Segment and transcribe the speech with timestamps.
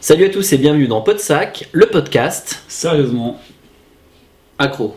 [0.00, 3.40] Salut à tous et bienvenue dans Podsac, le podcast Sérieusement.
[4.58, 4.96] accro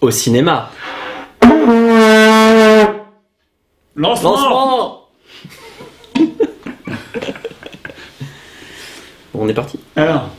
[0.00, 0.70] au cinéma.
[3.96, 5.08] Lancement Lancement
[9.32, 9.78] Bon, on est parti.
[9.96, 10.30] Alors,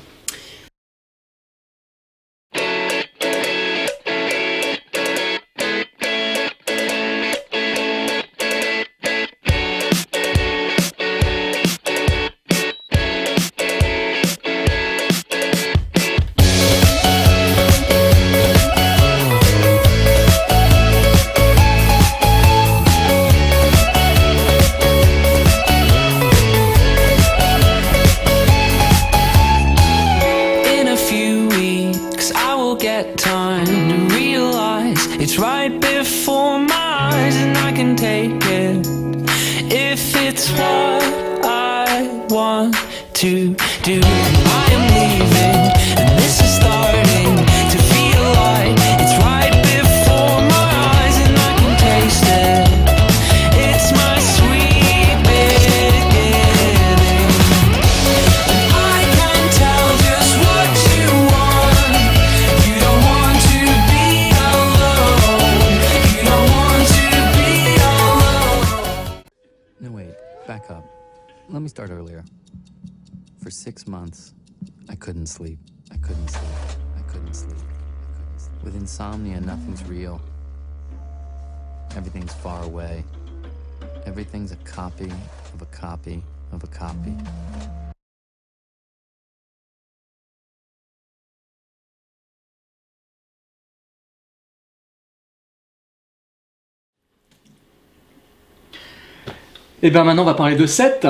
[99.84, 101.08] Et bien maintenant on va parler de 7.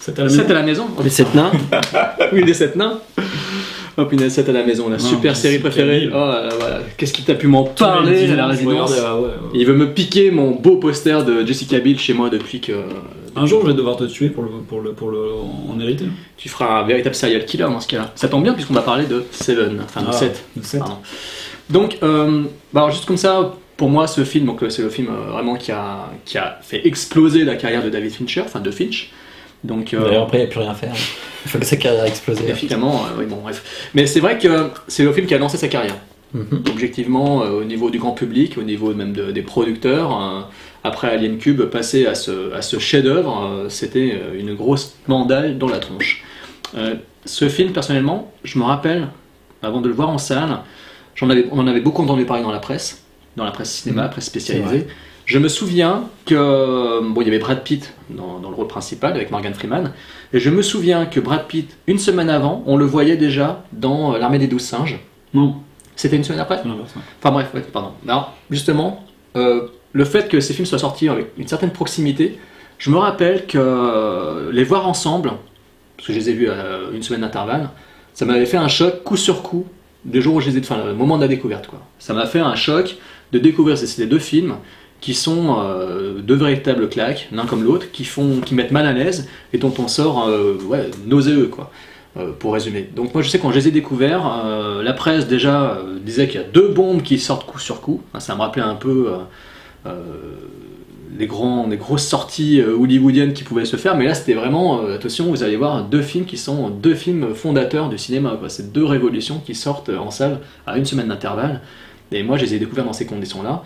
[0.00, 0.50] c'est à la 7 maison.
[0.50, 0.86] à la maison.
[1.02, 1.52] Les sept nains.
[2.32, 2.98] Oui, les 7 nains.
[3.96, 6.08] Oh punaise, 7 à la maison, la super série préférée.
[6.10, 6.78] Oh là là, voilà.
[6.96, 9.30] Qu'est-ce qu'il t'a pu m'en parler à la résidence ah ouais, ouais.
[9.52, 12.72] Il veut me piquer mon beau poster de Jessica Biel chez moi depuis que.
[13.36, 15.18] Un jour, je vais devoir te tuer pour le, pour le, pour le,
[15.68, 16.06] en hériter.
[16.36, 18.10] Tu feras un véritable serial killer dans ce cas-là.
[18.14, 20.44] Ça tombe bien puisqu'on va parler de Seven, enfin de Ah, 7.
[20.56, 20.80] de sept.
[20.80, 20.96] Pardon.
[21.68, 25.08] Donc, euh, bah alors juste comme ça, pour moi, ce film, donc c'est le film
[25.08, 28.70] euh, vraiment qui a, qui a fait exploser la carrière de David Fincher, enfin de
[28.70, 29.10] Finch.
[29.64, 30.92] Donc, euh, D'ailleurs, après, il n'y a plus rien à faire.
[31.46, 32.42] Il faut que sa carrière explose.
[32.46, 33.88] Évidemment, euh, oui, bon, bref.
[33.94, 35.96] Mais c'est vrai que c'est le film qui a lancé sa carrière.
[36.34, 36.62] Mhm.
[36.68, 40.46] Objectivement, au niveau du grand public, au niveau même de- des producteurs,
[40.84, 45.78] après Alien Cube, passer à ce, à ce chef-d'œuvre, c'était une grosse mandale dans la
[45.78, 46.22] tronche.
[47.24, 49.08] Ce film, personnellement, je me rappelle,
[49.62, 50.58] avant de le voir en salle,
[51.14, 53.02] j'en avais, on en avait beaucoup entendu parler dans la presse,
[53.36, 54.86] dans la presse cinéma, presse spécialisée.
[55.26, 59.12] Je me souviens que bon, il y avait Brad Pitt dans, dans le rôle principal
[59.12, 59.92] avec Morgan Freeman,
[60.32, 64.14] et je me souviens que Brad Pitt, une semaine avant, on le voyait déjà dans
[64.14, 64.98] euh, l'armée des douze singes.
[65.34, 65.56] Non,
[65.94, 66.60] C'était une semaine après?
[66.64, 66.94] L'inverse.
[66.96, 67.02] ouais.
[67.20, 67.92] Enfin bref, ouais, pardon.
[68.08, 69.04] Alors, justement,
[69.36, 72.38] euh, le fait que ces films soient sortis avec une certaine proximité,
[72.78, 75.32] je me rappelle que euh, les voir ensemble,
[75.96, 76.56] parce que je les ai vus à
[76.92, 77.70] une semaine d'intervalle,
[78.14, 79.66] ça m'avait fait un choc coup sur coup
[80.04, 81.80] des jours où je les ai, enfin le moment de la découverte quoi.
[81.98, 82.96] Ça m'a fait un choc
[83.32, 84.56] de découvrir ces, deux films
[85.00, 88.92] qui sont euh, deux véritables claques, l'un comme l'autre, qui font, qui mettent mal à
[88.92, 90.58] l'aise et dont on sort euh,
[91.06, 91.70] nauséeux quoi.
[92.18, 92.88] euh, pour résumer.
[92.94, 96.40] Donc moi je sais quand je les ai découverts, euh, la presse déjà disait qu'il
[96.40, 98.02] y a deux bombes qui sortent coup sur coup.
[98.18, 99.10] Ça me rappelait un peu
[101.18, 105.26] les, grands, les grosses sorties hollywoodiennes qui pouvaient se faire, mais là c'était vraiment, attention,
[105.26, 108.38] vous allez voir deux films qui sont deux films fondateurs du cinéma.
[108.48, 111.62] C'est deux révolutions qui sortent en salle à une semaine d'intervalle.
[112.12, 113.62] Et moi je les ai découverts dans ces conditions-là,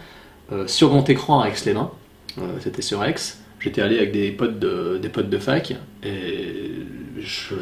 [0.53, 1.91] euh, sur grand écran à Aix-les-Bains,
[2.39, 3.15] Euh, c'était sur Aix.
[3.61, 6.71] J'étais allé avec des potes de, des potes de fac, et
[7.19, 7.55] je,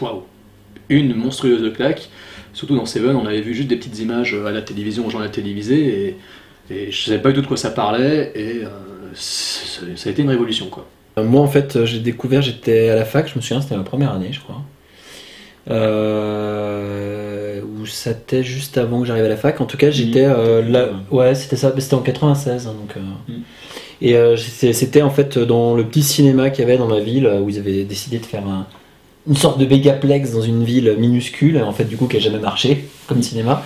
[0.00, 0.24] waouh,
[0.88, 2.08] une monstrueuse claque.
[2.52, 5.20] Surtout dans Seven, on avait vu juste des petites images à la télévision, aux gens
[5.20, 5.84] à la télévisée,
[6.70, 8.68] et, et je savais pas du tout de quoi ça parlait, et euh,
[9.14, 10.84] ça a été une révolution, quoi.
[11.18, 13.84] Euh, Moi, en fait, j'ai découvert, j'étais à la fac, je me souviens, c'était ma
[13.84, 14.60] première année, je crois.
[15.70, 17.15] Euh,
[17.62, 19.60] ou c'était juste avant que j'arrive à la fac.
[19.60, 20.88] En tout cas, j'étais euh, là.
[21.10, 22.66] Ouais, c'était ça, c'était en 96.
[22.66, 23.40] hein, donc, euh, Mm.
[24.02, 27.24] Et euh, c'était en fait dans le petit cinéma qu'il y avait dans ma ville
[27.26, 28.66] euh, où ils avaient décidé de faire un-
[29.26, 32.38] une sorte de mégaplex dans une ville minuscule, en fait, du coup, qui a jamais
[32.38, 33.62] marché comme cinéma.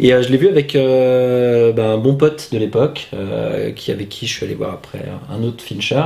[0.00, 3.90] Et euh, je l'ai vu avec euh, ben, un bon pote de l'époque, euh, qui
[3.90, 5.00] avec qui je suis allé voir après
[5.30, 6.02] un autre Fincher.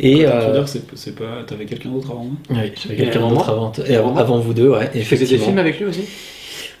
[0.00, 1.42] Et veux euh, c'est- pas.
[1.46, 4.90] T'avais quelqu'un d'autre avant moi oui, j'avais quelqu'un d'autre avant, avant, avant vous deux, ouais,
[4.92, 5.44] Tu faisais des effectivement.
[5.46, 6.02] films avec lui aussi?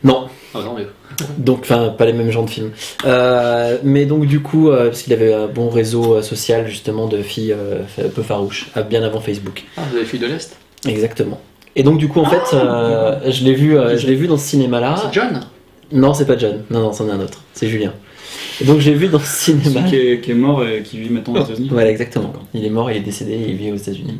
[0.04, 0.86] Non, Ah non, mais
[1.38, 2.70] Donc, enfin, pas les mêmes genres de films.
[3.04, 7.06] Euh, mais donc, du coup, euh, parce qu'il avait un bon réseau euh, social, justement,
[7.06, 9.64] de filles euh, un peu farouches, bien avant Facebook.
[9.76, 10.56] ah, vous avez fui de l'Est?
[10.86, 11.40] Exactement.
[11.76, 14.36] Et donc, du coup, en fait, euh, je l'ai vu, euh, je l'ai vu dans
[14.36, 14.96] ce cinéma-là.
[15.02, 15.40] C'est John?
[15.92, 16.62] Non, c'est pas John.
[16.70, 17.42] Non, non, c'en est un autre.
[17.52, 17.92] C'est Julien.
[18.60, 19.80] Et donc, j'ai vu dans ce cinéma.
[19.80, 21.68] Celui qui est, qui est mort et qui vit maintenant aux États-Unis.
[21.70, 22.32] Voilà, exactement.
[22.54, 24.18] Il est mort, il est décédé, il vit aux États-Unis.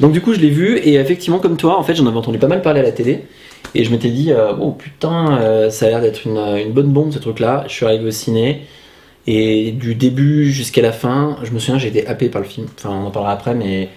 [0.00, 2.38] Donc du coup, je l'ai vu et effectivement, comme toi, en fait, j'en avais entendu
[2.38, 3.24] pas mal parler à la télé
[3.74, 6.92] et je m'étais dit, euh, oh putain, euh, ça a l'air d'être une, une bonne
[6.92, 7.64] bombe ce truc-là.
[7.68, 8.62] Je suis arrivé au ciné
[9.26, 12.66] et du début jusqu'à la fin, je me souviens, j'ai été happé par le film.
[12.76, 13.88] Enfin, on en parlera après, mais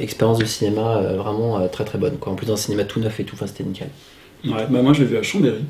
[0.00, 2.16] expérience de cinéma euh, vraiment très très bonne.
[2.18, 2.32] Quoi.
[2.32, 3.88] En plus, un cinéma tout neuf et tout, c'était nickel.
[4.44, 5.60] Ouais, bah moi je l'ai vu à Chambéry.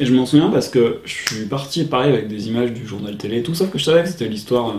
[0.00, 3.16] Et je m'en souviens parce que je suis parti pareil avec des images du journal
[3.16, 4.74] télé et tout, sauf que je savais que c'était l'histoire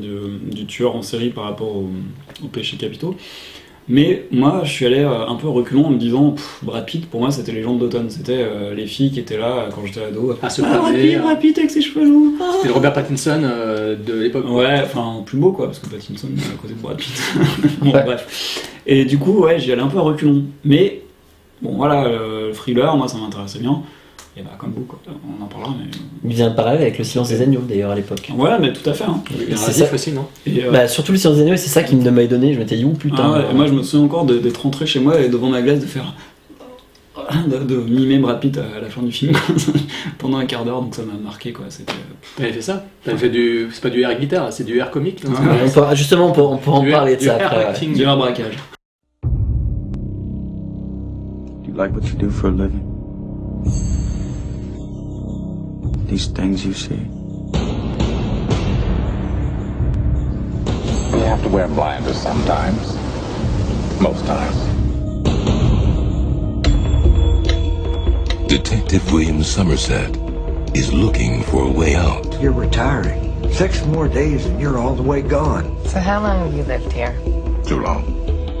[0.00, 1.90] du tueur en série par rapport au-
[2.44, 3.14] aux péchés capitaux.
[3.88, 7.08] Mais moi je suis allé euh, un peu reculons en me disant, Pff, Brad Pitt
[7.08, 9.86] pour moi c'était les gens d'automne, c'était euh, les filles qui étaient là euh, quand
[9.86, 10.36] j'étais ado.
[10.42, 11.08] À se Ah, Brad paver.
[11.12, 12.32] Pitt, Brad Pitt avec ses cheveux longs.
[12.56, 14.44] C'était le Robert Pattinson euh, de l'époque.
[14.48, 17.12] Ouais, enfin plus beau quoi, parce que Pattinson est à côté de Brad Pitt.
[17.80, 18.02] bon, Ouais.
[18.04, 18.68] bref.
[18.86, 20.44] Et du coup, ouais, j'y allais un peu à reculons.
[20.64, 21.02] Mais
[21.62, 23.82] bon, voilà, le thriller, moi ça m'intéressait bien.
[24.38, 24.98] Et bah, comme vous, quoi.
[25.06, 25.86] On en parlera, mais.
[26.28, 28.30] Il vient de parler avec Le Silence des Agneaux d'ailleurs à l'époque.
[28.36, 29.04] Ouais, mais tout à fait.
[29.04, 29.22] Hein.
[29.54, 29.94] C'est ça.
[29.94, 32.10] aussi, non Et, euh, Bah, surtout Le Silence des Agneaux, et c'est ça qui me
[32.10, 32.52] m'avait donné.
[32.52, 33.16] Je m'étais dit, putain.
[33.24, 35.80] ah ouais, moi je me souviens encore d'être rentré chez moi et devant ma glace
[35.80, 36.12] de faire.
[37.48, 39.32] de, de mimer Brad Pitt à la fin du film
[40.18, 41.64] pendant un quart d'heure, donc ça m'a marqué quoi.
[41.70, 41.94] C'était.
[42.36, 43.68] T'avais fait ça T'avais fait du.
[43.72, 45.24] C'est pas du air guitare, c'est du air comique.
[45.24, 45.62] non Ouais.
[45.64, 47.64] On pourra- justement, on pourra en Du- parler de du ça air après.
[47.64, 47.94] acting.
[47.94, 48.58] Du un braquage.
[49.24, 49.30] Do
[51.68, 52.82] you like what you do for a living?
[56.06, 56.94] These things you see?
[61.10, 62.94] You have to wear blinders sometimes.
[64.00, 64.56] Most times.
[68.48, 70.16] Detective William Somerset
[70.76, 72.40] is looking for a way out.
[72.40, 73.52] You're retiring.
[73.52, 75.84] Six more days and you're all the way gone.
[75.86, 77.18] So how long have you lived here?
[77.64, 78.15] Too long.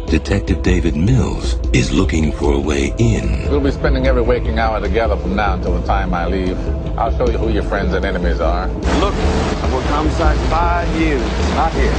[0.06, 3.50] Detective David Mills is looking for a way in.
[3.50, 6.56] We'll be spending every waking hour together from now until the time I leave.
[6.96, 8.68] I'll show you who your friends and enemies are.
[9.00, 11.20] Look, I've worked homicide five years.
[11.54, 11.92] Not here.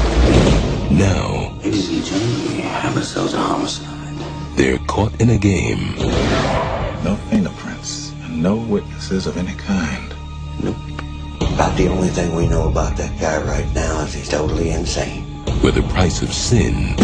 [0.90, 4.58] Now, Ladies and gentlemen, we have ourselves a homicide.
[4.58, 5.94] they're caught in a game.
[7.04, 10.14] No fingerprints and no witnesses of any kind.
[10.64, 10.78] Nope.
[11.54, 15.24] About the only thing we know about that guy right now is he's totally insane.
[15.62, 16.96] where the price of sin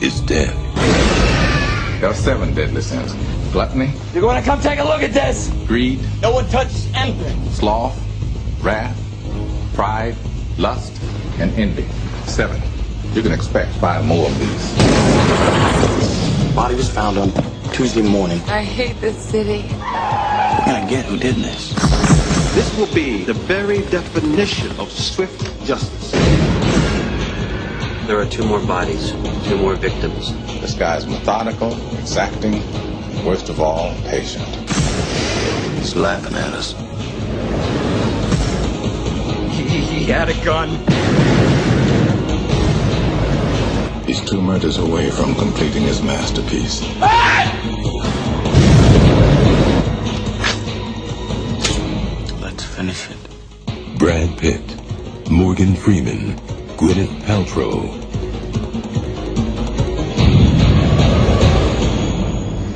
[0.00, 0.54] is death.
[2.00, 3.14] There are seven deadly sins.
[3.52, 5.48] Gluttony, You're going to come take a look at this.
[5.66, 7.48] greed, No one touches anything.
[7.50, 7.98] sloth,
[8.62, 8.96] wrath,
[9.74, 10.14] pride,
[10.58, 10.92] lust,
[11.38, 11.86] and envy.
[12.26, 12.60] Seven.
[13.14, 14.74] You can expect five more of these.
[16.54, 17.32] Body was found on
[17.72, 18.40] Tuesday morning.
[18.48, 19.62] I hate this city.
[19.78, 21.72] Gotta get who did this.
[22.54, 26.12] This will be the very definition of swift justice.
[28.06, 29.10] There are two more bodies,
[29.48, 30.32] two more victims.
[30.60, 32.62] This guy's methodical, exacting,
[33.24, 34.46] worst of all, patient.
[35.80, 36.70] He's laughing at us.
[39.50, 40.68] He had a gun.
[44.06, 46.82] He's two murders away from completing his masterpiece.
[52.40, 53.98] Let's finish it.
[53.98, 54.62] Brad Pitt,
[55.28, 56.38] Morgan Freeman,
[56.76, 57.88] Gwyneth Paltrow,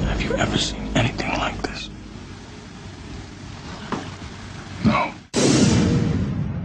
[0.08, 1.90] Have you ever seen anything like this?
[4.86, 5.12] No.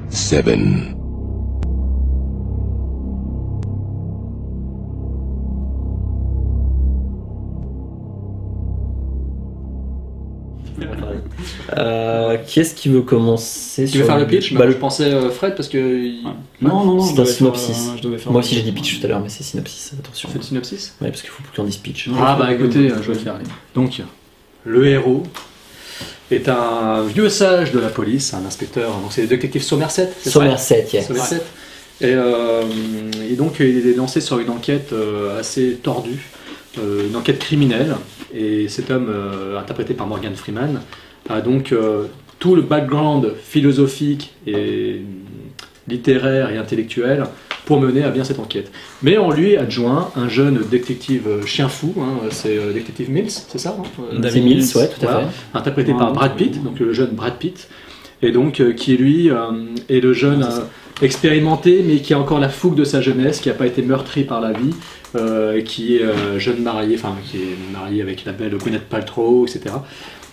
[0.10, 0.94] Seven.
[11.70, 14.72] Uh, Euh, qui est-ce qui veut commencer Tu veux faire le pitch bah, Bah, le-
[14.74, 15.78] Je pensais euh, Fred parce que.
[15.78, 16.24] il-
[16.62, 17.90] Non, non, non, C'est un faire, synopsis.
[18.04, 20.30] euh, Moi aussi j'ai dit pitch tout à l'heure, mais c'est synopsis, attention.
[20.30, 22.10] Fais le synopsis Ouais, parce qu'il faut plus qu'on dise pitch.
[22.20, 23.36] Ah bah écoutez, je vais le faire.
[23.36, 23.46] allez.
[23.74, 24.02] Donc,
[24.64, 25.24] le héros
[26.32, 28.90] est un vieux sage de la police, un inspecteur.
[28.92, 30.12] Donc c'est le détective Somerset.
[30.20, 31.04] c'est Somerset, yeah.
[31.04, 31.42] Somerset.
[32.02, 32.64] Et, euh,
[33.30, 36.26] et donc il est lancé sur une enquête euh, assez tordue,
[36.80, 37.96] euh, une enquête criminelle.
[38.34, 40.82] Et cet homme, euh, interprété par Morgan Freeman,
[41.30, 42.08] a donc euh,
[42.40, 45.02] tout le background philosophique et
[45.88, 47.26] littéraire et intellectuel
[47.66, 48.72] pour mener à bien cette enquête.
[49.02, 53.32] Mais on lui adjoint un jeune détective euh, chien fou, hein, c'est euh, détective Mills,
[53.32, 55.58] c'est ça non Euh, David Mills, ouais, tout à voilà, fait.
[55.58, 56.14] interprété Ouais, par.
[56.14, 57.68] Brad Pitt, donc le jeune Brad Pitt,
[58.22, 59.36] et donc euh, qui lui euh,
[59.90, 60.62] est le jeune euh,
[61.02, 64.24] expérimenté, mais qui a encore la fougue de sa jeunesse, qui n'a pas été meurtri
[64.24, 64.74] par la vie,
[65.16, 69.46] euh, qui est euh, jeune marié, enfin qui est marié avec la belle Gwyneth Paltrow,
[69.48, 69.76] etc.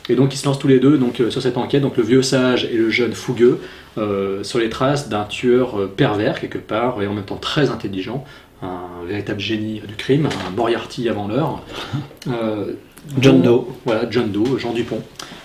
[0.08, 2.02] Et donc ils se lancent tous les deux donc, euh, sur cette enquête, donc le
[2.02, 3.60] vieux sage et le jeune fougueux,
[3.98, 7.70] euh, sur les traces d'un tueur euh, pervers quelque part et en même temps très
[7.70, 8.24] intelligent,
[8.62, 11.62] un véritable génie du crime, un Moriarty avant l'heure.
[12.28, 12.72] Euh,
[13.20, 13.66] John Doe.
[13.84, 15.02] Voilà, John Doe, Jean Dupont.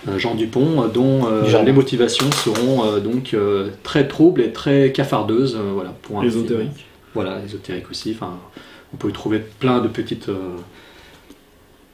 [0.08, 4.52] Euh, Jean Dupont, euh, dont euh, les motivations seront euh, donc euh, très troubles et
[4.52, 5.56] très cafardeuses.
[5.56, 6.70] euh, voilà, pour un Ésotérique.
[6.72, 6.86] film.
[7.14, 8.12] Voilà, ésotérique aussi.
[8.14, 8.38] Enfin,
[8.94, 10.28] on peut y trouver plein de petites.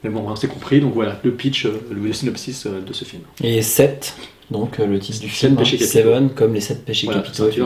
[0.05, 0.79] Mais bon, on s'est compris.
[0.81, 3.23] Donc voilà, le pitch, euh, le synopsis euh, de ce film.
[3.43, 4.15] Et 7,
[4.51, 5.91] donc euh, le titre du film, hein, péchés capitaux.
[5.93, 7.49] Seven, comme les 7 péchés Voilà, capitaux.
[7.51, 7.61] c'est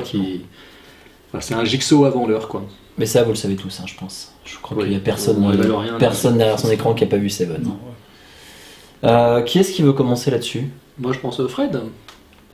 [1.53, 1.69] un qui.
[1.69, 2.63] jigsaw avant l'heure, quoi.
[2.97, 4.31] Mais ça, vous le savez tous, hein, je pense.
[4.45, 4.83] Je crois Oui.
[4.83, 7.61] qu'il n'y a personne, euh, rien, derrière son écran qui n'a pas vu Seven.
[7.61, 9.09] Non, ouais.
[9.09, 10.69] Euh, qui est-ce qui veut commencer là-dessus?
[10.97, 11.77] Moi, je pense Fred.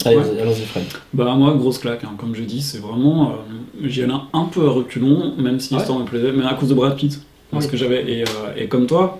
[0.03, 0.23] Allez, Ouais.
[0.41, 0.83] allons-y, Fred.
[1.13, 3.33] Bah moi grosse claque, hein, comme je dis, c'est vraiment, euh,
[3.87, 5.79] j'y allais un peu à reculons, même si Ouais.
[5.79, 7.19] l'histoire me plaisait, mais à cause de Brad Pitt,
[7.51, 7.71] parce Oui.
[7.71, 8.25] que j'avais et, euh,
[8.57, 9.19] et comme toi,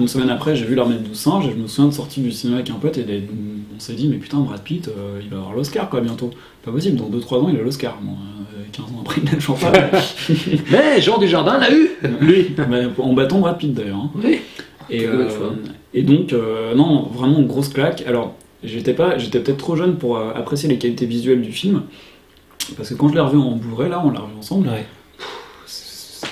[0.00, 2.32] une semaine après j'ai vu l'armée de singes et je me souviens de sortir du
[2.32, 3.22] cinéma avec un pote et des-
[3.76, 6.30] on s'est dit mais putain Brad Pitt euh, il va avoir l'Oscar quoi bientôt,
[6.64, 9.34] pas possible, dans 2-3 ans il a l'Oscar, bon, euh, 15 ans après il a
[9.34, 9.72] toujours pas,
[10.70, 13.96] Mais Jean Dujardin l'a eu Lui mais en battant Brad Pitt d'ailleurs.
[13.96, 14.10] hein.
[14.22, 14.38] Oui.
[14.90, 15.28] Et, euh,
[15.94, 16.34] et donc,
[16.76, 18.04] non, vraiment grosse claque.
[18.06, 21.84] Alors, j'étais pas, j'étais peut-être trop jeune pour apprécier les qualités visuelles du film,
[22.76, 24.84] parce que quand je l'ai revu en Blu-ray, là, on l'a revu ensemble, Ouais.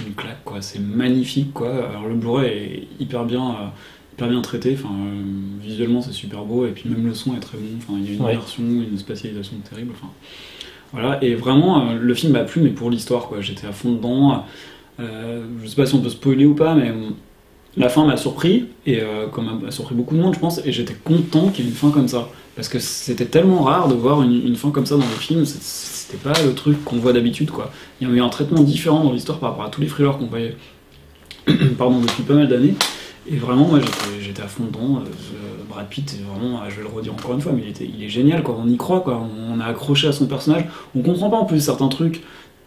[0.06, 0.61] Une claque, quoi.
[0.62, 1.71] C'est magnifique, quoi.
[1.90, 3.66] Alors, le Blu-ray est hyper bien, euh,
[4.14, 4.76] hyper bien traité.
[4.78, 5.23] Enfin, euh,
[5.62, 7.64] visuellement, c'est super beau, et puis même le son est très bon.
[7.78, 8.32] Enfin, il y a une Ouais.
[8.32, 9.92] immersion, une spatialisation terrible.
[9.97, 10.12] Enfin,
[10.92, 11.23] voilà.
[11.25, 13.40] Et vraiment, euh, le film m'a plu, mais pour l'histoire, quoi.
[13.40, 14.44] J'étais à fond dedans.
[15.00, 16.92] Euh, je sais pas si on peut spoiler ou pas, mais
[17.78, 20.73] la fin m'a surpris, et euh, comme a surpris beaucoup de monde, je pense, et
[20.73, 22.28] j'étais content qu'il y ait une fin comme ça.
[22.54, 25.47] Parce que c'était tellement rare de voir une, une fin comme ça dans les films,
[26.12, 27.71] c'était pas le truc qu'on voit d'habitude, quoi.
[28.00, 30.19] Il y a eu un traitement différent dans l'histoire par rapport à tous les thrillers
[30.19, 30.57] qu'on voyait
[31.78, 32.75] pardon, depuis pas mal d'années.
[33.31, 33.81] Et vraiment, moi,
[34.21, 34.97] j'étais- à fond dedans.
[34.97, 38.04] Euh, euh, Brad Pitt, vraiment, euh, je vais le redire encore une fois, mais il,
[38.04, 38.59] est génial, quoi.
[38.62, 39.23] On y croit, quoi.
[39.23, 40.64] On, on a accroché à son personnage.
[40.95, 42.23] On comprend pas en plus certains trucs.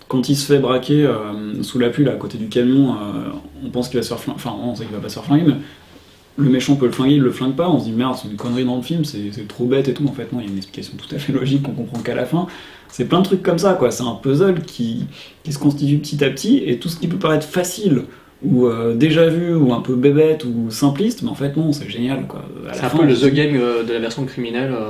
[0.08, 2.96] Quand il se fait braquer euh, sous la pluie, là, à côté du camion,
[3.64, 4.38] on pense qu'il va se faire flinguer.
[4.38, 5.54] Enfin, on sait qu'il va pas se faire flinguer,
[6.38, 7.70] le méchant peut le flinguer, il le flingue pas.
[7.70, 10.06] On se dit merde, c'est une connerie dans le film, c'est trop bête et tout.
[10.08, 12.16] En fait, non, il y a une explication tout à fait logique qu'on comprend qu'à
[12.16, 12.48] la fin.
[12.90, 13.92] C'est plein de trucs comme ça, quoi.
[13.92, 15.06] C'est un puzzle qui,
[15.44, 18.04] qui se constitue petit à petit, et tout ce qui peut paraître facile
[18.44, 21.90] ou euh, déjà vu ou un peu bébête ou simpliste, mais en fait non, c'est
[21.90, 22.44] génial quoi.
[22.74, 24.72] C'est un fin, peu le The Game euh, de la version criminelle.
[24.74, 24.90] euh,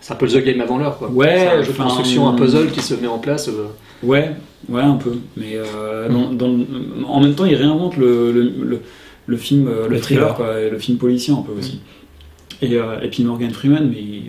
[0.00, 1.08] C'est un peu le The Game avant l'heure, quoi.
[1.10, 3.48] Ouais, C'est un jeu de enfin, construction, un puzzle qui se met en place.
[3.48, 3.66] euh,
[4.02, 4.32] Ouais,
[4.68, 5.12] ouais un peu.
[5.36, 6.66] Mais euh, dans- dans le-
[7.06, 8.80] en même temps, il réinvente le, le, le,
[9.32, 10.36] le film, euh, le, Le thriller, thriller.
[10.36, 11.80] quoi, et le film policier un peu aussi.
[12.60, 14.22] Et, euh, et puis Morgan Freeman, mais il,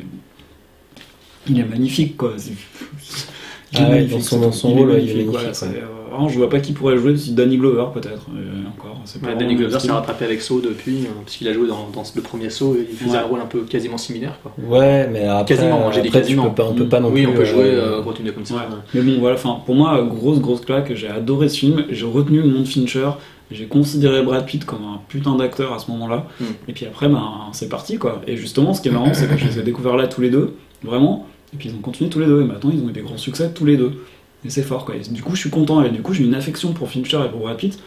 [1.50, 2.34] il est magnifique quoi.
[2.38, 5.50] C'est- il est Ah ouais, magnifique, dans son- dans son rôle, il est magnifique, ouais.
[5.54, 8.28] c'est, euh, vraiment, je vois pas qui pourrait jouer, Danny Glover peut-être.
[8.36, 11.90] euh, encore, Ouais, Danny Glover s'est rattrapé avec Saw depuis, euh, puisqu'il a joué dans,
[11.94, 13.18] dans le premier Saw et il faisait Ouais.
[13.18, 14.40] un rôle un peu quasiment similaire.
[14.42, 14.52] Quoi.
[14.66, 16.44] Ouais, mais après, Quasiment, j'ai dit quasiment.
[16.44, 17.32] Tu peux pas, on peut pas non oui, plus.
[17.32, 18.56] on peut jouer euh, euh, continuer comme ça.
[18.56, 18.62] Ouais.
[18.94, 20.94] Mais bon, voilà, enfin, pour moi, grosse, grosse claque.
[20.96, 21.84] J'ai adoré ce film.
[21.90, 23.10] J'ai retenu le nom de Fincher.
[23.54, 26.28] J'ai considéré Brad Pitt comme un putain d'acteur à ce moment-là.
[26.40, 26.46] Mm.
[26.68, 28.22] Et puis après, ben, c'est parti, quoi.
[28.28, 30.30] Et justement, ce qui est marrant, c'est que je les ai découverts là tous les
[30.30, 31.28] deux, vraiment.
[31.54, 32.42] Et puis ils ont continué tous les deux.
[32.42, 34.04] Et maintenant, ils ont eu des grands succès tous les deux.
[34.46, 34.96] Et c'est fort, quoi.
[34.96, 35.84] Et du coup, je suis content.
[35.84, 37.80] Et du coup, j'ai une affection pour Fincher et pour Brad Pitt.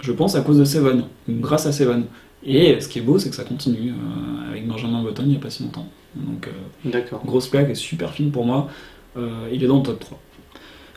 [0.00, 2.04] Je pense à cause de Seven, ou grâce à Seven.
[2.44, 5.36] Et ce qui est beau, c'est que ça continue euh, avec Benjamin Button il n'y
[5.36, 5.88] a pas si longtemps.
[6.14, 7.22] Donc, euh, D'accord.
[7.24, 8.68] grosse claque et super film pour moi.
[9.16, 10.20] Euh, il est dans le top 3.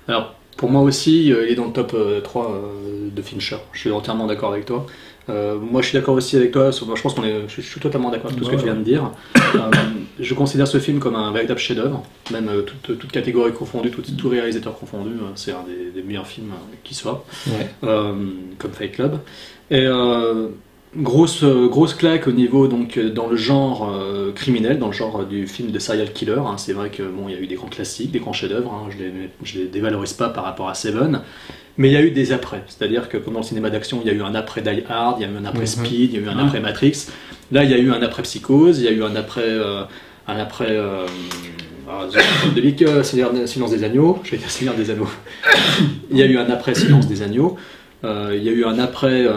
[0.09, 3.57] Alors, pour moi aussi, euh, il est dans le top euh, 3 euh, de Fincher.
[3.73, 4.85] Je suis entièrement d'accord avec toi.
[5.29, 6.71] Euh, moi, je suis d'accord aussi avec toi.
[6.71, 8.65] sur- Je pense qu'on est, je, suis totalement d'accord avec tout ce que Ouais, tu
[8.67, 9.11] viens de dire.
[9.55, 9.71] Euh,
[10.19, 14.01] je considère ce film comme un véritable chef-d'œuvre, même euh, toute, toute catégorie confondue, tout,
[14.17, 15.09] tout réalisateur confondu.
[15.11, 17.67] euh, c'est un des, des meilleurs films euh, qui soit, Ouais.
[17.83, 18.13] Euh,
[18.57, 19.19] comme Fight Club.
[19.69, 20.47] Et euh,
[20.96, 24.94] grosse, euh, grosse claque au niveau donc euh, dans le genre euh, criminel, dans le
[24.94, 26.36] genre du film de serial killer.
[26.39, 26.56] hein.
[26.58, 28.72] C'est vrai que bon, il y a eu des grands classiques, des grands chefs-d'œuvre.
[28.74, 28.89] hein.
[28.91, 29.03] Je
[29.44, 31.22] je les dévalorise pas par rapport à Seven.
[31.79, 34.08] Mais il y a eu des après, c'est-à-dire que comme dans le cinéma d'action, il
[34.08, 35.67] y a eu un après Die Hard, il y a eu un après Mhm.
[35.67, 37.08] Speed, il y a eu un après Matrix.
[37.51, 39.84] Là, il y a eu un après Psychose, il y a eu un après, euh,
[40.27, 41.06] un après euh,
[41.88, 44.17] ah, de Seigneur- Silence des agneaux.
[44.24, 45.08] Je vais dire Seigneur des agneaux.
[46.12, 47.58] il y a eu un après Silence des agneaux.
[48.03, 49.27] Il y a eu un après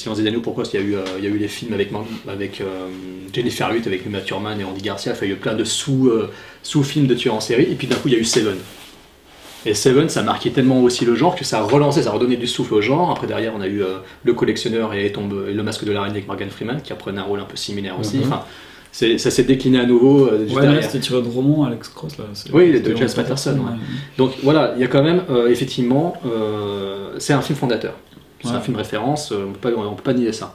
[0.00, 0.40] Silence des agneaux.
[0.40, 1.90] Pourquoi Parce qu'il y euh, il y a eu les films avec,
[2.28, 2.86] avec euh,
[3.32, 5.12] Jennifer Lute, avec Uma Thurman et Andy Garcia?
[5.12, 6.30] Enfin, il y a eu plein de sous, euh,
[6.62, 7.64] sous-films de tueurs en série.
[7.64, 8.56] Et puis d'un coup, il y a eu Seven.
[9.66, 12.36] Et Seven, ça marquait tellement aussi le genre que ça a relancé, ça a redonné
[12.36, 13.10] du souffle au genre.
[13.10, 16.14] Après, derrière, on a eu euh, Le Collectionneur et, Tombe, et Le Masque de l'araignée
[16.16, 18.16] avec Morgan Freeman, qui reprenait un rôle un peu similaire aussi.
[18.16, 18.22] Mhm.
[18.24, 18.42] Enfin,
[18.90, 22.16] c'est- ça s'est décliné à nouveau euh, Ouais, là, c'était tiré de roman, Alex Cross,
[22.16, 22.24] là.
[22.54, 23.76] Oui, de James Patterson, ouais.
[24.16, 27.92] Donc voilà, il y a quand même, euh, effectivement, euh, c'est un film fondateur.
[28.42, 28.54] C'est Ouais.
[28.56, 30.54] un film référence, euh, on peut pas, on peut pas nier ça.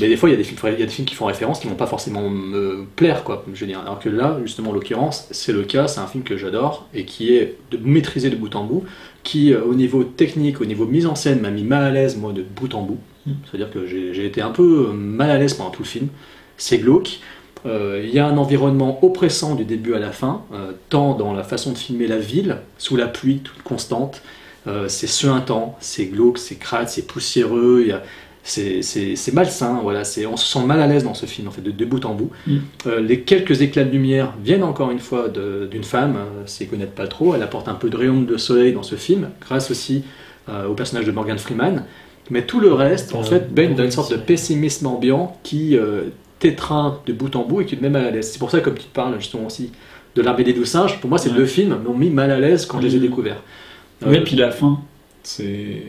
[0.00, 1.26] Mais des fois, il y, a des films, il y a des films qui font
[1.26, 3.44] référence qui vont pas forcément me plaire, quoi.
[3.54, 3.78] Je veux dire.
[3.80, 5.86] Alors que là, justement, en l'occurrence, c'est le cas.
[5.86, 8.84] C'est un film que j'adore et qui est de maîtriser de bout en bout,
[9.22, 12.16] qui, euh, au niveau technique, au niveau mise en scène, m'a mis mal à l'aise,
[12.16, 12.98] moi, de bout en bout.
[13.44, 16.08] C'est-à-dire que j'ai été un peu mal à l'aise pendant tout le film.
[16.56, 17.20] C'est glauque.
[17.66, 21.32] Euh, Il y a un environnement oppressant du début à la fin, euh, tant dans
[21.34, 24.22] la façon de filmer la ville, sous la pluie toute constante.
[24.68, 27.86] Euh, c'est suintant, c'est glauque, c'est crade, c'est poussiéreux.
[28.44, 30.04] c'est- malsain, voilà.
[30.04, 32.04] c'est- On se sent mal à l'aise dans ce film, en fait, de, de bout
[32.06, 32.30] en bout.
[32.46, 32.56] Mm.
[32.86, 36.92] Euh, les quelques éclats de lumière viennent encore une fois d'une femme, euh, c'est connaître
[36.92, 37.34] pas trop.
[37.34, 40.04] Elle apporte un peu de rayon de soleil dans ce film, grâce aussi
[40.48, 41.84] euh, au personnage de Morgan Freeman.
[42.30, 45.76] Mais tout le reste, en fait, baigne dans une sorte de pessimisme ambiant qui
[46.38, 48.30] t'étreint de bout en bout et qui te met mal à l'aise.
[48.32, 49.72] C'est pour ça, comme tu te parles justement aussi
[50.14, 51.36] de l'armée des douze singes, pour moi, ces Ouais.
[51.36, 53.02] deux films m'ont mis mal à l'aise quand je les ai Mhm.
[53.02, 53.42] découverts.
[54.04, 54.80] Oui, Euh, puis la fin,
[55.22, 55.82] c'est.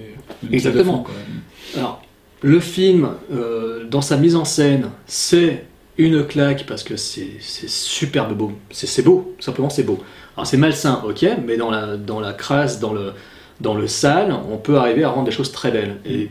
[0.52, 1.04] Exactement.
[1.04, 1.80] fin.
[1.80, 2.02] Alors,
[2.42, 5.66] le film, euh, dans sa mise en scène, c'est
[5.98, 8.54] une claque parce que c'est superbe beau.
[8.72, 10.00] C'est beau, simplement c'est beau.
[10.38, 13.12] Alors c'est malsain, ok, mais dans la, dans la crasse, dans le,
[13.60, 15.98] dans le sale, on peut arriver à rendre des choses très belles.
[16.06, 16.30] Et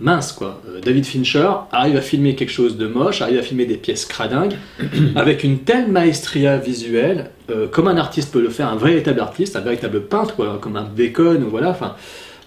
[0.00, 3.66] mince quoi, Euh, David Fincher arrive à filmer quelque chose de moche, arrive à filmer
[3.66, 4.56] des pièces cradingues,
[5.16, 9.56] avec une telle maestria visuelle, euh, comme un artiste peut le faire, un véritable artiste,
[9.56, 11.94] un véritable peintre, quoi, comme un Bacon, voilà, enfin...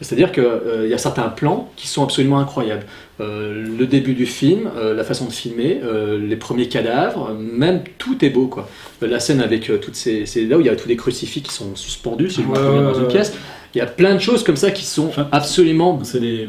[0.01, 0.43] C'est-à-dire qu'il
[0.89, 2.85] y a certains plans qui sont absolument incroyables.
[3.21, 7.81] Euh, le début du film, euh, la façon de filmer, euh, les premiers cadavres, même
[7.97, 8.47] tout est beau.
[8.47, 8.67] Quoi.
[9.01, 10.25] Euh, la scène avec euh, toutes ces...
[10.25, 12.55] C'est là où il y a tous les crucifix qui sont suspendus, si je me
[12.55, 13.33] souviens, dans une pièce.
[13.73, 15.97] Il y a plein de choses comme ça qui sont Enfin, absolument...
[16.03, 16.45] C'est des.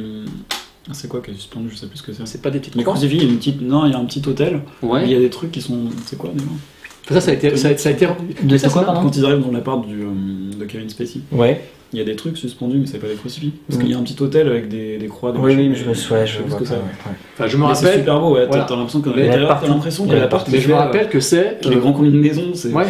[0.93, 2.27] C'est quoi qui est suspendu Je sais plus ce que c'est.
[2.27, 3.61] C'est pas des petites Les crucifix, il y a une petite.
[3.61, 4.61] Non, il y a un petit hôtel.
[4.83, 5.05] Ouais.
[5.05, 5.79] Il y a des trucs qui sont.
[6.07, 6.47] C'est quoi déjà
[7.09, 7.57] Ça, ça a été...
[7.57, 8.07] Ça a, ça a été...
[8.43, 10.09] De ça, quoi, Quand ils arrivent dans l'appart du, euh,
[10.59, 11.61] de Kevin Spacey, Ouais.
[11.93, 13.53] il y a des trucs suspendus, mais c'est pas des crucifix.
[13.67, 13.83] Parce Mm.
[13.83, 15.33] qu'il y a un petit hôtel avec des, des croix.
[15.33, 17.13] des Oui, oui, mais je me souviens, je sais plus ce vois que ouais, ouais.
[17.35, 17.99] Enfin, je me Mais c'est rappelle...
[18.01, 18.41] super beau, ouais.
[18.43, 18.65] T'as Voilà.
[18.65, 20.49] t'as l'impression que l'impression que l'appart.
[20.51, 21.59] Mais je me rappelle que c'est...
[21.63, 22.43] est euh, grand comme une maison.
[22.55, 22.87] C'est Ouais,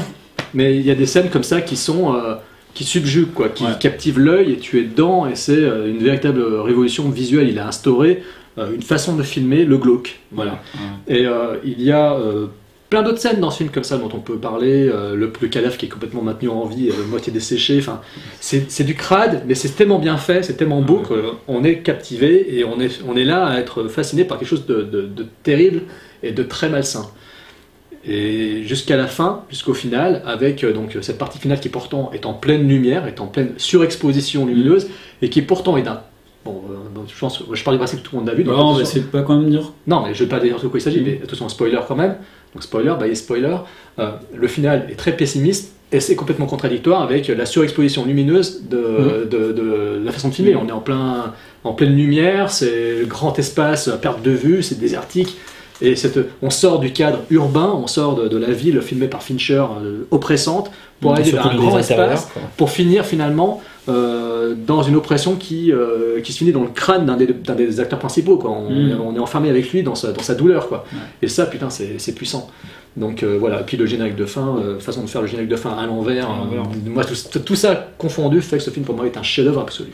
[0.54, 2.34] mais il y a des scènes comme ça qui sont euh,
[2.76, 3.70] qui subjuguent quoi, qui Ouais.
[3.80, 7.48] captivent l'œil et tu es dedans et c'est euh, une véritable révolution visuelle.
[7.48, 8.22] Il a instauré
[8.58, 10.20] euh, une façon de filmer le glauque.
[10.30, 10.60] Voilà.
[11.08, 11.16] Ouais.
[11.16, 12.46] Et euh, il y a euh,
[12.90, 14.88] plein d'autres scènes dans ce film comme ça dont on peut parler.
[14.92, 17.78] euh, le, le cadavre qui est complètement maintenu en vie, moitié desséché.
[17.78, 18.00] Enfin,
[18.40, 21.16] c'est c'est du crade, mais c'est tellement bien fait, c'est tellement beau Ouais.
[21.46, 24.66] qu'on est captivé et on est, on est là à être fasciné par quelque chose
[24.66, 25.80] de, de- de terrible
[26.22, 27.06] et de très malsain.
[28.08, 32.24] Et jusqu'à la fin, jusqu'au final, avec euh, donc cette partie finale qui pourtant est
[32.26, 34.88] en pleine lumière, est en pleine surexposition lumineuse,
[35.22, 36.00] et qui pourtant est d'un.
[36.44, 36.74] Bon, euh,
[37.12, 38.44] je pense, je parle du principe que tout le monde a vu.
[38.44, 39.72] donc Non, mais c'est pas quand même dire.
[39.88, 41.04] Non, mais je vais pas dire de quoi il s'agit, Mm.
[41.04, 42.14] mais attention, spoiler quand même.
[42.54, 43.56] Donc spoiler, bah, a spoiler.
[43.98, 49.28] Euh, le final est très pessimiste et c'est complètement contradictoire avec la surexposition lumineuse de,
[49.28, 50.54] de- de la façon de filmer.
[50.54, 50.58] Mm.
[50.62, 51.32] On est en, plein,
[51.64, 55.36] en pleine lumière, c'est grand espace perte de vue, c'est désertique.
[55.82, 59.22] Et cette, on sort du cadre urbain, on sort de, de la ville filmée par
[59.22, 64.82] Fincher euh, oppressante pour Et arriver vers un grand espace pour finir finalement euh, dans
[64.82, 68.38] une oppression qui, euh, qui se finit dans le crâne d'un des, acteurs principaux.
[68.38, 68.50] Quoi.
[68.50, 69.00] On, Mm.
[69.04, 70.68] on est enfermé avec lui dans sa, dans sa douleur.
[70.68, 70.84] Quoi.
[70.92, 70.98] Ouais.
[71.22, 72.50] Et ça, putain, c'est, puissant.
[72.96, 75.86] Donc voilà, puis le générique de fin, façon de faire le générique de fin à
[75.86, 76.30] l'envers.
[76.86, 79.92] Moi, tout, tout ça confondu fait que ce film pour moi est un chef-d'œuvre absolu.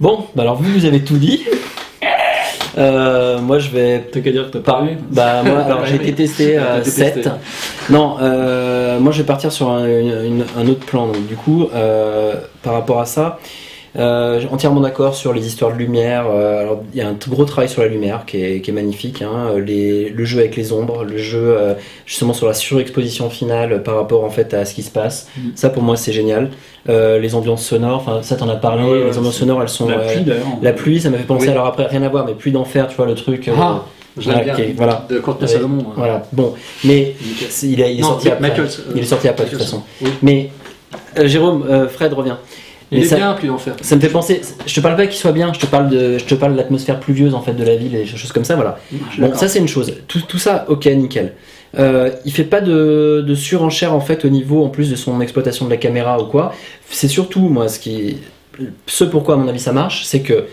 [0.00, 1.42] Bon, bah alors vous, vous avez tout dit.
[2.78, 4.96] Euh, moi, je vais T'as qu'à dire que t'as Par- parlé.
[5.10, 7.14] Bah moi, alors j'ai été testé euh, été 7.
[7.14, 7.30] testé.
[7.90, 11.06] Non, euh, moi je vais partir sur un, une- une- un autre plan.
[11.06, 13.38] Donc du coup, euh, par rapport à ça,
[13.98, 16.26] euh, entièrement d'accord sur les histoires de lumière.
[16.30, 18.74] euh, alors il y a un gros travail sur la lumière qui est, qui est
[18.74, 19.22] magnifique.
[19.22, 23.30] hein, euh, les, le jeu avec les ombres, le jeu euh, justement sur la surexposition
[23.30, 25.28] finale par rapport en fait à ce qui se passe.
[25.38, 25.52] Mhm.
[25.54, 26.50] Ça pour moi c'est génial.
[26.88, 28.84] Euh, les ambiances sonores, enfin ça t'en as parlé.
[28.84, 30.46] Ouais, ouais, les ambiances sonores elles sont La pluie d'ailleurs.
[30.62, 31.52] la pluie, ça m'a fait penser, Oui.
[31.52, 33.50] alors après, rien à voir, mais pluie d'enfer, tu vois, le truc.
[33.58, 33.82] Ah,
[34.18, 34.64] je l'aime voilà, bien.
[34.66, 35.06] ok, voilà.
[35.10, 35.54] De Courtney Ouais.
[35.56, 35.80] Salomon.
[35.88, 35.92] hein.
[35.96, 36.54] Voilà, bon,
[36.84, 37.14] mais
[37.64, 38.48] il, est- il est Non, sorti après.
[38.50, 39.82] Michael, il est sorti après, de toute façon.
[40.00, 40.10] oui.
[40.22, 40.50] Mais,
[41.24, 42.36] Jérôme, Fred revient.
[42.92, 43.74] Il est ça, bien, Pluie d'enfer.
[43.80, 46.18] ça me fait penser, je te parle pas qu'il soit bien, je te parle de,
[46.18, 48.44] je te parle de l'atmosphère pluvieuse en fait de la ville et des choses comme
[48.44, 48.78] ça, voilà.
[49.18, 49.92] Bon, ça c'est une chose.
[50.06, 51.32] Tout, tout ça, ok, nickel.
[51.78, 55.20] Euh, il fait pas de, de surenchère en fait au niveau en plus de son
[55.20, 56.54] exploitation de la caméra ou quoi.
[56.88, 58.18] C'est surtout moi ce qui,
[58.86, 60.46] ce pourquoi à mon avis ça marche, c'est que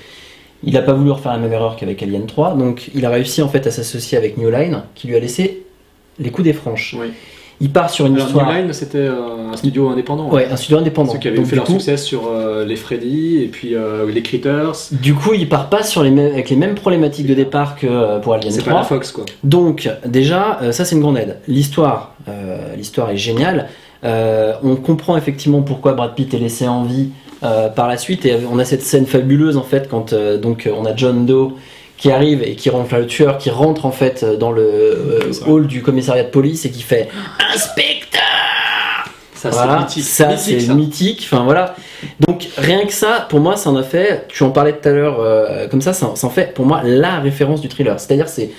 [0.63, 3.41] il a pas voulu refaire la même erreur qu'avec Alien 3, donc il a réussi
[3.41, 5.63] en fait à s'associer avec New Line qui lui a laissé
[6.19, 6.96] les coups des franches.
[7.00, 7.12] Oui.
[7.62, 10.30] Il part sur une Alors, histoire, New c'était euh, un studio indépendant.
[10.30, 11.13] ouais, un studio indépendant.
[11.13, 14.10] Ceux qui avaient Donc, fait leur coup, succès sur euh, les Freddy et puis euh,
[14.12, 14.72] les Critters.
[14.92, 17.88] Du coup, il part pas sur les mêmes, avec les mêmes problématiques de départ que
[17.88, 18.74] euh, pour Alien C'est 3.
[18.74, 19.26] pas la Fox quoi.
[19.44, 21.38] Donc déjà, ça c'est une grande aide.
[21.48, 22.16] L'histoire,
[22.78, 23.70] l'histoire est géniale.
[24.04, 27.10] On comprend effectivement pourquoi Brad Pitt est laissé en vie
[27.42, 30.96] par la suite et on a cette scène fabuleuse en fait quand donc on a
[30.96, 31.54] John Doe
[32.04, 35.32] qui arrive et qui rentre, enfin, le tueur qui rentre en fait dans le euh,
[35.48, 37.08] hall du commissariat de police et qui fait
[37.56, 38.22] Inspecteur
[39.34, 40.04] Ça, Voilà, c'est mythique.
[40.04, 40.74] ça Mythique, c'est ça.
[40.74, 41.30] mythique.
[41.32, 41.76] Enfin voilà.
[42.28, 44.26] Donc rien que ça, pour moi, ça en a fait.
[44.28, 46.82] Tu en parlais tout à l'heure, euh, comme ça, ça, ça en fait pour moi
[46.84, 47.98] la référence du thriller.
[48.02, 48.50] C'est-à-dire c'est,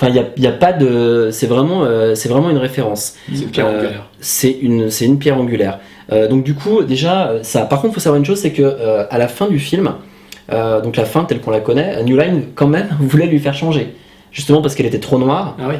[0.00, 2.56] enfin il y a, il y a pas de, c'est vraiment, euh, c'est vraiment une
[2.56, 3.16] référence.
[3.30, 4.06] C'est une pierre Euh, angulaire.
[4.20, 5.78] C'est une, pierre angulaire.
[6.10, 7.66] Euh, donc du coup, déjà, euh, ça.
[7.66, 9.92] Par contre, faut savoir une chose, c'est que euh, à la fin du film,
[10.50, 13.54] euh, donc la fin telle qu'on la connaît, New Line quand même voulait lui faire
[13.54, 13.94] changer,
[14.32, 15.56] justement parce qu'elle était trop noire.
[15.60, 15.74] Ah oui.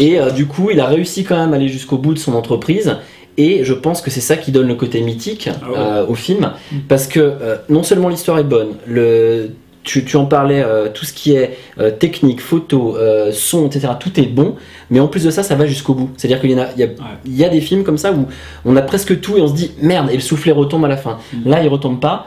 [0.00, 2.34] Et euh, du coup, il a réussi quand même à aller jusqu'au bout de son
[2.34, 2.96] entreprise.
[3.38, 5.76] Et je pense que c'est ça qui donne le côté mythique Ah ouais.
[5.78, 6.52] euh, au film,
[6.88, 9.52] parce que euh, non seulement l'histoire est bonne, le,
[9.84, 13.88] tu, tu en parlais, euh, tout ce qui est euh, technique, photo, euh, son, etc.,
[13.98, 14.56] tout est bon,
[14.90, 16.10] mais en plus de ça, ça va jusqu'au bout.
[16.18, 16.88] C'est-à-dire qu'il y, en a- il y, a,
[17.24, 18.26] il y a des films comme ça où
[18.66, 20.98] on a presque tout et on se dit merde, et le soufflet retombe à la
[20.98, 21.16] fin.
[21.46, 22.26] Là, il retombe pas,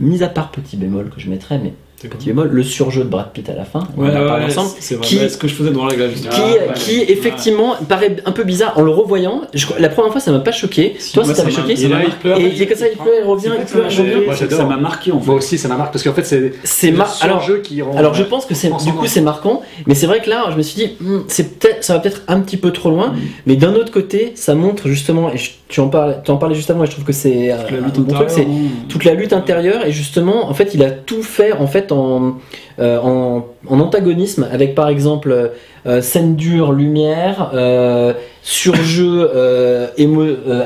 [0.00, 1.74] mis à part petit bémol que je mettrais, mais
[2.08, 4.26] petit bémol, le surjeu de Brad Pitt à la fin, on en Ouais, a ouais,
[4.26, 5.06] parlé ouais, ensemble, c'est vrai.
[5.06, 6.12] qui, ce que je faisais devant la glace.
[6.14, 9.42] qui, Ah, qui effectivement paraît un peu bizarre en le revoyant.
[9.54, 10.96] Je la première fois, ça m'a pas choqué.
[11.12, 12.38] Toi, moi, ça t'avait choqué là, il pleure.
[12.38, 14.24] Et il est comme ça, il pleure, il revient, il pleure, il revient.
[14.26, 14.58] Moi, j'adore.
[14.58, 15.26] Ça m'a marqué en fait.
[15.26, 16.88] Moi aussi, ça m'a marqué parce qu'en fait, c'est C'est
[17.22, 17.96] alors, surjeu qui rend.
[17.96, 20.56] alors je pense que c'est du coup c'est marquant, mais c'est vrai que là je
[20.56, 23.16] me suis dit hmm, c'est peut-être ça va peut-être un petit peu trop loin, Mm.
[23.46, 25.36] mais d'un autre côté ça montre justement et
[25.68, 27.78] tu en parlais tu en parlais juste avant et je trouve que c'est euh, la
[27.78, 28.84] un lutte bon truc, c'est intérieure, hein.
[28.88, 32.38] toute la lutte intérieure et justement en fait il a tout fait en fait en
[32.80, 35.50] euh, en, antagonisme avec par exemple
[35.86, 39.28] euh, scène dure lumière euh, surjeu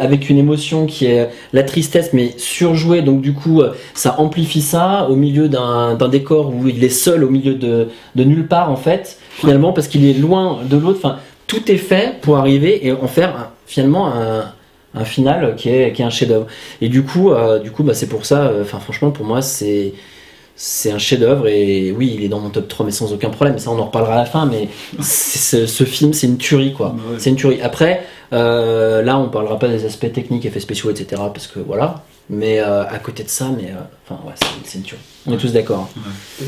[0.00, 3.02] avec une émotion qui est la tristesse mais surjouée.
[3.02, 3.62] Donc du coup
[3.94, 8.24] ça amplifie ça au milieu d'un décor où il est seul au milieu de, de
[8.24, 11.00] nulle part en fait finalement parce qu'il est loin de l'autre.
[11.02, 14.52] Enfin tout est fait pour arriver et en faire finalement un,
[14.94, 16.46] un final qui est, qui est un chef-d'œuvre.
[16.80, 19.94] Et du coup du coup bah, c'est pour ça enfin franchement pour moi c'est
[20.56, 23.58] c'est un chef-d'œuvre et oui, il est dans mon top 3 mais sans aucun problème.
[23.58, 24.68] Ça, on en reparlera à la fin, mais
[25.02, 26.94] ce, ce film, c'est une tuerie quoi.
[26.96, 27.16] Bah ouais.
[27.18, 27.60] C'est une tuerie.
[27.60, 31.22] Après, euh, là, on parlera pas des aspects techniques, effets spéciaux, etc.
[31.32, 32.04] Parce que voilà.
[32.30, 33.74] Mais euh, à côté de ça, mais euh,
[34.08, 34.32] enfin ouais,
[34.64, 35.00] c'est une tuerie.
[35.26, 35.90] On est tous d'accord.
[35.98, 36.44] hein.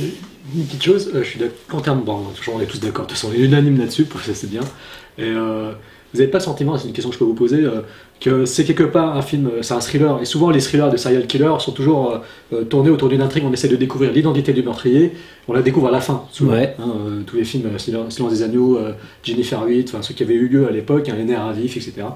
[0.55, 1.79] Une petite chose, euh, je suis d'accord.
[1.79, 3.05] En termes, bon, toujours, on est tous d'accord.
[3.05, 4.62] De toute façon, on est unanime là-dessus, pour ça c'est bien.
[5.19, 5.73] Et euh,
[6.17, 7.83] vous n'avez pas le sentiment, c'est une question que je peux vous poser, euh,
[8.21, 10.19] que c'est quelque part un film, euh, c'est un thriller.
[10.23, 12.19] Et souvent, les thrillers de serial killer sont toujours euh,
[12.55, 13.45] euh, tournés autour d'une intrigue.
[13.47, 15.13] On essaie de découvrir l'identité du meurtrier.
[15.49, 16.25] On la découvre à la fin.
[16.33, 16.53] Souvent.
[16.53, 16.75] Ouais.
[16.79, 18.79] Hein, euh, tous les films, Silence des agneaux,
[19.23, 21.77] Jennifer 8, enfin ceux qui avaient eu lieu à l'époque, hein, Les nerfs à vif,
[21.77, 22.07] etc.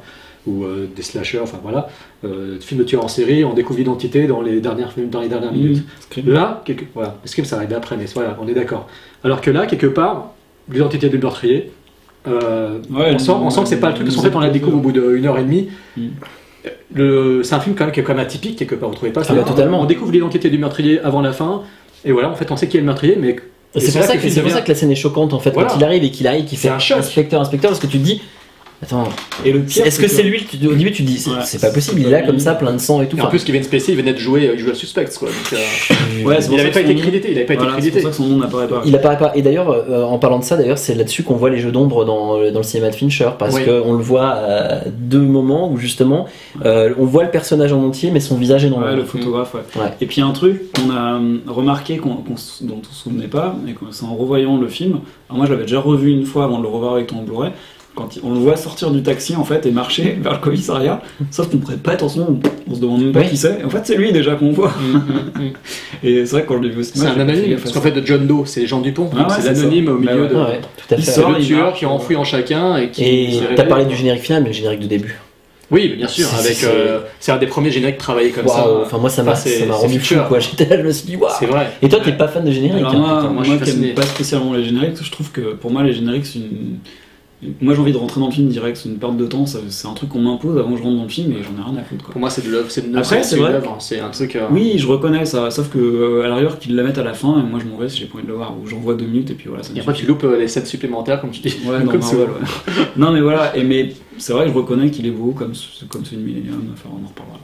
[0.46, 0.64] Ou
[0.96, 1.90] des slashers, enfin voilà.
[2.60, 5.84] Films de tueurs en série, on découvre l'identité dans les dernières dans les dernières minutes.
[6.00, 6.30] Scream.
[6.30, 6.86] Là, quelque...
[6.94, 8.88] voilà, le Scream ça arrive après, mais voilà, on est d'accord.
[9.22, 10.32] Alors que là, quelque part,
[10.70, 11.70] l'identité du meurtrier,
[12.28, 14.40] euh, Ouais, on, sent, on sent que c'est pas le truc, parce qu'en fait, on
[14.40, 15.68] la découvre au bout d'une heure et demie.
[15.96, 16.08] Mm.
[16.94, 17.42] Le...
[17.42, 19.22] C'est un film quand même qui est quand même atypique, quelque part, vous trouvez pas
[19.28, 19.80] Ah bah, totalement.
[19.80, 21.62] On découvre l'identité du meurtrier avant la fin,
[22.04, 23.36] et voilà, en fait, on sait qui est le meurtrier, mais.
[23.76, 25.68] C'est pour, ça que, c'est pour ça que la scène est choquante en fait Voilà.
[25.68, 26.98] quand il arrive et qu'il arrive, qu'il fait C'est un choc.
[26.98, 28.20] inspecteur, inspecteur, parce que tu te dis.
[28.82, 29.04] Attends,
[29.44, 31.70] le est-ce que c'est lui que tu- Au début, tu te dis, c'est Ouais, pas
[31.74, 32.26] possible, il est là lui.
[32.28, 33.18] comme ça, plein de sang et tout.
[33.18, 35.28] Et en plus, Kevin Spacey, il venait de jouer euh, Usual Suspects, quoi.
[35.28, 38.00] Donc, euh, Ouais, il n'avait pas été crédité, il n'avait pas été Voilà, c'est crédité.
[38.00, 38.80] pour ça que son nom n'apparaît pas.
[38.86, 39.32] Il apparaît pas.
[39.34, 42.06] Et d'ailleurs, euh, en parlant de ça, d'ailleurs, c'est là-dessus qu'on voit les jeux d'ombre
[42.06, 43.66] dans, dans le cinéma de Fincher, parce Oui.
[43.66, 46.24] qu'on le voit à deux moments où justement,
[46.64, 49.52] euh, on voit le personnage en entier, mais son visage est dans Ouais, le photographe,
[49.54, 49.60] ouais.
[49.78, 49.88] Ouais.
[50.00, 52.64] Et puis il y a un truc qu'on a remarqué, qu'on, dont on se
[52.94, 55.00] souvenait pas, et c'est en revoyant le film.
[55.28, 57.50] Alors moi, je l'avais déjà revu une fois avant de le revoir avec ton Blu-ray.
[57.96, 61.48] Quand on le voit sortir du taxi en fait et marcher vers le commissariat, sauf
[61.50, 63.28] qu'on ne prête pas attention, on, se demande même pas Oui.
[63.30, 63.64] qui c'est.
[63.64, 64.72] En fait, c'est lui déjà qu'on voit.
[66.02, 67.90] et c'est vrai que quand je l'ai vu au C'est un anonyme, parce qu'en fait,
[67.90, 69.10] de John Doe, c'est Jean Dupont.
[69.14, 70.34] Ah ouais, c'est c'est l'anonyme au milieu Bah de.
[70.34, 71.10] Ouais, ouais, tout à Il fait.
[71.10, 73.04] sort, C'est le tueur qui enfuit en chacun et qui.
[73.04, 75.18] Et t'as parlé du générique final, mais le générique de début.
[75.72, 76.56] Oui, bien sûr, C'est- avec.
[76.56, 78.66] c'est- euh, C'est un des premiers génériques travaillés comme ça.
[78.82, 80.38] Enfin moi ça m'a ça m'a rendu fou quoi.
[80.40, 81.30] J'étais là, je me suis dit waouh.
[81.38, 81.70] C'est vrai.
[81.80, 83.22] Et toi t'es pas fan de générique Alors hein, moi, putain.
[83.22, 83.88] moi, moi, je suis qui fasciné.
[83.90, 86.78] aime pas spécialement les génériques, je trouve que pour moi les génériques c'est une...
[87.62, 89.88] Moi j'ai envie de rentrer dans le film direct, c'est une perte de temps, c'est
[89.88, 91.80] un truc qu'on m'impose avant que je rentre dans le film et j'en ai rien
[91.80, 92.12] à foutre quoi.
[92.12, 92.70] Pour moi, c'est de l'œuvre.
[92.70, 93.54] C'est une Après, c'est vrai.
[93.54, 94.36] œuvre, C'est un truc.
[94.36, 97.14] euh, Oui, je reconnais ça, sauf que euh, à l'arrière qu'ils la mettent à la
[97.14, 98.78] fin et moi je m'en vais si j'ai pas envie de le voir, ou j'en
[98.80, 99.62] vois deux minutes et puis voilà.
[99.62, 100.04] Ça me Et après, suffit.
[100.04, 101.56] tu loupes euh, les scènes supplémentaires, comme tu dis.
[101.64, 102.22] Ouais, Comme non, Marvel, souvent.
[102.26, 102.84] ouais.
[102.98, 105.52] non mais voilà, et mais c'est vrai que je reconnais qu'il est beau comme,
[105.88, 107.38] comme celui de Millennium, enfin on en reparlera.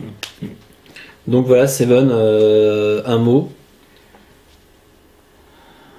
[1.26, 3.50] Donc voilà, Seven, euh, un mot.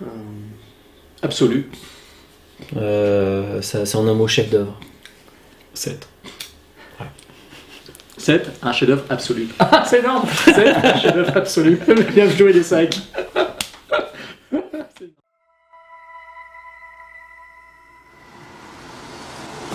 [0.04, 0.06] Euh,
[1.24, 1.70] Absolu.
[2.76, 4.74] Euh, ça- c'est en un mot chef d'œuvre.
[5.74, 6.08] 7.
[8.18, 9.48] 7, un chef-d'œuvre absolu.
[9.60, 11.80] Ah, c'est énorme 7, un chef-d'œuvre absolu.
[12.14, 12.98] Bien joué les sacs.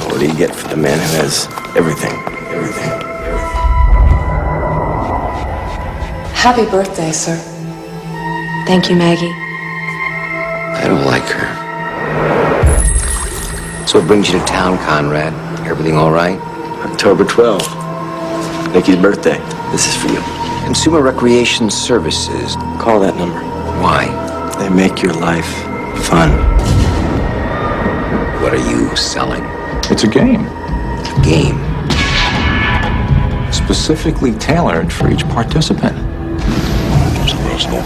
[0.08, 2.12] What do you get for the man who has everything?
[2.52, 2.90] Everything.
[6.34, 7.36] Happy birthday, sir.
[8.66, 9.32] Thank you, Maggie.
[10.80, 11.61] I don't like her.
[13.86, 15.32] So what brings you to town, Conrad?
[15.66, 16.38] Everything all right?
[16.90, 18.72] October 12th.
[18.72, 19.38] Nikki's birthday.
[19.70, 20.20] This is for you.
[20.64, 22.54] Consumer Recreation Services.
[22.80, 23.40] Call that number.
[23.82, 24.06] Why?
[24.58, 25.46] They make your life
[26.06, 26.30] fun.
[28.42, 29.42] What are you selling?
[29.90, 31.58] It's a game, A game.
[33.52, 35.96] specifically tailored for each participant.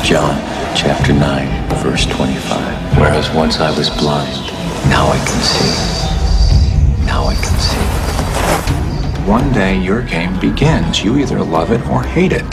[0.04, 0.36] John,
[0.76, 2.96] chapter 9, verse 25.
[2.98, 4.50] Whereas once I was blind,
[4.88, 7.06] Now I can see.
[7.06, 9.26] Now I can see.
[9.26, 11.02] one day your game begins.
[11.02, 12.44] You either love it or hate it.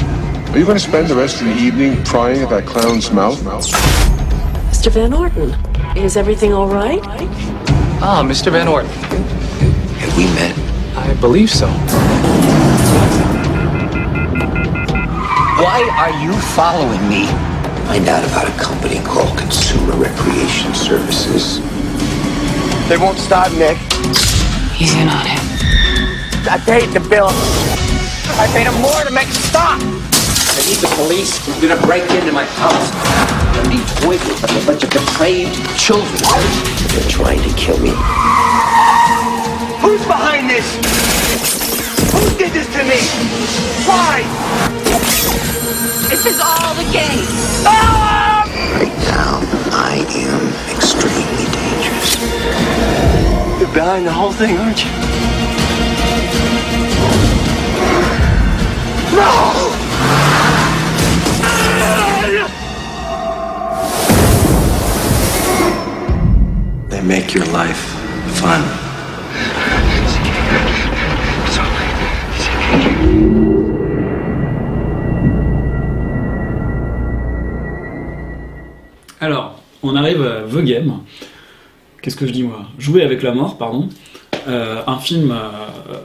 [0.51, 3.39] Are you going to spend the rest of the evening prying at that clown's mouth?
[3.41, 4.91] Mr.
[4.91, 5.53] Van Orton,
[5.97, 7.01] is everything all right?
[8.01, 8.51] Ah, Mr.
[8.51, 8.89] Van Orton.
[8.91, 10.57] Have we met?
[10.97, 11.67] I believe so.
[15.63, 17.25] Why are you following me?
[17.87, 21.59] Find out about a company called Consumer Recreation Services.
[22.89, 23.77] They won't stop, Nick.
[24.75, 25.39] He's in on it.
[26.51, 27.29] I paid the bill.
[28.35, 29.79] I paid him more to make it stop.
[29.81, 31.39] I need the police.
[31.47, 32.91] They're gonna break into my house.
[32.93, 36.19] I need voices from a bunch of depraved children.
[36.91, 37.95] They're trying to kill me.
[39.79, 40.67] Who's behind this?
[42.11, 42.99] Who did this to me?
[43.87, 44.27] Why?
[46.09, 47.25] This is all the game.
[47.63, 48.02] Right
[53.73, 54.91] behind the whole thing, aren't you?
[59.17, 59.69] No!
[66.89, 67.83] They make your life
[68.39, 68.61] fun.
[79.19, 81.02] Alors, on arrive à The Game.
[82.03, 83.87] Qu'est-ce que je dis moi Jouer avec la mort, pardon.
[84.49, 85.99] Euh, un film euh,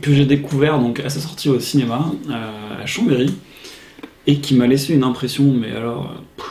[0.00, 3.34] que j'ai découvert donc à sa sortie au cinéma euh, à Chambéry
[4.28, 6.46] et qui m'a laissé une impression, mais alors pff,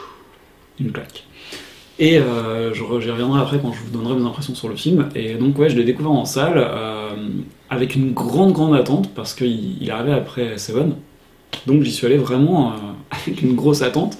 [0.82, 1.24] une claque.
[1.98, 2.20] Et
[2.74, 5.08] j'y reviendrai après quand je vous donnerai mes impressions sur le film.
[5.16, 6.62] Et donc ouais, je l'ai découvert en salle
[7.70, 10.96] avec une grande grande attente parce qu'il il arrivait après Seven.
[11.68, 12.74] Donc j'y suis allé vraiment
[13.12, 14.18] avec une grosse attente,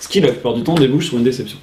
[0.00, 1.58] ce qui la plupart du temps débouche sur une déception.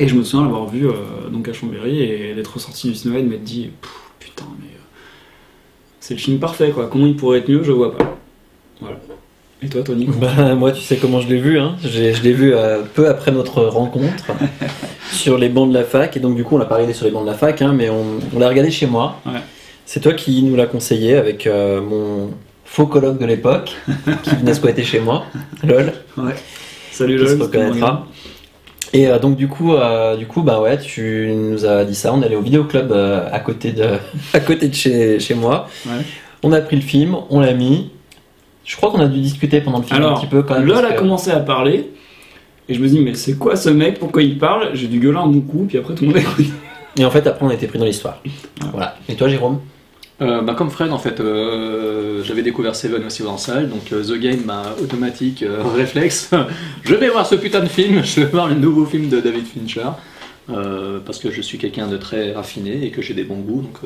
[0.00, 0.92] Et je me souviens l'avoir vu euh,
[1.30, 3.68] donc à Chambéry et d'être ressorti du cinéma et de m'être dit
[4.18, 4.80] putain mais euh,
[6.00, 6.88] c'est le film parfait quoi.
[6.90, 8.16] Comment il pourrait être mieux Je vois pas.
[8.80, 8.96] Voilà.
[9.62, 11.58] Et toi Tony Bah, moi, tu sais comment je l'ai vu.
[11.58, 11.76] Hein.
[11.84, 14.24] Je l'ai vu euh, peu après notre rencontre
[15.12, 16.16] sur les bancs de la fac.
[16.16, 17.74] Et donc, du coup, on l'a pas regardé sur les bancs de la fac, hein,
[17.76, 19.20] mais on, on l'a regardé chez moi.
[19.26, 19.40] Ouais.
[19.84, 22.30] C'est toi qui nous l'a conseillé avec mon
[22.64, 23.76] faux colloque de l'époque
[24.22, 25.26] qui venait squatter chez moi.
[25.62, 25.92] Lol.
[26.16, 26.34] Ouais.
[26.90, 27.42] Salut qui se Lol.
[27.42, 28.06] reconnaîtra.
[28.92, 32.12] Et euh, donc du coup, euh, du coup, bah ouais, tu nous as dit ça.
[32.12, 33.84] On allait au vidéoclub euh, à côté de,
[34.34, 35.68] à côté de chez, chez moi.
[35.86, 36.02] Ouais.
[36.42, 37.90] On a pris le film, on l'a mis.
[38.64, 40.64] Je crois qu'on a dû discuter pendant le film un petit peu quand même.
[40.66, 41.90] Lol a que- commencé à parler
[42.68, 43.98] et je me dis mais c'est quoi ce mec?
[43.98, 44.70] Pourquoi il parle?
[44.74, 46.50] J'ai dû gueuler un bon coup puis après tout le monde a écouté.
[46.98, 48.20] Et en fait, après, on a été pris dans l'histoire.
[48.72, 48.96] Voilà.
[49.08, 49.60] Et toi, Jérôme?
[50.22, 54.04] Euh, bah, comme Fred, en fait, euh, j'avais découvert Seven aussi en salle, donc euh,
[54.04, 55.44] The Game, bah, automatique,
[55.76, 56.30] réflexe.
[56.84, 59.46] je vais voir ce putain de film, je vais voir le nouveau film de David
[59.46, 59.88] Fincher.
[61.06, 63.78] parce que je suis quelqu'un de très raffiné et que j'ai des bons goûts, donc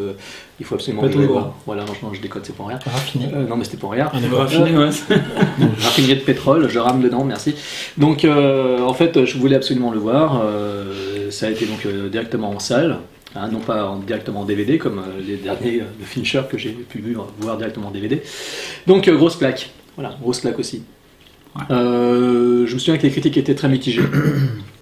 [0.59, 1.55] il faut absolument Pas que je le voie.
[1.67, 2.79] Voilà, non, je, déconne, c'est pour rien.
[2.85, 3.27] Raffiné.
[3.49, 4.07] Non, mais c'était pour rien.
[4.07, 4.89] Est raffiné, ouais.
[5.83, 7.55] Raffinerie de pétrole, je rame dedans, merci.
[7.99, 10.43] Donc, en fait, je voulais absolument le voir.
[11.31, 12.99] ça a été donc directement en salle,
[13.35, 16.59] hein, non pas en- directement en DVD comme euh, les derniers euh, de Fincher que
[16.59, 18.23] j'ai pu voir- voir directement en DVD.
[18.87, 19.71] Donc, euh, grosse claque.
[19.97, 20.83] Voilà, grosse claque aussi.
[21.71, 24.03] Euh, je me souviens que les critiques étaient très mitigées.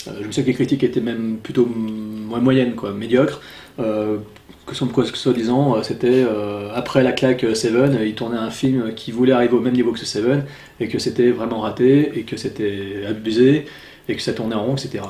[0.09, 3.41] Euh, je me souviens que les critiques étaient même plutôt moins moyennes, quoi, médiocres.
[3.79, 4.17] Euh,
[4.67, 8.15] que soit, que soit disant, euh, c'était euh, après la claque euh, Seven, euh, il
[8.17, 10.45] tournait un film qui voulait arriver au même niveau que ce Seven,
[10.81, 13.67] et que c'était vraiment raté, et que c'était abusé,
[14.09, 15.05] et que ça tournait en rond, etc.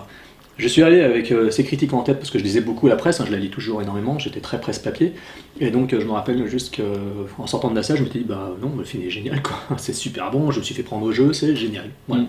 [0.58, 2.96] Je suis allé avec euh, ces critiques en tête parce que je lisais beaucoup la
[2.96, 5.14] presse, hein, je la lis toujours énormément, j'étais très presse-papier,
[5.60, 8.20] et donc euh, je me rappelle juste qu'en sortant de la salle, je me suis
[8.20, 9.56] dit, bah non, le film est génial, quoi.
[9.78, 11.90] c'est super bon, je me suis fait prendre au jeu, c'est génial.
[12.06, 12.26] Voilà.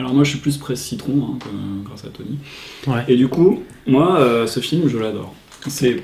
[0.00, 2.38] Alors moi je suis plus presse citron hein, grâce à Tony.
[2.86, 3.04] Ouais.
[3.06, 5.34] Et du coup, moi euh, ce film je l'adore.
[5.68, 6.02] C'est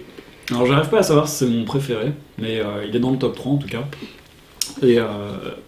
[0.50, 3.16] alors j'arrive pas à savoir si c'est mon préféré, mais euh, il est dans le
[3.16, 3.84] top 3 en tout cas.
[4.82, 5.06] Et euh,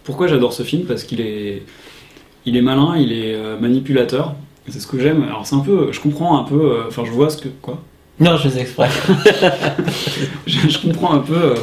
[0.04, 0.84] pourquoi j'adore ce film?
[0.84, 1.62] Parce qu'il est
[2.44, 4.34] il est malin, il est manipulateur.
[4.70, 5.22] C'est ce que j'aime.
[5.24, 7.82] Alors c'est un peu, je comprends un peu, euh, enfin je vois ce que quoi?
[8.20, 8.88] Non, je fais exprès.
[10.46, 11.54] je, je comprends un peu, euh,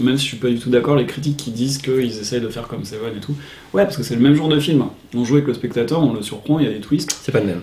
[0.00, 2.48] même si je suis pas du tout d'accord, les critiques qui disent qu'ils essayent de
[2.48, 3.34] faire comme Seven et tout.
[3.72, 4.84] Ouais, parce que c'est le même genre de film.
[5.14, 7.18] On joue avec le spectateur, on le surprend, il y a des twists.
[7.22, 7.62] C'est pas le même.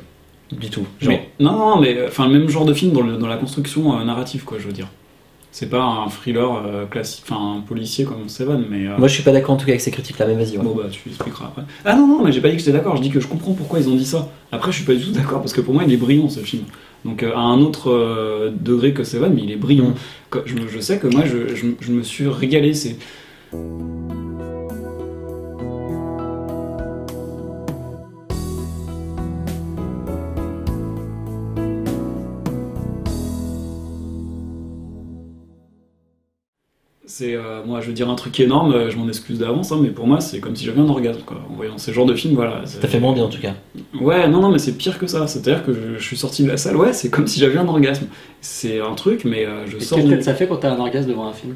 [0.52, 0.86] du tout.
[1.00, 1.10] Genre.
[1.14, 3.38] Mais, non, non, mais euh, enfin, le même genre de film dans, le- dans la
[3.38, 4.88] construction euh, narrative, quoi, je veux dire.
[5.58, 8.88] C'est pas un thriller euh, classique, enfin un policier comme Seven, mais.
[8.88, 10.58] euh, Moi, je suis pas d'accord en tout cas avec ces critiques-là, mais vas-y.
[10.58, 10.64] ouais.
[10.66, 11.62] Bon bah tu expliqueras après.
[11.86, 13.54] Ah non non mais j'ai pas dit que j'étais d'accord, je dis que je comprends
[13.54, 14.28] pourquoi ils ont dit ça.
[14.52, 16.42] Après je suis pas du tout d'accord parce que pour moi il est brillant ce
[16.42, 16.64] film.
[17.06, 19.94] Donc euh, à un autre degré que Seven mais il est brillant.
[20.46, 22.74] Je, me- je sais que moi je, je- je me suis régalé.
[22.74, 22.98] C'est
[37.18, 39.80] C'est euh, moi je veux dire un truc énorme, euh, je m'en excuse d'avance, hein,
[39.82, 41.38] mais pour moi c'est comme si j'avais un orgasme quoi.
[41.50, 42.66] En voyant ce genre de film, voilà.
[42.66, 43.54] Ça fait moins bien en tout cas.
[44.02, 45.26] Ouais, non, non, mais c'est pire que ça.
[45.26, 47.70] C'est-à-dire que je, je suis sorti de la salle, ouais, c'est comme si j'avais un
[47.70, 48.08] orgasme.
[48.42, 49.98] C'est un truc, mais euh, je Et sors.
[49.98, 51.56] du- tête ça fait quand t'as un orgasme devant un film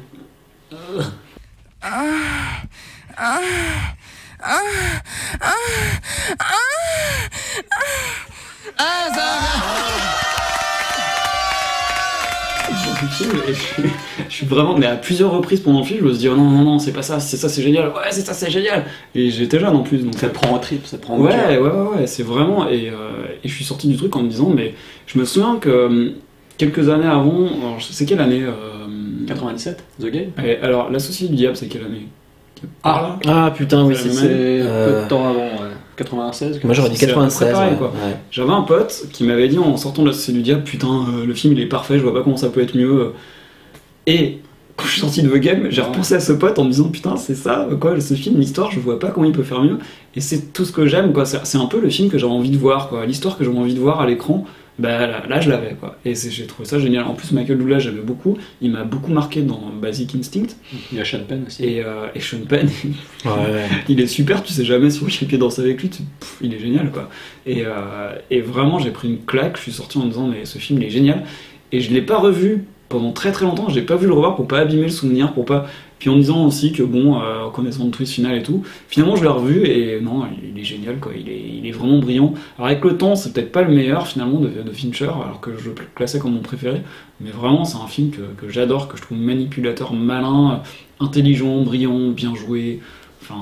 [13.54, 13.90] suis-
[14.30, 16.36] je suis vraiment, mais à plusieurs reprises pendant le film, je me suis dit, oh
[16.36, 18.84] non, non, non, c'est pas ça, c'est ça, c'est génial, ouais, c'est ça, c'est génial.
[19.14, 21.20] Et j'étais jeune en plus, donc Ça te prend en trip, ça te prend en
[21.20, 22.68] Ouais, ouais, ouais, ouais, c'est vraiment.
[22.68, 24.74] Et, euh, et je suis sorti du truc en me disant, mais
[25.06, 26.10] je me souviens que euh,
[26.58, 28.86] quelques années avant, alors c'est quelle année euh,
[29.26, 32.06] 97, The Game et Alors, L'Associé du Diable, c'est quelle année?
[32.84, 33.18] Ah.
[33.26, 34.26] Ah putain, oui, C'est c'est.
[34.28, 35.70] Euh, peu de temps avant, ouais.
[35.96, 37.38] 96 Moi j'aurais dit C'est à peu 96.
[37.44, 37.78] près pareil, ouais.
[37.78, 37.88] quoi.
[37.88, 38.16] Ouais.
[38.30, 41.26] J'avais un pote qui m'avait dit en sortant de la Société du Diable, putain, euh,
[41.26, 43.12] le film il est parfait, je vois pas comment ça peut être mieux.
[44.06, 44.38] Et
[44.76, 46.88] quand je suis sorti de The Game, j'ai repensé à ce pote en me disant,
[46.88, 49.78] putain, c'est ça, quoi, ce film, l'histoire, je vois pas comment il peut faire mieux.
[50.16, 51.24] Et c'est tout ce que j'aime, quoi.
[51.26, 53.04] C'est un peu le film que j'avais envie de voir, quoi.
[53.06, 54.46] L'histoire que j'avais envie de voir à l'écran,
[54.78, 55.98] bah là, là, je l'avais, quoi.
[56.06, 57.04] Et j'ai trouvé ça génial.
[57.04, 58.38] En plus, Michael Douglas, j'aimais beaucoup.
[58.62, 60.56] Il m'a beaucoup marqué dans Basic Instinct.
[60.90, 61.62] Il y a Sean Penn aussi.
[61.66, 62.66] Et, euh, et Sean Penn,
[63.26, 63.66] Ouais, ouais.
[63.90, 66.54] il est super, tu sais jamais sur quel pied danser avec lui, tu- pff, il
[66.54, 67.10] est génial quoi.
[67.44, 70.46] Et, euh, et vraiment j'ai pris une claque, je suis sorti en me disant mais
[70.46, 71.24] ce film il est génial.
[71.72, 74.46] Et je l'ai pas revu pendant très très longtemps, j'ai pas vu le revoir pour
[74.48, 75.66] pas abîmer le souvenir, pour pas.
[76.00, 79.16] Puis en disant aussi que bon, euh, en connaissant le twist final et tout, finalement
[79.16, 82.34] je l'ai revu et non, il est génial quoi, il est, il est vraiment brillant.
[82.58, 85.56] Alors avec le temps, c'est peut-être pas le meilleur finalement de, de Fincher, alors que
[85.56, 86.82] je le classais comme mon préféré,
[87.20, 90.62] mais vraiment c'est un film que, que j'adore, que je trouve manipulateur, malin,
[90.98, 92.80] intelligent, brillant, bien joué.
[93.22, 93.40] Enfin,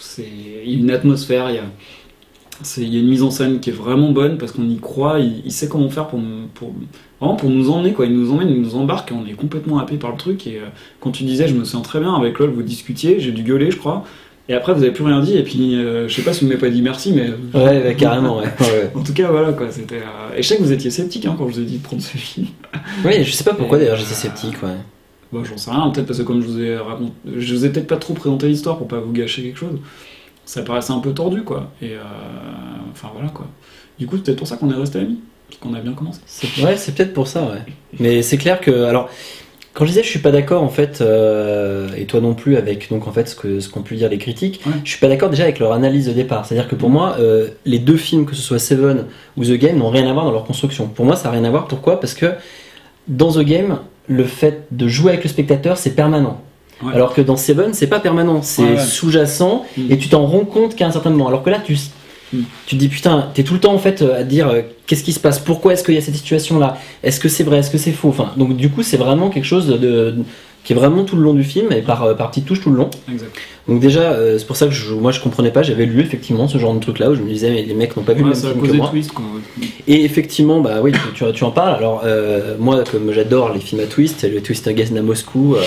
[0.00, 0.28] c'est
[0.66, 1.64] une atmosphère, il y a,
[2.78, 5.20] il y a une mise en scène qui est vraiment bonne parce qu'on y croit,
[5.20, 6.72] il, il sait comment faire pour, nous- pour,
[7.20, 8.06] vraiment pour nous emmener, quoi.
[8.06, 10.46] Il nous emmène, il nous embarque et on est complètement happé par le truc.
[10.46, 10.66] Et euh,
[11.00, 13.70] quand tu disais, je me souviens très bien, avec LOL, vous discutiez, j'ai dû gueuler,
[13.70, 14.04] je crois.
[14.48, 16.46] Et après, vous avez plus rien dit, et puis euh, je sais pas si vous
[16.46, 17.30] m'avez pas dit merci, mais.
[17.58, 18.46] Ouais, carrément, ouais.
[18.94, 19.96] En tout cas, voilà quoi, c'était.
[19.96, 21.82] euh, Et je sais que vous étiez sceptique hein, quand je vous ai dit de
[21.82, 22.46] prendre ce film.
[23.04, 24.76] Oui, je sais pas pourquoi d'ailleurs euh, j'étais sceptique, ouais.
[25.32, 27.70] Bon, j'en sais rien, peut-être parce que comme je vous ai raconté, je vous ai
[27.70, 29.78] peut-être pas trop présenté l'histoire pour pas vous gâcher quelque chose.
[30.46, 31.70] Ça paraissait un peu tordu, quoi.
[31.82, 32.02] Et euh,
[32.92, 33.46] enfin voilà, quoi.
[33.98, 36.20] Du coup, c'est peut-être pour ça qu'on est resté amis, parce qu'on a bien commencé.
[36.26, 37.62] C'est- Ouais, c'est peut-être pour ça, ouais.
[37.98, 39.10] Mais c'est clair que, alors,
[39.74, 42.88] quand je disais je suis pas d'accord en fait, euh, et toi non plus avec
[42.88, 44.72] donc en fait ce que ce qu'ont pu dire les critiques, Ouais.
[44.84, 46.46] je suis pas d'accord déjà avec leur analyse de départ.
[46.46, 49.04] C'est-à-dire que pour moi, euh, les deux films, que ce soit Seven
[49.36, 50.86] ou The Game, n'ont rien à voir dans leur construction.
[50.88, 51.66] Pour moi, ça n'a rien à voir.
[51.68, 52.00] Pourquoi?
[52.00, 52.32] Parce que
[53.08, 56.40] dans The Game, le fait de jouer avec le spectateur, c'est permanent.
[56.82, 56.92] Ouais.
[56.94, 58.78] Alors que dans Seven, c'est pas permanent, c'est Ouais, ouais.
[58.78, 59.90] sous-jacent Mm.
[59.92, 61.28] et tu t'en rends compte qu'à un certain moment.
[61.28, 61.74] Alors que là, tu,
[62.32, 62.40] Mm.
[62.66, 64.60] tu te dis putain, t'es tout le temps en fait euh, à te dire euh,
[64.86, 67.44] qu'est-ce qui se passe, pourquoi est-ce qu'il y a cette situation là, est-ce que c'est
[67.44, 68.08] vrai, est-ce que c'est faux?
[68.08, 70.16] Enfin, donc du coup, c'est vraiment quelque chose de-
[70.66, 72.70] qui est vraiment tout le long du film et par, euh, par petites touches tout
[72.70, 72.90] le long.
[73.10, 73.30] Exact.
[73.68, 76.46] Donc déjà, euh, c'est pour ça que je, moi je comprenais pas, j'avais lu effectivement
[76.48, 78.22] ce genre de truc là où je me disais mais les mecs n'ont pas vu
[78.22, 78.88] le même film que moi.
[78.90, 79.24] twist, quoi.
[79.88, 81.74] Et effectivement, bah oui, tu, tu, tu en parles.
[81.76, 85.62] Alors, euh, moi, comme j'adore les films à twist, le Twist Again à Moscou euh,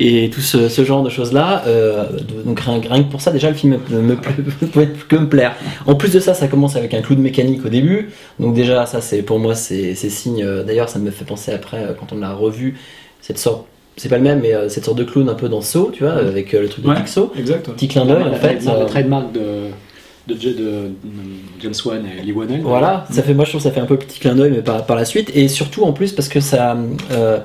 [0.00, 3.30] et tout ce, ce genre de choses-là, euh, de- donc rien, rien que pour ça,
[3.30, 4.16] déjà, le film me, me
[5.08, 5.56] que me plaire.
[5.86, 8.10] En plus de ça, ça commence avec un clou de mécanique au début.
[8.40, 10.46] Donc déjà, ça, c'est pour moi, c'est signe.
[10.66, 12.78] D'ailleurs, ça me fait penser après, quand on l'a revu,
[13.20, 13.66] cette sorte.
[13.96, 16.02] C'est pas le même, mais euh, cette sorte de clown un peu dans Saw, tu
[16.04, 17.32] vois, avec euh, le truc de Ouais, Pixo.
[17.38, 17.70] exact.
[17.70, 18.56] Petit clin d'œil, en fait.
[18.56, 19.40] trademark- euh, la trademark de,
[20.28, 20.90] de, de, de
[21.60, 22.34] James Wan et Lee.
[22.62, 24.62] Voilà, ça fait, moi je trouve que ça fait un peu petit clin d'œil, mais
[24.62, 26.76] par, par la suite, et surtout en plus parce que ça,
[27.12, 27.38] euh,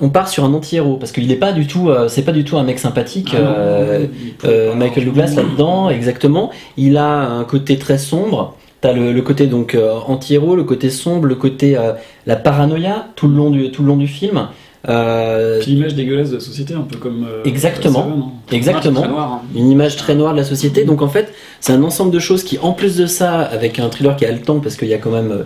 [0.00, 2.44] on part sur un anti-héros, parce qu'il n'est pas du tout, euh, c'est pas du
[2.44, 4.06] tout un mec sympathique, Ah non, euh,
[4.46, 5.04] euh, Michael.
[5.04, 6.50] Douglas là-dedans, exactement.
[6.76, 8.56] Il a un côté très sombre.
[8.80, 11.92] T'as le, le côté donc euh, anti-héros, le côté sombre, le côté euh,
[12.26, 14.46] la paranoïa tout le long du tout le long du film.
[14.88, 17.26] Euh, Puis l'image dégueulasse de la société, un peu comme.
[17.28, 18.04] euh, Exactement.
[18.04, 18.32] Seven, hein.
[18.52, 19.04] Exactement.
[19.20, 19.40] Hein.
[19.56, 20.84] une image très noire de la société.
[20.84, 23.88] Donc en fait, c'est un ensemble de choses qui, en plus de ça, avec un
[23.88, 25.42] thriller qui a le temps, parce qu'il y a quand même, euh,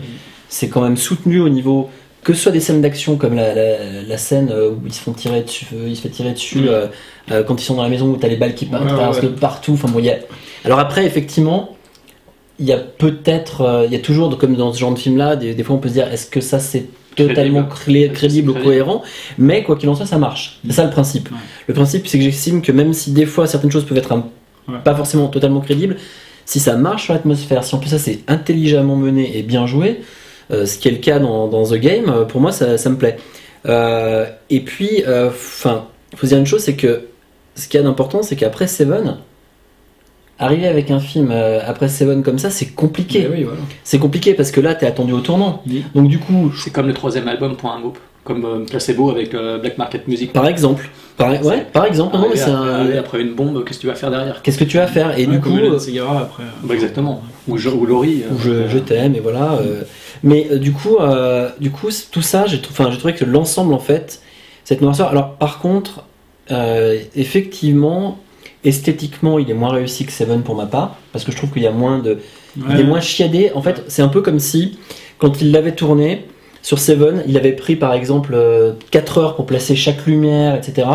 [0.48, 1.88] c'est quand même soutenu au niveau
[2.24, 5.00] que ce soit des scènes d'action comme la, la- la scène euh, où ils se
[5.00, 6.86] font tirer dessus, euh, il se fait tirer dessus euh,
[7.42, 9.72] quand ils sont dans la maison où t'as les balles qui passent ouais, partout.
[9.72, 10.18] Enfin bon, y a-
[10.64, 11.76] Alors après, effectivement,
[12.60, 15.54] il y a peut-être, il y a toujours, comme dans ce genre de film-là, des,
[15.54, 19.02] des fois on peut se dire, est-ce que ça c'est totalement cré- crédible ou cohérent
[19.38, 20.58] Mais quoi qu'il en soit, ça marche.
[20.66, 21.28] C'est ça le principe.
[21.66, 24.26] Le principe, c'est que j'estime que même si des fois certaines choses peuvent être un-
[24.68, 24.78] Ouais.
[24.84, 25.96] pas forcément totalement crédibles,
[26.44, 30.00] si ça marche sur l'atmosphère, si en plus ça c'est intelligemment mené et bien joué,
[30.52, 32.88] euh, ce qui est le cas dans, dans The Game, euh, pour moi ça, ça
[32.90, 33.16] me plaît.
[33.66, 37.02] Euh, et puis, enfin, il faut dire une chose, c'est que
[37.56, 39.16] ce qu'il y a d'important, c'est qu'après Seven,
[40.42, 43.26] arriver avec un film euh, après Seven comme ça, c'est compliqué.
[43.30, 43.60] Mais oui, voilà.
[43.84, 45.62] C'est compliqué parce que là, t'es attendu au tournant.
[45.94, 49.34] Donc du coup, C'est comme le troisième album pour un groupe, comme euh, Placebo avec
[49.34, 50.32] euh, Black Market Music.
[50.32, 53.64] par exemple, par, ouais, par exemple, non, mais c'est après, un- arriver après une bombe,
[53.64, 54.42] qu'est-ce que tu vas faire derrière?
[54.42, 55.18] Qu'est-ce que tu vas faire?
[55.18, 55.76] Et Ouais, du coup, euh,
[56.20, 56.42] après.
[56.64, 57.22] Bah, Exactement.
[57.48, 58.22] Ou, Jo- ou Laurie.
[58.24, 59.52] euh, je, je t'aime et voilà.
[59.60, 59.82] euh,
[60.22, 63.24] mais euh, du coup, euh, du coup, tout ça, j'ai trou- enfin, j'ai trouvé que
[63.24, 64.20] l'ensemble en fait,
[64.64, 65.08] cette noirceur.
[65.08, 66.04] Alors par contre,
[66.52, 68.18] euh, effectivement,
[68.64, 71.62] esthétiquement, il est moins réussi que Seven pour ma part, parce que je trouve qu'il
[71.62, 72.18] y a moins de,
[72.56, 73.50] il est moins chiadé.
[73.54, 74.78] En fait, c'est un peu comme si
[75.18, 76.26] quand il l'avait tourné
[76.62, 78.36] sur Seven, il avait pris par exemple
[78.90, 80.86] 4 heures pour placer chaque lumière, etc.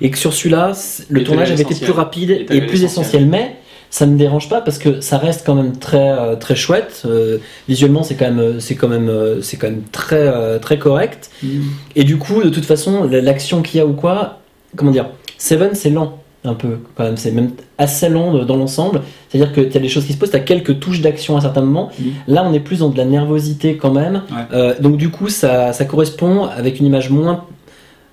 [0.00, 0.72] Et que sur celui-là,
[1.08, 3.26] le tournage avait été plus rapide et plus essentiel.
[3.26, 3.56] Mais
[3.90, 7.02] ça me dérange pas parce que ça reste quand même très euh, très chouette.
[7.06, 7.38] Euh,
[7.68, 10.78] visuellement, c'est quand même euh, c'est quand même euh, c'est quand même très euh, très
[10.78, 11.30] correct.
[11.42, 11.60] Mm.
[11.96, 14.40] Et du coup, de toute façon, la- l'action qu'il y a ou quoi,
[14.76, 15.06] comment dire,
[15.38, 17.16] Seven, c'est lent un peu quand même.
[17.16, 19.02] C'est même assez de- dans l'ensemble.
[19.28, 21.40] C'est-à-dire que tu as des choses qui se posent, tu as quelques touches d'action à
[21.40, 21.90] certains moments.
[22.26, 24.22] Là, on est plus dans de la nervosité quand même.
[24.30, 24.36] Ouais.
[24.52, 27.44] Euh, donc du coup, ça, ça correspond avec une image moins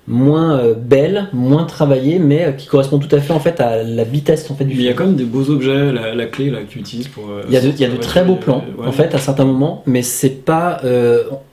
[0.07, 3.82] moins euh, belle, moins travaillée, mais euh, qui correspond tout à fait en fait à
[3.82, 6.13] la vitesse en fait du Mais il y a quand même des beaux objets, la,
[6.13, 7.23] la clé là que tu utilises pour.
[7.47, 8.86] Il y a de, y a de très beaux plans ouais.
[8.86, 10.80] en fait à certains moments, mais c'est pas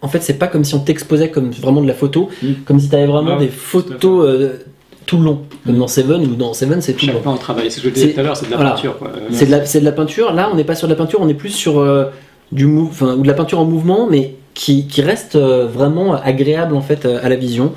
[0.03, 2.29] en fait c'est pas comme si on t'exposait comme vraiment de la photo,
[2.67, 3.37] comme si tu avais vraiment.
[3.39, 4.51] Ouais, des photos
[5.07, 7.23] tout le long, comme dans Seven ou dans Seven c'est tout le Chaque long.
[7.23, 8.71] plan de travail, c'est ce que je disais tout à l'heure, c'est de la voilà.
[8.73, 8.97] peinture.
[9.31, 10.33] C'est de la c'est de la peinture.
[10.33, 12.07] Là, on n'est pas sur de la peinture, on est plus sur euh,
[12.53, 16.15] du mou- enfin ou de la peinture en mouvement, mais qui, qui reste euh, vraiment
[16.15, 17.73] agréable en fait euh, à la vision.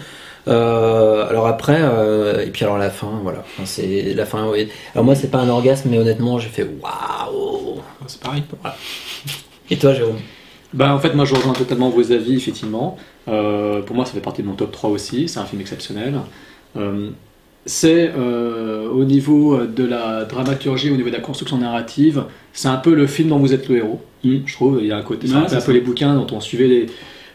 [0.48, 3.40] Euh, alors après, euh, et puis alors la fin, voilà.
[3.40, 4.48] Enfin, c'est la fin.
[4.52, 4.68] oui.
[4.94, 7.80] Alors moi, c'est pas un orgasme, mais honnêtement, j'ai fait waouh.
[8.08, 8.44] C'est pareil.
[8.62, 8.78] Voilà.
[9.72, 10.18] Et toi, Jérôme?
[10.74, 12.98] Bah, en fait, moi, je rejoins totalement vos avis, effectivement.
[13.28, 15.28] Euh, pour moi, ça fait partie de mon top 3 aussi.
[15.28, 16.14] C'est un film exceptionnel.
[16.78, 17.10] Euh,
[17.66, 22.24] c'est euh, au niveau de la dramaturgie, au niveau de la construction narrative,
[22.54, 24.02] c'est un peu le film dont vous êtes le héros.
[24.24, 26.28] Je trouve, il y a un côté, c'est Ouais, un peu- un les bouquins dont
[26.36, 26.86] on suivait les-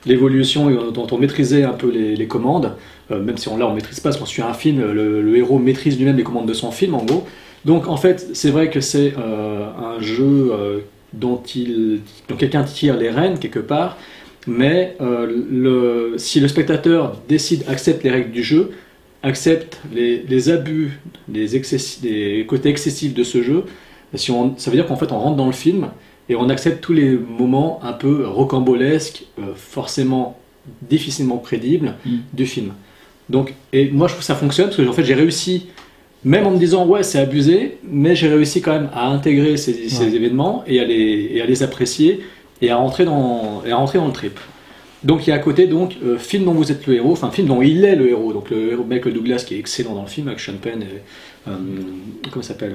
[0.07, 2.72] l'évolution et dont on maîtrisait un peu les, les commandes.
[3.11, 5.36] Euh, même si on, là, on maîtrise pas, parce qu'on suit un film, le, le
[5.36, 7.26] héros maîtrise lui-même les commandes de son film, en gros.
[7.64, 10.78] Donc, en fait, c'est vrai que c'est euh, un jeu euh,
[11.12, 13.97] dont, il, dont quelqu'un tire les rênes quelque part,
[14.47, 18.70] mais euh, le, si le spectateur décide, accepte les règles du jeu,
[19.23, 20.99] accepte les, les abus,
[21.33, 23.64] les, excessi- les côtés excessifs de ce jeu,
[24.14, 25.89] si on, ça veut dire qu'en fait on rentre dans le film
[26.29, 30.39] et on accepte tous les moments un peu rocambolesques, euh, forcément
[30.83, 31.95] difficilement prédictibles
[32.33, 32.73] du film.
[33.29, 35.66] Donc, et moi je trouve que ça fonctionne parce que en fait j'ai réussi,
[36.25, 39.89] même en me disant ouais c'est abusé, mais j'ai réussi quand même à intégrer ces,
[39.89, 40.14] ces Ouais.
[40.14, 42.21] événements et à, les, et à les apprécier
[42.62, 44.39] et à rentrer dans, et à rentrer dans le trip.
[45.03, 47.31] Donc il y a à côté donc euh, film dont vous êtes le héros, enfin
[47.31, 48.33] film dont il est le héros.
[48.33, 51.49] Donc le héros Michael Douglas qui est excellent dans le film avec Sean Penn et
[51.49, 51.53] euh,
[52.31, 52.73] comment ça s'appelle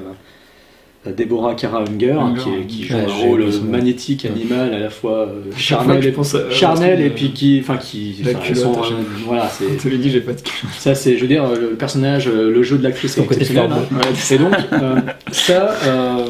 [1.08, 4.90] euh, Deborah Kara Unger, qui, est- qui joue ouais, un rôle magnétique, animal, à la
[4.90, 8.58] fois euh, charnel, et, pense à- à charnel et puis qui, enfin qui, La culotte,
[8.64, 10.74] sont, euh, voilà, c'est Je dit, j'ai pas de culotte.
[10.80, 13.70] ça, c'est, je veux dire, le personnage, euh, le jeu de l'actrice est exceptionnel.
[13.72, 14.00] hein.
[14.32, 14.96] Et donc, euh,
[15.32, 16.26] ça, euh,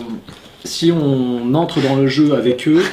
[0.66, 2.84] si on entre dans le jeu avec eux,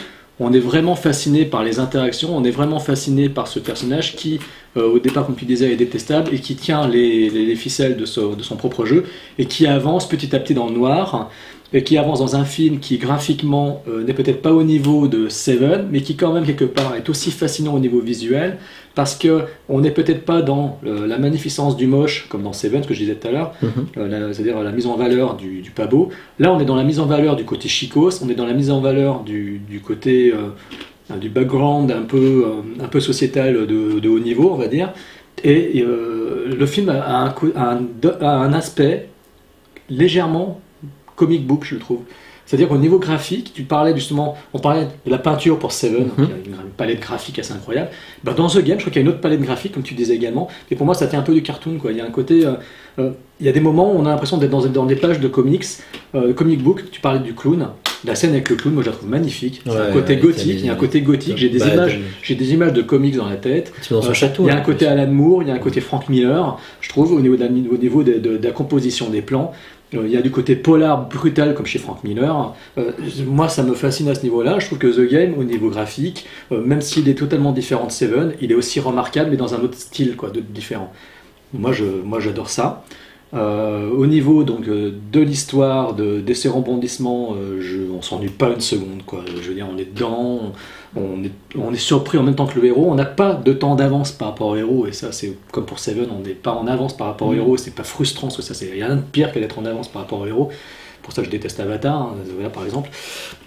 [0.41, 4.41] on est vraiment fasciné par les interactions, on est vraiment fasciné par ce personnage qui,
[4.77, 7.97] euh, au départ, comme tu disais, est détestable et qui tient les, les- les ficelles
[7.97, 9.05] de son propre jeu
[9.39, 11.31] et qui avance petit à petit dans le noir
[11.75, 15.29] et qui avance dans un film qui graphiquement euh, n'est peut-être pas au niveau de
[15.29, 18.59] Seven, mais qui quand même quelque part est aussi fascinant au niveau visuel,
[18.95, 22.83] parce que on n'est peut-être pas dans euh, la magnificence du moche comme dans Seven,
[22.83, 23.71] ce que je disais tout à l'heure, Mhm.
[23.97, 26.11] euh, c'est-à-dire la mise en valeur du, du pas beau.
[26.39, 28.55] Là, on est dans la mise en valeur du côté chicos, on est dans la
[28.55, 30.35] mise en valeur du, du côté
[31.21, 32.45] du background un peu,
[32.81, 34.93] un peu sociétal de, de haut niveau, on va dire.
[35.45, 37.81] Et le film a un, co- a un,
[38.21, 39.09] a un aspect
[39.91, 40.61] légèrement
[41.17, 42.01] comic book, je trouve.
[42.45, 46.23] C'est-à-dire qu'au niveau graphique, tu parlais justement, on parlait de la peinture pour Seven, qui
[46.23, 47.91] a une, palette graphique assez incroyable.
[48.25, 49.95] Ben, dans The Game, je crois qu'il y a une autre palette graphique, comme tu
[49.95, 50.49] disais également.
[50.71, 51.93] Et pour moi, ça tient un peu du cartoon, quoi.
[51.93, 52.55] Il y a un côté, euh,
[52.99, 53.11] euh,
[53.41, 55.29] il y a des moments où on a l'impression d'être dans, dans des pages de
[55.29, 55.65] comics,
[56.17, 56.83] euh, comic book.
[56.91, 57.69] Tu parlais du clown.
[58.05, 59.63] La scène avec le clown, moi je la trouve magnifique.
[59.65, 61.39] Ouais, un côté ouais, gothique, il y a un côté gothique.
[61.39, 63.73] J'ai des Bah, images, j'ai des images de comics dans la tête.
[63.91, 65.59] Dans son Euh, château, Il y a un côté Alan Moore, il y a un
[65.61, 68.51] côté Frank Miller, je trouve, au niveau de la, au niveau de, de- de la
[68.53, 69.53] composition des plans.
[69.95, 72.55] Euh, Il y a du côté polar brutal comme chez Frank Miller.
[72.79, 72.93] Euh,
[73.27, 74.59] moi, ça me fascine à ce niveau-là.
[74.59, 77.93] Je trouve que The Game, au niveau graphique, euh, même s'il est totalement différent de
[77.93, 80.93] Seven, il est aussi remarquable, mais dans un autre style, quoi, différent.
[81.55, 82.85] Moi, je, moi, j'adore ça.
[83.35, 88.29] Euh, au niveau donc euh, de l'histoire, de, de ces rebondissements, euh, je, on s'ennuie
[88.29, 89.03] pas une seconde.
[89.07, 89.25] Quoi.
[89.27, 90.53] Je veux dire, on est dedans,
[90.95, 92.89] on, est, on est surpris en même temps que le héros.
[92.91, 95.79] On n'a pas de temps d'avance par rapport au héros, et ça, c'est comme pour
[95.79, 97.39] Seven, on n'est pas en avance par rapport au Mhm.
[97.39, 97.57] héros.
[97.57, 99.59] C'est pas frustrant, parce que ça, c'est il y a rien de pire que d'être
[99.59, 100.51] en avance par rapport au héros.
[101.03, 102.91] Pour ça, je déteste Avatar, hein, voilà, par exemple.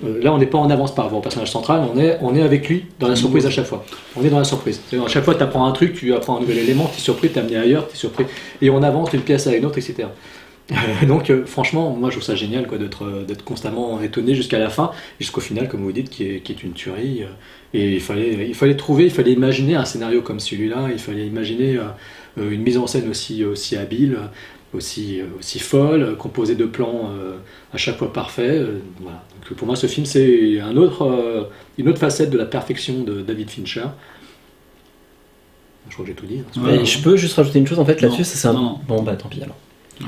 [0.04, 2.36] Euh, là, on n'est pas en avance par rapport au personnage central, on est, on
[2.36, 3.86] est avec lui dans la surprise à chaque fois.
[4.16, 4.82] On est dans la surprise.
[4.94, 7.30] À chaque fois, tu apprends un truc, tu apprends un nouvel élément, tu es surpris,
[7.30, 8.26] tu es amené ailleurs, tu es surpris.
[8.62, 10.08] Et on avance d'une pièce à une autre, etc.
[11.08, 14.60] Donc, euh, franchement, moi, je trouve ça génial quoi, d'être, euh, d'être constamment étonné jusqu'à
[14.60, 17.24] la fin, jusqu'au final, comme vous dites, qui est, qui est une tuerie.
[17.74, 21.26] Et il fallait, il fallait trouver, il fallait imaginer un scénario comme celui-là, il fallait
[21.28, 21.78] imaginer
[22.38, 24.18] une mise en scène aussi, aussi habile,
[24.74, 27.38] aussi, euh, aussi folle, composée de plans euh,
[27.74, 28.50] à chaque fois parfaits.
[28.50, 29.24] euh, voilà.
[29.48, 31.44] Donc, pour moi, ce film, c'est un autre, euh,
[31.78, 33.86] une autre facette de la perfection de David Fincher.
[35.88, 36.40] Je crois que j'ai tout dit.
[36.58, 36.84] hein.
[36.84, 38.26] Je peux juste rajouter une chose en fait là-dessus, Non.
[38.26, 38.54] ça c'est un...
[38.54, 38.80] Non.
[38.88, 39.56] Bon bah tant pis alors.
[40.02, 40.08] Non.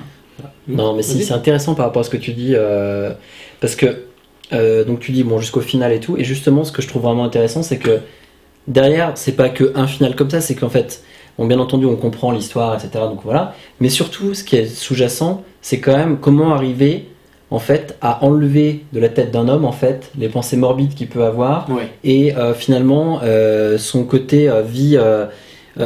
[0.67, 3.13] Non mais si c'est intéressant par rapport à ce que tu dis, euh,
[3.61, 4.03] parce que
[4.53, 7.03] euh, donc tu dis bon jusqu'au final et tout, et justement ce que je trouve
[7.03, 7.99] vraiment intéressant c'est que
[8.67, 11.03] derrière c'est pas que un final comme ça, c'est qu'en fait
[11.37, 15.43] bon bien entendu on comprend l'histoire etc donc voilà, mais surtout ce qui est sous-jacent
[15.61, 17.07] c'est quand même comment arriver
[17.49, 21.07] en fait à enlever de la tête d'un homme en fait les pensées morbides qu'il
[21.07, 21.67] peut avoir
[22.03, 24.99] et euh, finalement euh, son côté euh, vie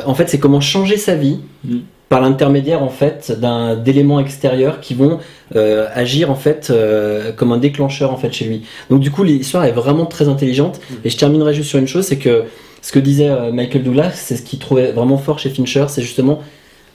[0.05, 1.39] en fait c'est comment changer sa vie
[2.11, 5.19] par l'intermédiaire en fait d'un d'éléments extérieurs qui vont
[5.55, 8.63] euh, agir en fait euh, comme un déclencheur en fait chez lui.
[8.89, 10.81] Donc du coup l'histoire est vraiment très intelligente.
[11.05, 12.43] Et je terminerai juste sur une chose c'est que
[12.81, 16.01] ce que disait euh, Michael Douglas c'est ce qu'il trouvait vraiment fort chez Fincher c'est
[16.01, 16.41] justement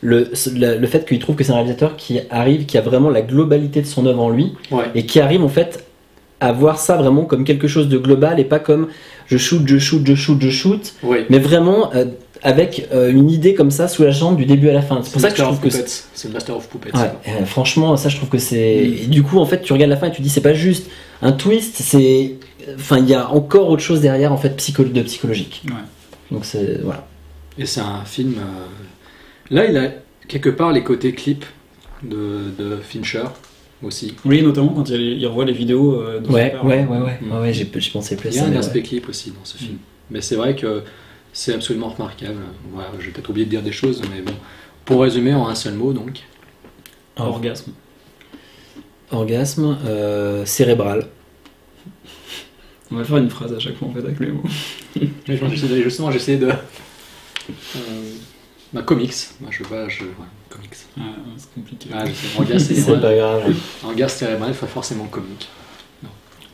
[0.02, 3.08] le, le, le fait qu'il trouve que c'est un réalisateur qui arrive qui a vraiment
[3.08, 4.84] la globalité de son œuvre en lui Ouais.
[4.94, 5.86] et qui arrive en fait
[6.40, 8.88] à voir ça vraiment comme quelque chose de global et pas comme
[9.26, 10.92] je shoot, je shoot, je shoot, je shoot,
[11.30, 12.04] mais vraiment euh,
[12.42, 15.00] avec euh, une idée comme ça sous la jambe du début à la fin.
[15.02, 16.02] C'est pour ça que je Master trouve of que Puppets.
[16.14, 16.92] c'est- le Master of Puppets.
[16.96, 18.90] Ouais, euh, franchement, ça je trouve que c'est.
[19.06, 19.10] Mm.
[19.10, 20.88] du coup, en fait, tu regardes la fin et tu dis c'est pas juste
[21.22, 22.34] un twist, c'est.
[22.74, 24.82] Enfin, il y a encore autre chose derrière en fait psycho...
[24.84, 25.62] de psychologique.
[25.66, 25.72] Ouais.
[26.32, 27.06] Donc c'est voilà.
[27.58, 28.34] Et c'est un film.
[28.38, 29.90] euh, Là, il a
[30.28, 31.44] quelque part les côtés clips
[32.02, 33.22] de, de Fincher
[33.82, 34.14] aussi.
[34.24, 37.32] Oui, notamment quand il, il revoit les vidéos euh, de Ouais, ouais, ouais, ouais, Mm.
[37.32, 38.84] ouais, ouais, j'ai pensé plus à Il y a un aspect ouais.
[38.84, 39.78] clip aussi dans ce film.
[40.10, 40.82] Mais c'est vrai que
[41.36, 42.40] c'est absolument remarquable.
[42.72, 44.32] Voilà, je vais peut-être oublier de dire des choses, mais bon.
[44.86, 46.22] Pour résumer en un seul mot, donc.
[47.18, 47.72] Orgasme.
[49.10, 51.08] Orgasme euh, cérébral.
[52.90, 54.44] On va faire une phrase à chaque fois en fait avec les mots.
[55.26, 56.48] Justement, j'essaie de.
[56.48, 56.52] Euh,
[58.72, 59.12] bah, comics.
[59.40, 60.04] Moi, je vois, je.
[60.04, 60.10] ouais,
[60.48, 60.70] comics.
[60.98, 61.02] Ah,
[61.36, 61.90] c'est compliqué.
[61.92, 63.54] Ah, je sais, orgasme, pas grave.
[63.84, 65.48] Orgasme cérébral, il faut forcément comique.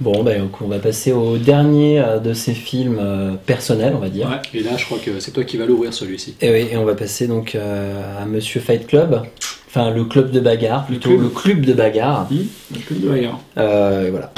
[0.03, 4.09] Bon, ben on va passer au dernier euh, de ces films euh, personnels, on va
[4.09, 4.29] dire.
[4.29, 6.35] Ouais, et là, je crois que c'est toi qui vas l'ouvrir celui-ci.
[6.41, 9.23] Et oui, et on va passer donc euh, à Monsieur Fight Club,
[9.69, 11.23] enfin le club de bagarre, plutôt club.
[11.23, 12.29] le club de bagarre.
[12.33, 13.41] Le club de bagarre.
[13.59, 14.33] Euh, et voilà.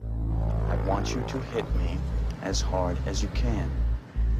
[0.00, 1.98] I want you to hit me
[2.42, 3.68] as hard as you can.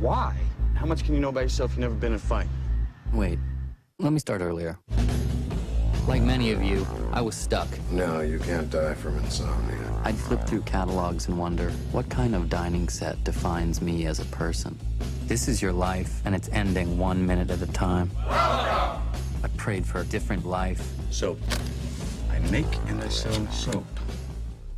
[0.01, 0.33] Why?
[0.81, 1.73] How much can you know about yourself?
[1.73, 2.49] You've never been in a fight?
[3.13, 3.39] Wait,
[3.99, 4.79] let me start earlier.
[6.07, 7.69] Like many of you, I was stuck.
[7.91, 10.01] No, you can't die from insomnia.
[10.03, 14.25] I'd flip through catalogs and wonder what kind of dining set defines me as a
[14.27, 14.79] person.
[15.27, 18.11] This is your life, and it's ending one minute at a time.
[18.29, 20.83] I prayed for a different life.
[21.11, 21.39] Soap.
[22.31, 23.87] I make and I sell soap.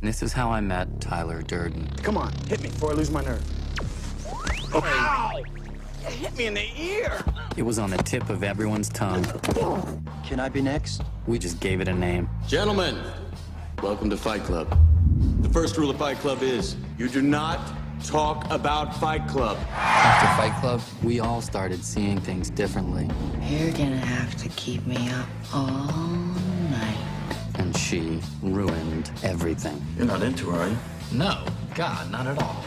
[0.01, 1.87] And this is how I met Tyler Durden.
[2.03, 3.43] Come on, hit me before I lose my nerve.
[4.75, 5.41] Ow!
[6.03, 7.23] Hit me in the ear!
[7.55, 9.23] It was on the tip of everyone's tongue.
[10.25, 11.03] Can I be next?
[11.27, 12.27] We just gave it a name.
[12.47, 12.97] Gentlemen,
[13.83, 14.75] welcome to Fight Club.
[15.41, 17.59] The first rule of Fight Club is you do not
[18.03, 19.57] talk about Fight Club.
[19.69, 23.07] After Fight Club, we all started seeing things differently.
[23.43, 25.91] You're gonna have to keep me up all
[26.71, 26.97] night.
[27.59, 29.79] And she ruined everything.
[29.95, 30.77] You're not into her, are you?
[31.11, 31.45] No,
[31.75, 32.65] God, not at all.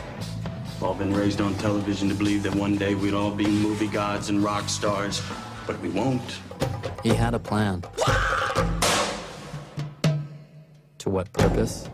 [0.76, 3.86] We've all been raised on television to believe that one day we'd all be movie
[3.86, 5.22] gods and rock stars,
[5.66, 6.38] but we won't.
[7.02, 7.80] He had a plan.
[10.98, 11.88] to what purpose?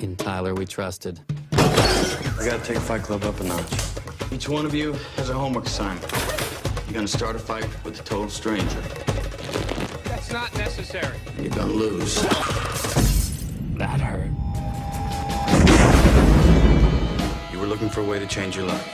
[0.00, 1.20] In Tyler, we trusted.
[1.52, 3.72] I gotta take Fight Club up a notch.
[4.32, 6.10] Each one of you has a homework assignment.
[6.10, 8.80] You You're gonna start a fight with a total stranger.
[10.04, 11.18] That's not necessary.
[11.38, 12.22] You're gonna lose.
[13.76, 14.30] That hurt.
[17.64, 18.88] Were looking for a way to change your life.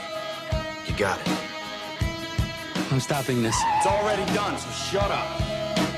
[0.87, 1.27] You got it.
[2.89, 3.55] I'm stopping this.
[3.77, 5.27] It's already done, so shut up.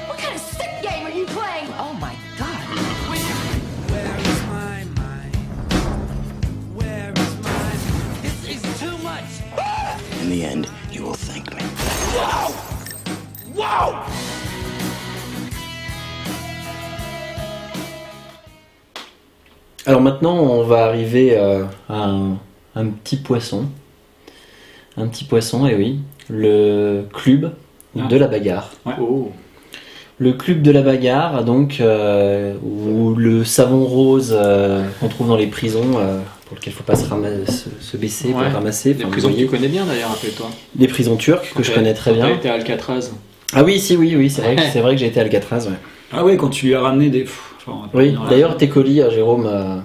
[0.10, 1.68] What kind of sick game are you playing?
[1.78, 2.62] Oh my god.
[3.92, 5.36] Where is my mind?
[6.74, 7.72] Where is my
[8.24, 9.30] This is too much.
[10.22, 11.62] In the end, you will thank me.
[12.16, 12.56] Wow!
[13.54, 14.10] Wow!
[19.86, 22.40] Alors maintenant, on va arriver euh, à un,
[22.76, 23.66] un petit poisson.
[24.98, 26.00] Un petit poisson, et oui.
[26.30, 27.52] Le club
[27.98, 28.08] Ah.
[28.08, 28.72] de la bagarre.
[29.00, 29.32] Oh.
[30.20, 35.36] Le club de la bagarre, donc, euh, où le savon rose euh, qu'on trouve dans
[35.36, 38.48] les prisons, euh, pour lequel il faut pas se, rama- se, se baisser pour Ouais.
[38.50, 38.94] ramasser.
[38.94, 40.50] Des Enfin, prisons que tu connais bien d'ailleurs, rappelle-toi.
[40.76, 42.28] Des prisons turques que je connais très bien.
[42.30, 43.12] Été à Alcatraz.
[43.54, 45.68] Ah oui, si, oui, oui, c'est vrai, vrai que j'ai été à Alcatraz.
[45.68, 45.76] Ouais.
[46.12, 47.22] Ah ouais, quand tu lui as ramené des.
[47.22, 49.46] Pff, enfin, Oui, d'ailleurs, tes colis, euh, Jérôme.
[49.48, 49.76] euh,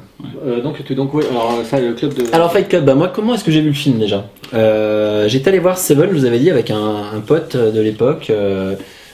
[0.47, 2.24] Euh, donc, tu, donc, ouais, alors, ça, le club de.
[2.33, 4.24] Alors Fight Club, bah moi comment est-ce que j'ai vu le film déjà?
[4.55, 6.76] Euh, J'étais allé voir Seven, je vous avais dit, avec un,
[7.14, 8.33] un pote de l'époque,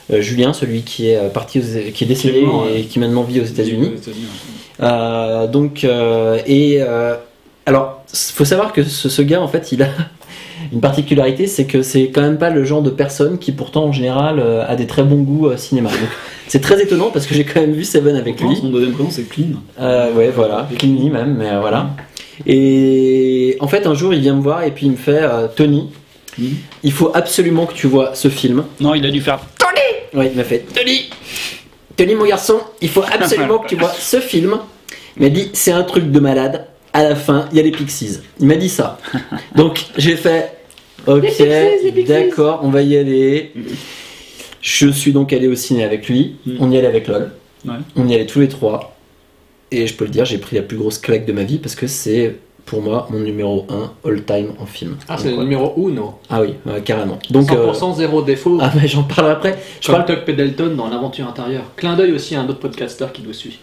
[0.09, 2.81] Julien, celui qui est parti, aux- qui est décédé est et ouais.
[2.83, 3.91] qui maintenant vit aux États-Unis.
[4.81, 7.15] Euh, donc euh, et euh,
[7.65, 9.87] alors faut savoir que ce, ce gars en fait il a
[10.71, 13.91] une particularité, c'est que c'est quand même pas le genre de personne qui pourtant en
[13.91, 15.89] général euh, a des très bons goûts euh, cinéma.
[15.89, 16.09] Donc
[16.47, 18.55] c'est très étonnant parce que j'ai quand même vu Seven avec lui.
[18.55, 19.61] Son deuxième prénom c'est Clean.
[19.79, 21.89] Euh, ouais, voilà, Cleany même, mais euh, voilà.
[22.45, 25.47] Et en fait, un jour, il vient me voir et puis il me fait euh,
[25.47, 25.89] Tony,
[26.83, 28.65] il faut absolument que tu vois ce film.
[28.79, 29.39] Non, il a dû faire.
[29.57, 31.09] Tony Ouais, il m'a fait Tony
[31.95, 34.57] Tony, mon garçon, il faut absolument que tu vois ce film.
[35.17, 36.67] Il m'a dit C'est un truc de malade.
[36.93, 38.19] À la fin, il y a les Pixies.
[38.39, 38.99] Il m'a dit ça.
[39.55, 40.54] Donc, j'ai fait
[41.07, 43.51] Ok, d'accord, on va y aller.
[44.61, 46.35] Je suis donc allé au ciné avec lui.
[46.59, 47.31] On y allait avec LOL.
[47.65, 47.73] Ouais.
[47.95, 48.95] On y allait tous les trois.
[49.71, 51.75] Et je peux le dire, j'ai pris la plus grosse claque de ma vie parce
[51.75, 52.35] que c'est
[52.65, 54.97] pour moi mon numéro 1 all time en film.
[55.07, 56.15] Ah, c'est le numéro 1.
[56.29, 56.53] Ah oui,
[56.83, 57.19] carrément.
[57.29, 58.57] Donc, euh, 100% zéro défaut.
[58.61, 59.57] ah, mais j'en parlerai après.
[59.81, 61.71] Je Comme parle Tuck Peddleton dans l'aventure intérieure.
[61.75, 63.59] Clin d'œil aussi à un autre podcaster qui nous suit.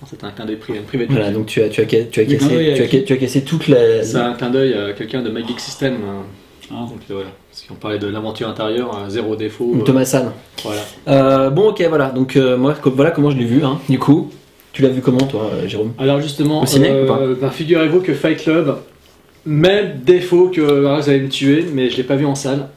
[0.00, 0.80] Non, C'était un clin d'œil privé.
[0.80, 2.82] privé de Voilà, donc tu as, tu as, tu as, Du clin d'œil cassé, tu
[2.82, 4.02] as, qui tu as cassé toute la.
[4.02, 5.94] C'est un clin d'œil à quelqu'un de Magic System.
[6.06, 6.24] hein.
[6.72, 6.86] Ah.
[6.88, 7.30] Donc euh, voilà.
[7.50, 9.72] Parce qu'on parlait de l'aventure intérieure, euh, zéro défaut.
[9.74, 10.32] euh, Thomas San.
[10.62, 10.80] Voilà.
[11.08, 12.10] Euh, bon, ok, voilà.
[12.10, 13.64] Donc, moi, voilà comment je l'ai vu.
[13.64, 13.78] Hein.
[13.88, 14.30] Du coup,
[14.72, 15.92] tu l'as vu comment, toi, Jérôme?
[15.98, 18.76] Alors justement, ben, figurez-vous que Fight Club,
[19.44, 22.68] même défaut que voilà, vous allez me tuer, mais je l'ai pas vu en salle.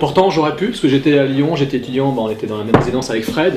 [0.00, 2.64] Pourtant, j'aurais pu, parce que j'étais à Lyon, j'étais étudiant, ben, on était dans la
[2.64, 3.54] même résidence avec Fred.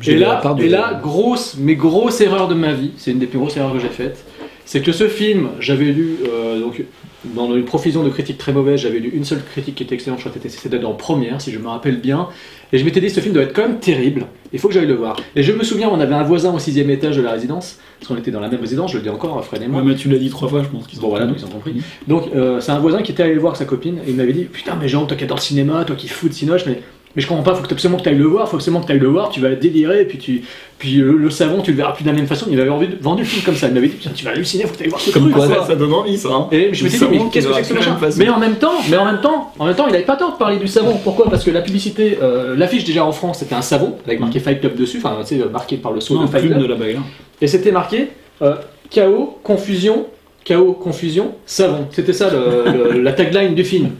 [0.00, 3.26] J'ai Et là, et là, grosse, mais grosse erreur de ma vie, c'est une des
[3.26, 4.24] plus grosses erreurs que j'ai faites,
[4.64, 6.82] c'est que ce film, j'avais lu, euh, donc,
[7.24, 10.20] dans une profusion de critiques très mauvaises, j'avais lu une seule critique qui était excellente,
[10.20, 12.28] je crois que c'était en première, si je me rappelle bien,
[12.72, 14.86] et je m'étais dit, ce film doit être quand même terrible, il faut que j'aille
[14.86, 15.16] le voir.
[15.34, 18.08] Et je me souviens, on avait un voisin au sixième étage de la résidence, parce
[18.08, 19.80] qu'on était dans la même résidence, je le dis encore, Fred et moi.
[19.80, 21.48] Ouais, mais tu l'as dit trois fois, je pense qu'ils Bon voilà, donc ils ont
[21.48, 21.82] compris.
[22.06, 24.32] Donc euh, c'est un voisin qui était allé le voir sa copine et il m'avait
[24.32, 26.80] dit Putain, mais Jean, toi qui adore le cinéma, toi qui fous de cinoche, mais,
[27.14, 28.86] mais je comprends pas, faut que absolument que tu ailles le voir, faut absolument que
[28.86, 30.42] tu ailles le voir, tu vas délirer, et puis, tu,
[30.78, 32.46] puis euh, le savon, tu le verras plus de la même façon.
[32.50, 34.32] Il m'avait envie de- vendu le film comme ça, il m'avait dit Putain, tu vas
[34.32, 35.34] halluciner, faut que tu ailles voir ce Comme truc.
[35.34, 36.28] quoi, ça, ça donne envie, ça.
[36.30, 36.48] Hein.
[36.52, 37.96] Et je me suis dit, mais qu'est-ce que c'est que ce machin.
[38.18, 40.32] Mais en même temps, mais en même temps, en même temps, il avait pas tort
[40.32, 40.98] de parler du savon.
[41.02, 41.30] Pourquoi?
[41.30, 44.60] Parce que la publicité, euh, l'affiche déjà en France, c'était un savon avec marqué Fight
[44.60, 46.58] Club dessus, enfin, tu sais, marqué par le Non, de Fight Club.
[46.60, 47.02] de la bagarre.
[47.40, 48.08] Et c'était marqué
[48.42, 48.56] euh,
[48.90, 50.06] chaos, confusion,
[50.44, 51.86] chaos, confusion, savon.
[51.90, 53.90] C'était ça le- le- la tagline du film.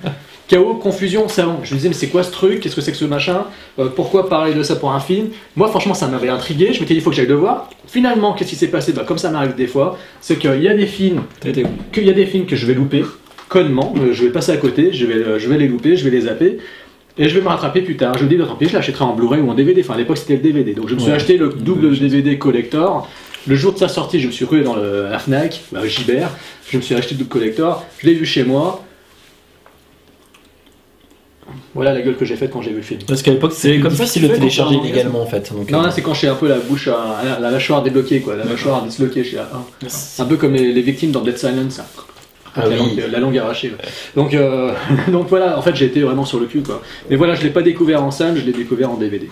[0.49, 1.57] Chaos, confusion, savon.
[1.65, 2.61] Je me disais, mais c'est quoi ce truc?
[2.61, 3.47] Qu'est-ce que c'est que ce machin?
[3.81, 5.29] Euh, Pourquoi parler de ça pour un film?
[5.57, 6.73] Moi, franchement, ça m'avait intrigué.
[6.73, 7.69] Je m'étais dit, il faut que j'aille le voir.
[7.89, 8.93] Finalement, qu'est-ce qui s'est passé?
[8.93, 11.23] Bah, Comme ça m'arrive des fois, c'est qu'il y a des films
[11.93, 13.05] qu'il y a des films que je vais louper,
[13.49, 16.05] connement, euh, je vais passer à côté, je vais, euh, je vais les louper, je
[16.05, 16.59] vais les zapper,
[17.19, 18.17] et je vais me rattraper plus tard.
[18.17, 19.81] Je me dis, bah, tant pis, je l'achèterai en Blu-ray ou en DVD.
[19.83, 20.75] Enfin, à l'époque, c'était le DVD.
[20.75, 21.17] Donc, je me suis Ouais.
[21.17, 23.09] acheté le double DVD collector.
[23.49, 26.31] Le jour de sa sortie, je me suis rué dans le, la Fnac, bah, Gibert.
[26.71, 27.85] Je me suis acheté le double collector.
[27.99, 28.85] Je l'ai vu chez moi.
[31.77, 33.01] Voilà la gueule que j'ai faite quand j'ai vu le film.
[33.07, 35.53] Parce qu'à l'époque, C'est comme ça fais quand télécharger illégalement en fait.
[35.55, 37.83] Donc, Non, euh, là, c'est quand j'ai un peu la bouche, à- la, la mâchoire
[37.83, 38.35] débloquée, quoi.
[38.35, 39.49] La mâchoire disloquée chez la
[40.19, 41.75] Un peu comme les, les victimes dans Dead Silence.
[41.75, 41.87] ça.
[42.59, 42.77] Ah la, oui.
[42.79, 43.69] langue, la langue arrachée.
[43.69, 43.77] ouais.
[44.17, 44.73] Donc, euh,
[45.13, 46.83] donc voilà, en fait, j'ai été vraiment sur le cul, quoi.
[47.11, 49.29] Mais voilà, je l'ai pas découvert en salle, je l'ai découvert en DVD.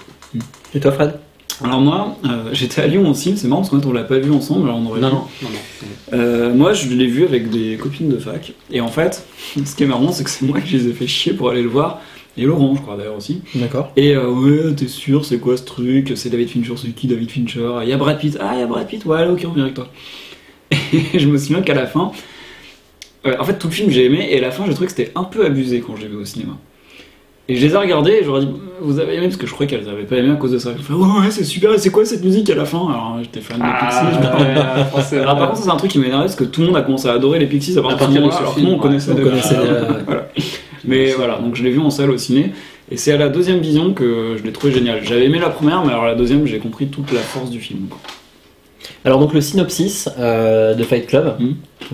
[0.75, 1.15] Et toi, Fred?
[1.63, 4.19] Alors moi, euh, j'étais à Lyon aussi, c'est marrant parce qu'en fait on l'a pas
[4.19, 5.89] vu ensemble, alors on aurait Non, non, non, non.
[6.19, 9.25] Euh, moi je l'ai vu avec des copines de fac, et en fait,
[9.65, 11.63] ce qui est marrant c'est que c'est moi qui les ai fait chier pour aller
[11.63, 12.01] le voir,
[12.37, 13.43] et Laurent je crois d'ailleurs aussi.
[13.55, 13.91] D'accord.
[13.97, 16.13] Et euh, ouais, t'es sûr, c'est quoi ce truc?
[16.17, 17.71] C'est David Fincher, c'est qui David Fincher?
[17.83, 19.53] Il y a Brad Pitt, ah il y a Brad Pitt, ouais, allez, ok, on
[19.53, 19.89] vient avec toi.
[20.93, 22.11] Et je me souviens qu'à la fin,
[23.27, 24.93] euh, en fait tout le film j'ai aimé, et à la fin j'ai trouvé que
[24.97, 26.57] c'était un peu abusé quand j'ai vu au cinéma.
[27.47, 28.49] Et je les ai regardés et j'aurais dit,
[28.81, 30.71] vous avez aimé parce que je croyais qu'elles avaient pas aimé à cause de ça.
[30.75, 32.79] Fait, ouais, ouais, c'est super, et c'est quoi cette musique à la fin?
[32.89, 34.15] Alors j'étais fan des Ah, Pixies.
[34.15, 35.23] je me- ouais, forcément.
[35.25, 36.81] Alors par contre, c'est un truc qui m'a énervé parce que tout le monde a
[36.83, 38.79] commencé à adorer les Pixies à partir, de de ce film, on ouais.
[38.79, 39.57] connaissait On connaissait
[40.07, 40.29] Voilà.
[40.87, 42.53] Mais voilà, donc je l'ai vu en salle au ciné.
[42.91, 45.01] Et c'est à la deuxième vision que je l'ai trouvé génial.
[45.05, 47.87] J'avais aimé la première, mais alors la deuxième, j'ai compris toute la force du film.
[47.89, 47.99] quoi.
[49.07, 51.37] Alors donc le synopsis euh, de Fight Club,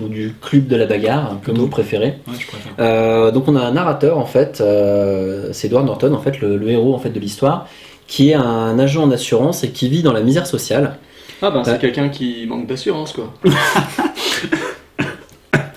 [0.01, 2.17] ou du club de la bagarre, comme vous préférez.
[2.27, 2.73] Ouais, je préfère.
[2.79, 6.57] Euh, donc on a un narrateur en fait, euh, c'est Edward Norton en fait, le,
[6.57, 7.67] le héros en fait de l'histoire,
[8.07, 10.97] qui est un agent en assurance et qui vit dans la misère sociale.
[11.41, 13.33] Ah ben c'est quelqu'un qui manque d'assurance quoi.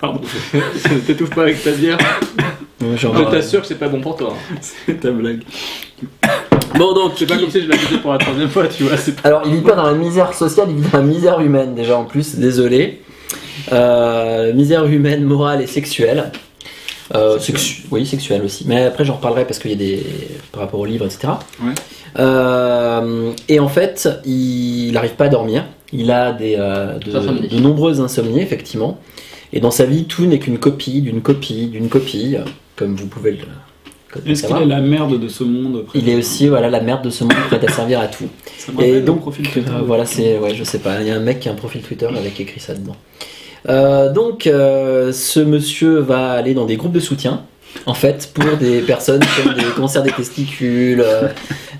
[0.01, 0.21] Pardon.
[0.53, 1.97] Ne t'étouffe pas avec ta bière.
[2.95, 4.33] Genre, je euh, t'assure que c'est pas bon pour toi.
[4.61, 5.41] C'est ta blague.
[6.77, 8.97] Bon donc C'est pas comme si je l'avais dit pour la troisième fois, tu vois.
[8.97, 11.39] c'est pas- Alors, il vit pas dans la misère sociale, il vit dans la misère
[11.39, 13.01] humaine, déjà en plus, désolé.
[13.71, 16.31] Euh, misère humaine, morale et sexuelle.
[17.13, 18.65] Euh, sexu- oui, sexuelle aussi.
[18.67, 20.03] Mais après, j'en reparlerai parce qu'il y a des.
[20.51, 21.33] par rapport au livre, etc.
[21.63, 21.71] Ouais.
[22.19, 25.65] Euh, et en fait, il n'arrive pas à dormir.
[25.93, 27.47] Il a des, euh, de, Insomnie.
[27.47, 28.99] de nombreuses insomnies, effectivement.
[29.53, 32.35] Et dans sa vie, tout n'est qu'une copie, d'une copie, d'une copie,
[32.75, 33.45] comme vous pouvez le.
[34.25, 37.09] Est-ce qu'il est la merde de ce monde Il est aussi voilà la merde de
[37.09, 38.29] ce monde prête à servir à tout.
[38.57, 41.15] Ça Et donc profil Twitter euh, voilà c'est ouais je sais pas il y a
[41.15, 42.95] un mec qui a un profil Twitter avec écrit ça dedans.
[43.67, 47.41] Euh, donc euh, ce monsieur va aller dans des groupes de soutien
[47.85, 51.27] en fait pour des personnes qui ont des cancers des testicules, euh,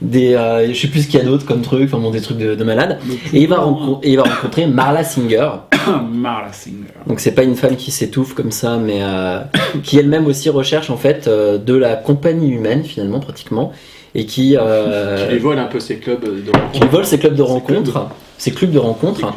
[0.02, 2.22] des euh, je sais plus ce qu'il y a d'autre comme truc, enfin bon des
[2.22, 3.00] trucs de, de malade.
[3.34, 5.50] Et il va renco- et il va rencontrer Marla Singer.
[6.12, 6.76] Marla Singer.
[7.08, 9.40] Donc c'est pas une femme qui s'étouffe comme ça, mais euh,
[9.84, 13.72] qui elle-même aussi recherche en fait euh, de la compagnie humaine finalement pratiquement,
[14.16, 16.88] et qui euh, Qui vole un peu ses clubs de qui rencontre.
[16.88, 19.34] vole ses clubs de rencontres, ses clubs de rencontres.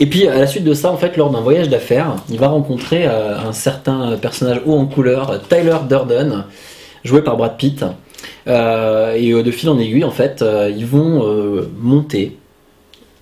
[0.00, 2.48] Et puis à la suite de ça, en fait, lors d'un voyage d'affaires, il va
[2.48, 6.44] rencontrer euh, un certain personnage haut en couleur, Tyler Durden,
[7.04, 7.84] joué par Brad Pitt.
[8.46, 12.36] Euh, et de fil en aiguille, en fait, euh, ils vont euh, monter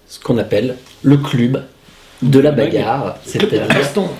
[0.09, 1.63] ce qu'on appelle le club
[2.23, 3.63] de la bagarre, c'est-à-dire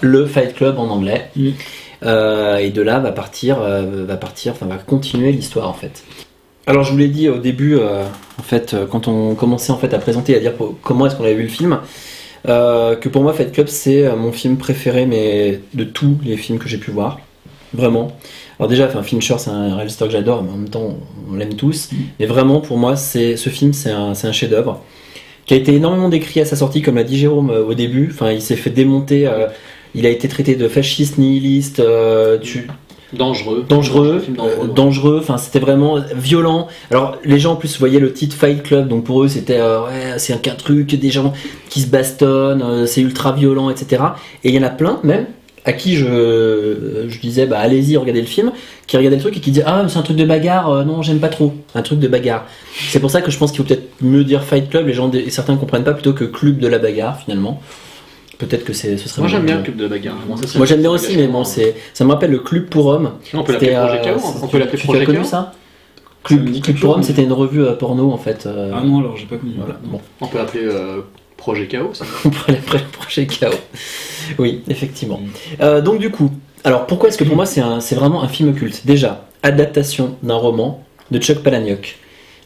[0.01, 1.31] le Fight Club en anglais.
[2.05, 6.03] Euh, et de là va partir, va partir, enfin va continuer l'histoire en fait.
[6.67, 8.05] Alors je vous l'ai dit au début, euh,
[8.39, 11.17] en fait, euh, quand on commençait en fait à présenter, à dire pour- comment est-ce
[11.17, 11.79] qu'on avait vu le film,
[12.49, 16.59] euh, que pour moi Fight Club c'est mon film préféré, mais de tous les films
[16.59, 17.21] que j'ai pu voir,
[17.75, 18.13] vraiment.
[18.59, 20.97] Alors déjà, enfin, Fincher c'est un réalisateur que j'adore, mais en même temps
[21.31, 21.91] on l'aime tous.
[22.21, 24.81] Mais vraiment pour moi, c'est ce film c'est un, chef-d'œuvre
[25.47, 28.09] qui a été énormément décrit à sa sortie, comme l'a dit Jérôme au début.
[28.13, 29.27] Enfin, il s'est fait démonter.
[29.27, 29.49] euh,
[29.95, 32.67] il a été traité de fasciste, nihiliste, euh, tu-
[33.13, 33.65] Dangereux.
[33.69, 35.19] dangereux, euh, dangereux.
[35.21, 36.69] Enfin, c'était vraiment violent.
[36.91, 39.83] Alors, les gens en plus voyaient le titre Fight Club, donc pour eux c'était euh,
[39.83, 41.33] ouais, c'est un truc, des gens
[41.69, 44.03] qui se bastonnent, euh, c'est ultra violent, etc.
[44.45, 45.27] Et il y en a plein même
[45.65, 48.51] à qui je, je disais bah allez-y regardez le film,
[48.87, 51.03] qui regardaient le truc et qui disaient ah mais c'est un truc de bagarre, non
[51.03, 52.47] j'aime pas trop, un truc de bagarre.
[52.89, 54.87] C'est pour ça que je pense qu'il faut peut-être mieux dire Fight Club.
[54.87, 57.61] Les gens certains comprennent pas plutôt que club de la bagarre finalement.
[58.47, 60.17] Peut-être que c'est ce serait Moi j'aime bien le club de bagarre.
[60.27, 63.13] Moi, Moi j'aime bien aussi, mais bon, c'est, ça me rappelle le club pour hommes.
[63.35, 65.25] On peut l'appeler Projet euh, Chaos, on peut l'appeler Projet Chaos.
[65.25, 65.63] ça me
[66.25, 68.47] Club, Club pour hommes, c'était une revue euh, porno en fait.
[68.47, 69.53] euh, Ah non, alors j'ai pas connu.
[69.59, 70.01] Voilà, bon.
[70.21, 71.01] On peut l'appeler euh,
[71.37, 71.95] Projet Chaos.
[71.95, 72.05] ça.
[72.25, 73.47] On pourrait l'appeler le projet KO.
[74.39, 75.21] Oui, effectivement.
[75.61, 76.31] Euh, donc du coup,
[76.65, 78.87] alors pourquoi est-ce que pour moi c'est, un, c'est vraiment un film culte?
[78.87, 81.99] Déjà, adaptation d'un roman de Chuck Palahniuk.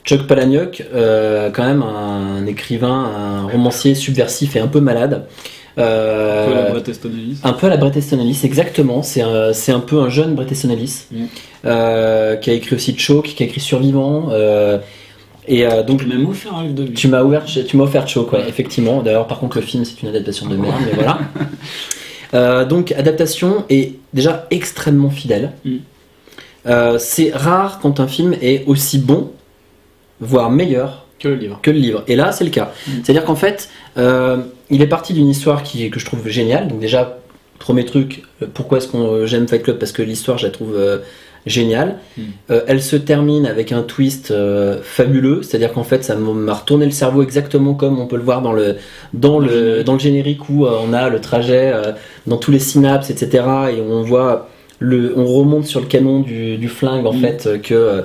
[0.05, 5.27] Chuck Palahniuk, euh, quand même un écrivain, un romancier subversif et un peu malade.
[5.79, 7.39] Euh, Un peu la Bret Easton Ellis.
[7.45, 9.03] Un peu à la Bret Easton Ellis, exactement.
[9.03, 11.25] C'est un, c'est un peu un jeune Bret Easton Ellis Mm.
[11.67, 14.29] euh, qui a écrit aussi Choke, qui a écrit Survivant.
[14.31, 14.79] euh,
[15.49, 16.93] et euh, donc Tu m'as offert un livre de lui.
[16.95, 19.03] tu m'as ouvert, tu m'as offert Choke, ouais, effectivement.
[19.03, 21.19] D'ailleurs, par contre, le film c'est une adaptation de merde, mais voilà.
[22.35, 25.53] Euh, donc adaptation est déjà extrêmement fidèle.
[25.65, 25.77] Mm.
[26.67, 29.31] Euh, c'est rare quand un film est aussi bon,
[30.21, 31.61] voire meilleur Que le livre.
[31.63, 32.03] que le livre.
[32.09, 32.73] Et là, c'est le cas.
[33.05, 34.39] C'est-à-dire qu'en fait, euh,
[34.71, 36.69] il est parti d'une histoire qui, que je trouve géniale.
[36.69, 37.19] Donc déjà,
[37.59, 39.79] premier truc, euh, pourquoi est-ce qu'on euh, j'aime Fight Club?
[39.79, 40.99] Parce que l'histoire, je la trouve euh,
[41.47, 41.99] géniale.
[42.19, 42.23] Mm.
[42.51, 45.43] Euh, elle se termine avec un twist euh, fabuleux.
[45.43, 48.53] C'est-à-dire qu'en fait, ça m'a retourné le cerveau exactement comme on peut le voir dans
[48.53, 48.77] le
[49.15, 51.93] dans le dans le générique où euh, on a le trajet euh,
[52.27, 53.45] dans tous les synapses, etc.
[53.77, 54.49] Et on voit
[54.81, 57.21] le, on remonte sur le canon du, du flingue en Mm.
[57.21, 58.03] fait euh, que euh,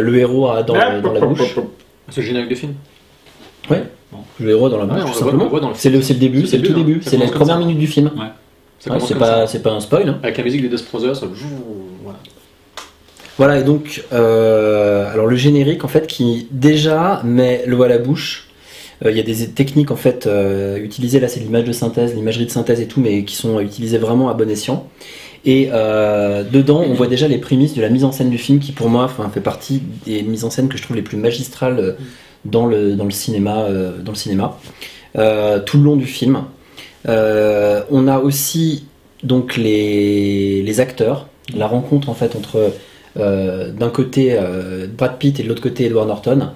[0.00, 1.56] le héros a dans la bouche.
[2.08, 2.74] C'est le générique de film?
[3.68, 3.82] Ouais.
[4.40, 5.50] Le héros dans la bouche, tout simplement.
[5.74, 7.60] C'est le, début, c'est le tout début, c'est la première ça.
[7.60, 8.10] minute du film.
[8.16, 8.26] Ouais.
[8.78, 9.18] C'est
[9.62, 10.08] pas, un spoil.
[10.08, 10.18] hein.
[10.22, 11.26] Avec la musique des Death Brothers, ça.
[12.02, 12.18] Voilà.
[13.38, 17.98] Voilà, et donc, euh, alors le générique, en fait, qui déjà met l'eau à la
[17.98, 18.48] bouche.
[19.04, 22.14] Euh, Il y a des techniques, en fait, euh, utilisées, là, c'est l'image de synthèse,
[22.14, 24.88] l'imagerie de synthèse et tout, mais qui sont utilisées vraiment à bon escient.
[25.44, 28.58] Et euh, dedans, on voit déjà les prémices de la mise en scène du film
[28.58, 31.96] qui, pour moi, fait partie des mises en scène que je trouve les plus magistrales
[32.50, 33.64] dans le, dans le cinéma.
[33.64, 34.58] euh, dans le cinéma.
[35.16, 36.42] Euh, tout le long du film.
[37.08, 38.84] Euh, on a aussi
[39.22, 42.72] donc les, les acteurs, la rencontre en fait entre
[43.16, 44.38] d'un côté
[44.98, 46.50] Brad Pitt et de l'autre côté Edward Norton,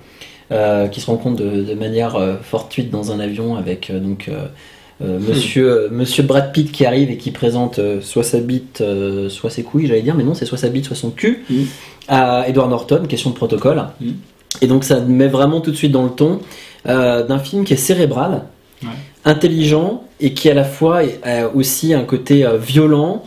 [0.52, 4.28] euh, qui se rencontrent de, de manière euh, fortuite dans un avion avec euh, donc
[4.28, 8.82] euh, monsieur, monsieur Brad Pitt qui arrive et qui présente soit sa bite,
[9.30, 11.44] soit ses couilles, j'allais dire, mais non, c'est soit sa bite, soit son cul
[12.08, 13.82] à Edward Norton, question de protocole.
[14.62, 16.40] Et donc ça met vraiment tout de suite dans le ton
[16.86, 18.44] euh, d'un film qui est cérébral,
[19.24, 23.22] intelligent et qui à la fois a aussi un côté euh, violent,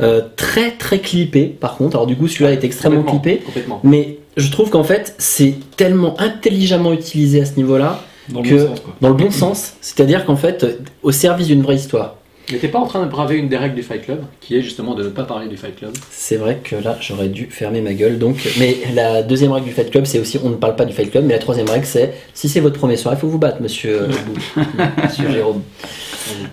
[0.00, 1.96] euh, très très clippé par contre.
[1.96, 3.80] Alors du coup celui-là est extrêmement Complètement, clippé, complètement.
[3.84, 8.54] mais je trouve qu'en fait c'est tellement intelligemment utilisé à ce niveau-là Dans le que
[8.54, 8.94] bon sens, quoi.
[9.00, 10.66] dans le bon sens, c'est-à-dire qu'en fait
[11.02, 12.16] au service d'une vraie histoire.
[12.52, 14.62] Mais t'es pas en train de braver une des règles du Fight Club, qui est
[14.62, 15.92] justement de ne pas parler du Fight Club.
[16.10, 18.18] C'est vrai que là, j'aurais dû fermer ma gueule.
[18.18, 20.92] Donc, mais la deuxième règle du Fight Club, c'est aussi on ne parle pas du
[20.92, 21.24] Fight Club.
[21.24, 24.02] Mais la troisième règle, c'est si c'est votre premier soir, il faut vous battre, monsieur,
[24.02, 24.08] euh,
[25.02, 25.62] monsieur Jérôme.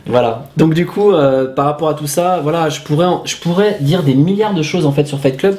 [0.08, 0.50] Voilà.
[0.58, 3.78] Donc du coup, euh, par rapport à tout ça, voilà, je pourrais, en- je pourrais
[3.80, 5.58] dire des milliards de choses en fait sur Fight Club.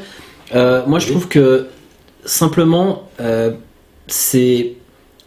[0.55, 1.68] Euh, moi, je trouve que
[2.24, 3.05] simplement,
[4.09, 4.72] c'est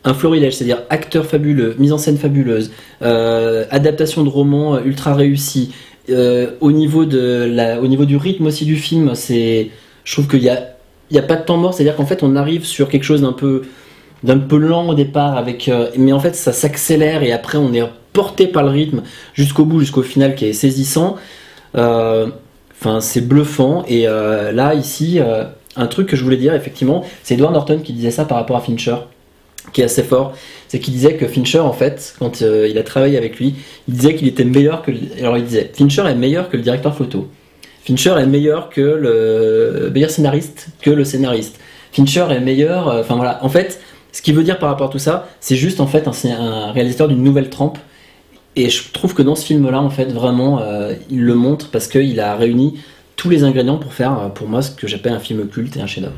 [0.08, 5.74] un florilège, c'est-à-dire acteur fabuleux, mise en scène fabuleuse, euh, adaptation de roman ultra réussi.
[6.10, 9.70] Euh, au niveau de la, au niveau du rythme aussi du film, c'est,
[10.06, 10.78] je trouve qu'il y a,
[11.12, 13.22] il y a pas de temps mort, c'est-à-dire qu'en fait, on arrive sur quelque chose
[13.22, 13.64] d'un peu,
[14.24, 17.84] peu lent au départ, avec, euh, mais en fait, ça s'accélère et après, on est
[18.14, 19.04] porté par le rythme
[19.34, 21.18] jusqu'au bout, jusqu'au final, qui est saisissant.
[21.74, 23.84] Enfin, c'est bluffant.
[23.88, 25.20] Et là, ici,
[25.76, 28.58] un truc que je voulais dire, effectivement, c'est Edward Norton qui disait ça par rapport
[28.58, 28.96] à Fincher,
[29.74, 30.34] qui est assez fort.
[30.68, 33.56] C'est qu'il disait que Fincher, en fait, quand euh, il a travaillé avec lui,
[33.88, 34.92] il disait qu'il était meilleur que.
[35.20, 37.28] Alors, il disait Fincher est meilleur que le directeur photo.
[37.84, 41.60] Fincher est meilleur que le meilleur scénariste que le scénariste.
[41.94, 42.90] Fincher est meilleur.
[42.90, 43.44] euh, Enfin voilà.
[43.44, 43.80] En fait,
[44.12, 46.72] ce qu'il veut dire par rapport à tout ça, c'est juste en fait un, un
[46.72, 47.78] réalisateur d'une nouvelle trempe.
[48.58, 51.88] Et je trouve que dans ce film-là, en fait, vraiment, euh, il le montre parce
[51.88, 52.80] qu'il a réuni
[53.16, 55.82] tous les ingrédients pour faire, euh, pour moi, ce que j'appelle un film culte et
[55.82, 56.18] un chef-d'œuvre.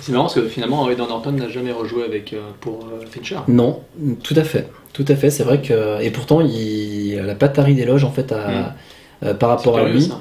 [0.00, 3.36] C'est marrant parce que finalement, Edward Norton n'a jamais rejoué avec, euh, pour euh, Fincher.
[3.48, 3.80] Non,
[4.22, 5.30] tout à fait, tout à fait.
[5.30, 8.74] C'est vrai que et pourtant, il a pas tari d'éloge en fait à,
[9.22, 10.02] euh, par rapport à lui.
[10.02, 10.18] ça.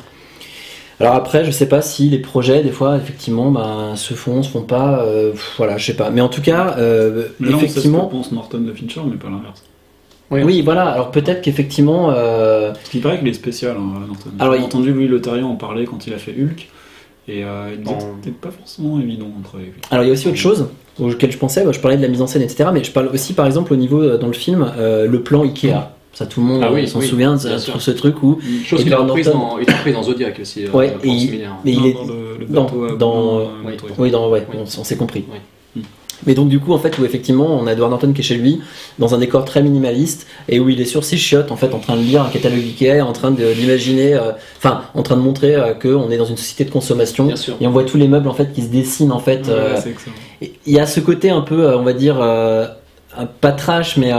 [1.01, 4.49] Alors après, je sais pas si les projets, des fois, effectivement, ben, se font, se
[4.49, 5.01] font pas.
[5.05, 6.09] euh, voilà, je sais pas.
[6.09, 8.07] Mais en tout cas, euh, on ce effectivement.
[8.07, 9.63] que pense Norton de Fincher, mais pas l'inverse.
[10.31, 10.87] Oui, voilà.
[10.89, 12.11] Alors peut-être qu'effectivement.
[12.11, 14.29] euh, Parce qu'il paraît qu'il est spécial, hein, Norton.
[14.39, 16.67] Alors, J'ai il- entendu Louis Leterrier en parler quand il a fait Hulk,
[17.30, 19.71] et euh, il que c'était pas forcément évident entre lui.
[19.91, 20.67] Alors il y a aussi autre chose
[20.99, 22.69] auquel je pensais, bah, je parlais de la mise en scène, etc.
[22.73, 25.43] Mais je parle aussi par exemple au niveau euh, dans le film, euh, le plan
[25.43, 25.73] Ikea.
[26.11, 28.84] Ça tout le monde Ah oui, euh, s'en oui, souvient sur ce truc où Chose
[28.84, 30.67] qu'il a reprise dans, Zodiac aussi.
[30.67, 34.47] Ouais, et il, mais il est dans le- le dans, bateau euh, oui, oui, ouais,
[34.57, 35.25] on s'est compris.
[36.28, 38.36] Mais donc du coup en fait où effectivement on a Edward Norton qui est chez
[38.36, 38.59] lui
[38.97, 41.80] dans un décor très minimaliste et où il est sur ses chiottes en fait en
[41.80, 45.22] train de lire un catalogue Ikea, en train de- d'imaginer, euh, enfin en train de
[45.22, 47.28] montrer euh, qu'on est dans une société de consommation
[47.61, 49.47] et on voit tous les meubles en fait qui se dessinent en fait.
[49.47, 49.76] Ouais, euh,
[50.41, 52.65] Il y a ce côté un peu, euh, on va dire, euh,
[53.41, 54.11] pas trash, mais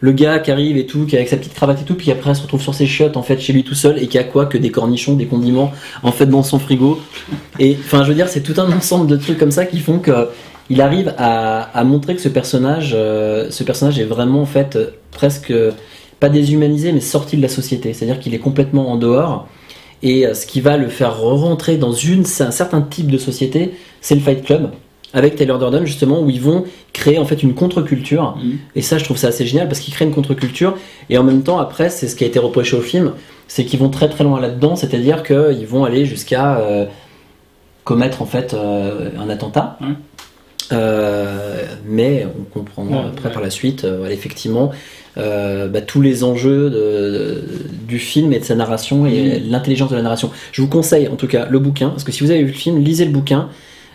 [0.00, 2.10] le gars qui arrive et tout, qui est avec sa petite cravate et tout, puis
[2.10, 4.24] après se retrouve sur ses chiottes en fait chez lui tout seul et qui a
[4.24, 5.70] quoi que des cornichons, des condiments
[6.02, 7.00] en fait dans son frigo.
[7.60, 10.00] Et enfin, je veux dire, c'est tout un ensemble de trucs comme ça qui font
[10.00, 10.10] que
[10.72, 14.76] il arrive à, à montrer que ce personnage, euh, ce personnage est vraiment en fait
[14.76, 15.52] euh, presque
[16.18, 17.92] pas déshumanisé, mais sorti de la société.
[17.92, 19.48] C'est-à-dire qu'il est complètement en dehors.
[20.02, 23.74] Et euh, ce qui va le faire rentrer dans une, un certain type de société,
[24.00, 24.70] c'est le Fight Club
[25.12, 26.64] avec Taylor Durden justement où ils vont
[26.94, 28.38] créer en fait une contre-culture.
[28.74, 30.78] Et ça je trouve ça assez génial parce qu'ils créent une contre-culture.
[31.10, 33.12] Et en même temps après c'est ce qui a été reproché au film
[33.46, 34.74] c'est qu'ils vont très très loin là-dedans.
[34.74, 36.86] C'est-à-dire qu'ils vont aller jusqu'à euh,
[37.84, 39.78] commettre en fait euh, un attentat
[41.86, 43.34] mais on comprendra Ouais, après ouais.
[43.34, 44.70] par la suite euh, effectivement
[45.18, 47.44] euh, bah, tous les enjeux de- de-
[47.86, 50.30] du film et de sa narration et l'intelligence de la narration.
[50.52, 52.56] Je vous conseille en tout cas le bouquin, parce que si vous avez vu le
[52.56, 53.50] film, lisez le bouquin.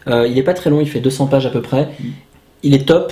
[0.08, 1.90] Euh, il est pas très long, il fait 200 pages à peu près.
[2.64, 3.12] Il est top.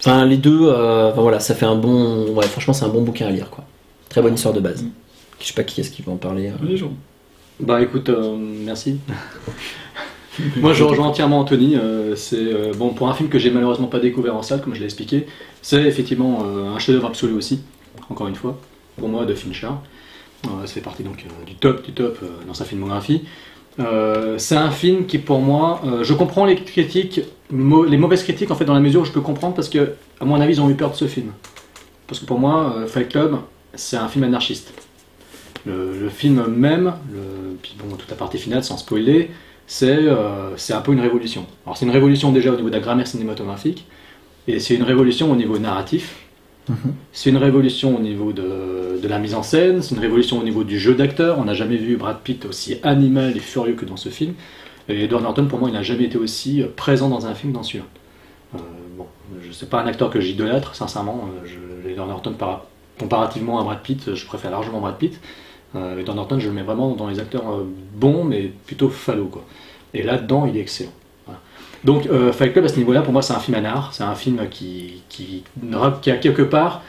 [0.00, 2.28] Enfin, les deux, euh, enfin, voilà, ça fait un bon.
[2.34, 3.64] Ouais, franchement, c'est un bon bouquin à lire, quoi.
[4.10, 4.84] Très bonne histoire de base.
[5.40, 6.48] Je sais pas qui est-ce qui va en parler.
[6.48, 6.52] euh.
[6.68, 6.92] Les gens.
[7.60, 8.98] Bah écoute, euh, merci.
[10.56, 11.76] Moi je rejoins entièrement Anthony.
[11.76, 14.74] euh, c'est euh, bon pour un film que j'ai malheureusement pas découvert en salle, comme
[14.74, 15.26] je l'ai expliqué.
[15.60, 17.62] C'est effectivement euh, un chef-d'œuvre absolu aussi.
[18.08, 18.58] Encore une fois,
[18.96, 19.68] pour moi de Fincher.
[20.44, 22.18] Ça fait partie donc du top du top
[22.48, 23.22] dans sa filmographie.
[24.38, 27.20] C'est un film qui pour moi, je comprends les critiques,
[27.52, 30.24] les mauvaises critiques en fait dans la mesure où je peux comprendre parce que à
[30.24, 31.30] mon avis ils ont eu peur de ce film.
[32.08, 33.36] Parce que pour moi, Fight Club,
[33.74, 34.72] c'est un film anarchiste.
[35.64, 39.30] Le, le film même, le, puis bon, toute la partie finale, sans spoiler,
[39.66, 41.46] c'est euh, c'est un peu une révolution.
[41.66, 43.86] Alors c'est une révolution déjà au niveau de la grammaire cinématographique,
[44.48, 46.16] et c'est une révolution au niveau narratif,
[47.12, 50.44] c'est une révolution au niveau de, de la mise en scène, c'est une révolution au
[50.44, 51.38] niveau du jeu d'acteur.
[51.38, 54.34] On n'a jamais vu Brad Pitt aussi animal et furieux que dans ce film.
[54.88, 57.52] Et Edward Norton, pour moi, il n'a jamais été aussi euh, présent dans un film
[57.52, 57.84] dans celui-là.
[58.56, 58.58] Euh,
[58.98, 59.06] bon,
[59.44, 61.28] je sais pas un acteur que j'idolâtre, sincèrement.
[61.44, 62.66] Euh, je- Edward Norton, par-
[62.98, 65.20] comparativement à Brad Pitt, je préfère largement Brad Pitt.
[65.74, 69.26] Euh, Edward Norton, je le mets vraiment dans les acteurs euh, bons, mais plutôt fallots.
[69.26, 69.44] Quoi.
[69.94, 70.92] Et là-dedans, il est excellent.
[71.84, 73.92] Donc, euh, Fight Club, à ce niveau-là, pour moi, c'est un film anard.
[73.92, 76.82] C'est un film qui, qui, a quelque part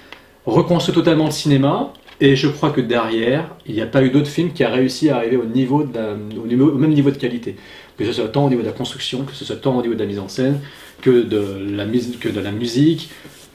[0.45, 1.93] reconstruit totalement le cinéma.
[2.21, 5.09] Et je crois que derrière, il n'y a pas eu d'autre film qui a réussi
[5.09, 7.55] à arriver au, niveau au, même niveau de qualité.
[7.97, 9.95] Que ce soit tant au niveau de la construction, que ce soit tant au niveau
[9.95, 10.59] de la mise en scène,
[11.01, 13.09] que de la, que de la musique,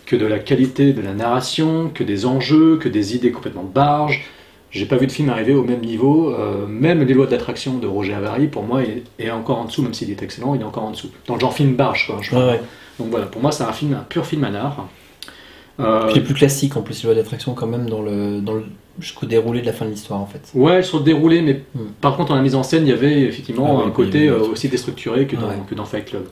[0.07, 4.25] que de la qualité de la narration, que des enjeux, que des idées complètement barges.
[4.71, 6.33] J'ai pas vu de film arriver au même niveau.
[6.35, 9.83] euh, même les lois d'attraction de Roger Avary, pour moi, est, est encore en dessous,
[9.83, 11.09] même s'il est excellent, il est encore en dessous.
[11.27, 12.19] Dans le genre film barge, quoi.
[12.21, 12.47] je crois.
[12.49, 12.61] ouais.
[12.99, 14.87] Donc voilà, pour moi, c'est un film, un pur film anard.
[15.81, 18.41] Euh, Puis il est plus classique en plus, les lois d'attraction quand même dans le,
[18.41, 18.65] dans le
[18.99, 20.41] jusqu'au déroulé de la fin de l'histoire en fait.
[20.55, 21.63] Ouais, sur le déroulé, mais
[22.01, 24.29] par contre, dans la mise en scène, il y avait effectivement Ah un oui, côté
[24.29, 24.45] oui, oui.
[24.49, 25.55] euh, aussi déstructuré que dans, Ouais.
[25.71, 26.25] que dans Fight Club.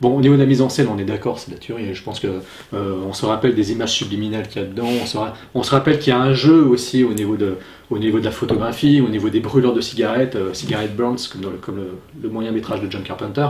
[0.00, 1.94] Bon, au niveau de la mise en scène, on est d'accord, c'est de la tuerie.
[1.94, 2.26] Je pense que
[2.72, 4.88] euh, on se rappelle des images subliminales qu'il y a dedans.
[5.02, 7.56] On se, ra- on se rappelle qu'il y a un jeu aussi au niveau de,
[7.90, 11.40] au niveau de la photographie, au niveau des brûleurs de cigarettes, euh, cigarette burns, comme,
[11.42, 11.90] dans le, comme le,
[12.22, 13.46] le moyen métrage de John Carpenter.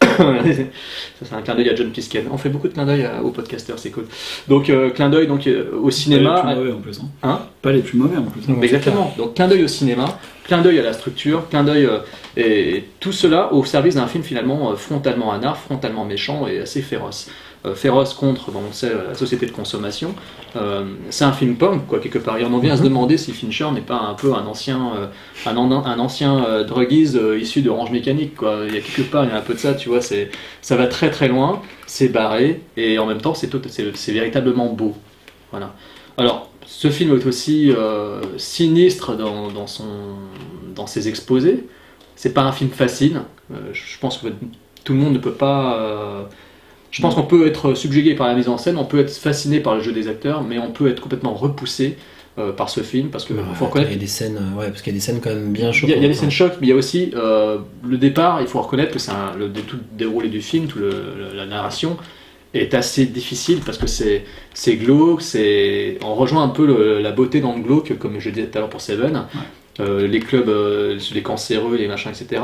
[0.00, 2.24] Ça, c'est un clin d'œil à John Pisken.
[2.32, 4.06] On fait beaucoup de clins d'œil à- aux podcasters, c'est cool.
[4.48, 6.42] Donc, euh, clin d'œil donc, euh, au cinéma.
[6.42, 7.00] Pas les plus mauvais en plus.
[7.00, 7.08] hein.
[7.22, 7.40] Hein?
[7.62, 8.40] Pas les plus mauvais en plus.
[8.48, 8.56] hein.
[8.62, 9.12] Exactement.
[9.18, 11.98] Donc clin d'œil au cinéma, clin d'œil à la structure, clin d'œil euh,
[12.36, 16.82] et tout cela au service d'un film finalement euh, frontalement anard, frontalement méchant et assez
[16.82, 17.28] féroce.
[17.66, 20.14] Euh, féroce contre, bon, on sait, la société de consommation.
[20.54, 22.36] Euh, c'est un film pomme, quoi, quelque part.
[22.36, 24.92] Et on en vient à se demander si Fincher n'est pas un peu un ancien,
[24.96, 25.06] euh,
[25.46, 26.44] un, un ancien
[27.40, 28.58] issu d'Orange Mécanique, quoi.
[28.68, 30.02] Il y a quelque part, il y a un peu de ça, tu vois.
[30.02, 33.96] C'est, ça va très très loin, c'est barré, et en même temps, c'est, tout- c'est,
[33.96, 34.94] c'est véritablement beau.
[35.50, 35.74] Voilà.
[36.18, 39.84] Alors, ce film est aussi euh, sinistre dans, dans, son,
[40.74, 41.66] dans ses exposés.
[42.16, 43.22] C'est pas un film facile.
[43.52, 44.28] Euh, je pense que
[44.84, 45.78] tout le monde ne peut pas.
[45.80, 46.22] euh,
[46.94, 49.58] je pense qu'on peut être subjugué par la mise en scène, on peut être fasciné
[49.60, 51.96] par le jeu des acteurs, mais on peut être complètement repoussé
[52.38, 54.80] euh, par ce film parce que faut Il y a des scènes, euh, ouais, parce
[54.82, 55.94] qu'il y a des scènes quand même bien choquantes.
[55.94, 56.20] a, il y a des hein.
[56.20, 58.40] scènes chocs, mais il y a aussi euh, le départ.
[58.42, 61.46] Il faut reconnaître que c'est un- le tout déroulé du film, tout le- le- la
[61.46, 61.96] narration
[62.52, 65.22] est assez difficile parce que c'est c'est glauque.
[65.22, 68.58] C'est on rejoint un peu le- la beauté dans le glauque, comme je disais tout
[68.58, 69.24] à l'heure pour Seven.
[69.80, 70.48] Euh, les clubs,
[71.14, 72.40] les cancéreux, les machins, etc.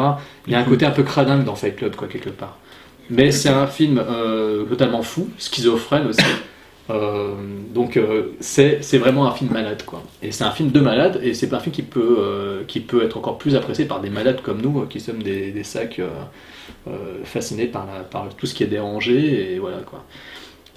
[0.48, 2.58] Il y a un côté un peu cradingue dans Fight Club, quoi, quelque part.
[3.10, 6.24] Mais c'est un film euh, totalement fou, schizophrène aussi.
[6.88, 7.34] Euh,
[7.72, 10.02] donc euh, c'est vraiment un film malade quoi.
[10.22, 13.16] Et c'est un film de malade et c'est un film qui peut qui peut être
[13.16, 16.00] encore plus apprécié par des malades comme nous qui sommes des, sacs
[17.24, 20.04] fascinés par, par tout ce qui est dérangé et voilà quoi.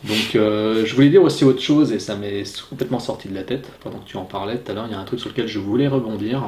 [0.03, 3.71] Donc je voulais dire aussi autre chose et ça m'est complètement sorti de la tête
[3.81, 4.86] pendant que tu en parlais tout à l'heure.
[4.88, 6.43] Il y a un truc sur lequel je voulais rebondir.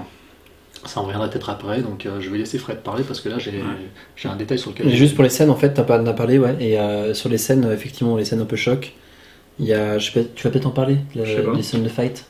[0.86, 3.40] Ça en reviendra peut-être après, donc euh, je vais laisser Fred parler parce que là
[3.40, 3.54] j'ai
[4.16, 4.88] j'ai un détail sur lequel.
[4.88, 6.56] Et juste pour les scènes, en fait, t'as pas, t'as parlé, ouais.
[6.60, 8.94] Et euh, sur les scènes, effectivement, les scènes un peu choc.
[9.60, 11.54] Il y a, je sais pas, tu vas peut-être en parler, la- Je sais pas.
[11.54, 12.26] les scènes de fight?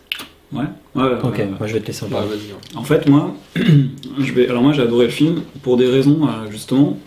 [0.53, 0.64] Ouais.
[0.95, 1.47] ouais, ouais, Ok, ouais.
[1.58, 2.30] moi je vais te laisser en Bah, parler.
[2.38, 2.51] vas-y.
[2.51, 2.78] hein.
[2.80, 4.47] En fait, moi, je vais.
[4.47, 6.97] Alors moi, j'ai adoré le film pour des raisons euh, justement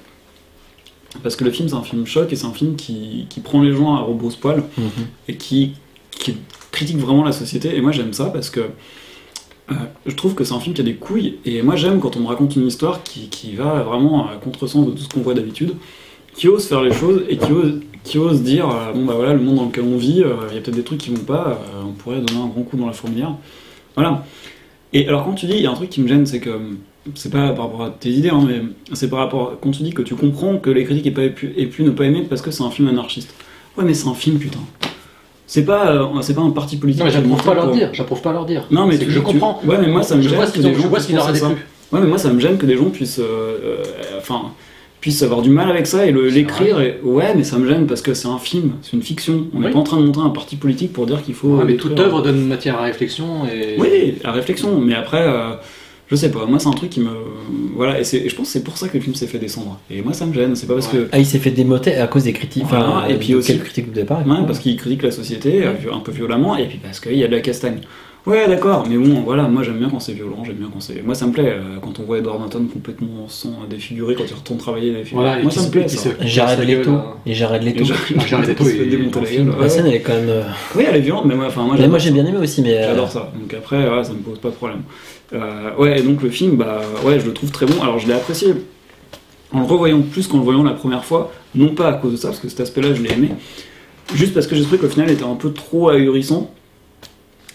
[1.22, 3.62] parce que le film c'est un film choc et c'est un film qui, qui prend
[3.62, 4.90] les gens à rebrousse-poil Mhm.
[5.28, 5.72] et qui,
[6.11, 6.36] qui
[6.72, 7.74] critique vraiment la société.
[7.76, 8.68] Et moi, j'aime ça parce que
[9.71, 9.75] euh,
[10.07, 11.39] je trouve que c'est un film qui a des couilles.
[11.45, 14.87] Et moi, j'aime quand on me raconte une histoire qui, qui va vraiment à contresens
[14.87, 15.75] de tout ce qu'on voit d'habitude,
[16.35, 19.35] qui ose faire les choses et qui ose, qui ose dire euh, bon bah voilà,
[19.35, 21.25] le monde dans lequel on vit, euh, il y a peut-être des trucs qui vont
[21.25, 23.35] pas, on pourrait donner un grand coup dans la fourmilière.
[23.95, 24.25] Voilà.
[24.93, 26.51] Et alors quand tu dis, il y a un truc qui me gêne, c'est que
[27.14, 28.62] c'est pas par rapport à tes idées, hein, mais
[28.95, 31.66] c'est par rapport quand tu dis que tu comprends que les critiques aient, pu, aient
[31.66, 33.35] pu ne pas aimer parce que c'est un film anarchiste.
[33.77, 34.61] Ouais, mais c'est un film, putain.
[35.51, 37.01] C'est pas, euh, c'est pas un parti politique.
[37.01, 38.66] Non mais j'approuve pas leur dire, j'approuve pas leur dire.
[38.70, 39.61] Non, mais tu, je tu- comprends.
[39.66, 41.26] Ouais, mais moi ça me je gêne vois que des je vois ce qu'il leur
[41.26, 41.49] a déplu.
[41.90, 43.22] Ouais, mais moi ça me gêne que des gens puissent, euh,
[43.64, 43.82] euh,
[44.18, 44.42] enfin,
[45.01, 46.80] puissent avoir du mal avec ça et l'écrire.
[46.82, 49.46] et- Ouais, mais ça me gêne parce que c'est un film, c'est une fiction.
[49.55, 49.72] On n'est Oui.
[49.72, 51.57] pas en train de montrer un parti politique pour dire qu'il faut.
[51.57, 53.80] Ouais, mais toute œuvre donne matière à réflexion et.
[53.80, 54.78] Oui, à réflexion.
[54.80, 55.24] Mais après,
[56.11, 56.46] je sais pas.
[56.46, 57.11] Moi, c'est un truc qui me,
[57.74, 58.00] voilà.
[58.00, 59.78] Et, je pense que c'est pour ça que le film s'est fait descendre.
[59.90, 60.56] Et moi, ça me gêne.
[60.56, 62.64] C'est pas parce que Ah, il s'est fait démoter à cause des critiques.
[62.68, 65.64] voilà, Enfin, et puis aussi, quelles critiques de départ Ouais, parce qu'il critique la société
[65.64, 67.80] euh, un peu violemment, et puis parce qu'il y a de la castagne.
[68.26, 71.00] Ouais, d'accord, mais bon, voilà, moi j'aime bien quand c'est violent, j'aime bien quand c'est.
[71.02, 74.34] Moi ça me plaît euh, quand on voit Edward Norton complètement sans défiguré quand il
[74.34, 75.22] retourne travailler défiguré.
[75.22, 76.11] Voilà, et moi qui ça me plaît ça.
[76.11, 76.90] se- Jared Leto.
[77.24, 77.84] Et Jared Leto.
[77.84, 79.20] Et Jared Leto est- démonter
[79.59, 80.28] la scène, elle est quand même.
[80.28, 80.42] euh,
[80.76, 82.76] Oui, elle est violente, mais moi, enfin, moi Mais moi j'ai bien aimé aussi, mais.
[82.76, 83.32] euh, J'adore ça.
[83.40, 84.82] Donc après, ouais, ça me pose pas de problème.
[85.33, 87.83] Euh, ouais, et donc le film, bah ouais, je le trouve très bon.
[87.83, 88.55] Alors je l'ai apprécié
[89.53, 92.16] en le revoyant plus qu'en le voyant la première fois, non pas à cause de
[92.16, 93.31] ça, parce que cet aspect-là, je l'ai aimé,
[94.14, 96.51] juste parce que j'ai trouvé qu'au final, il était un peu trop ahurissant.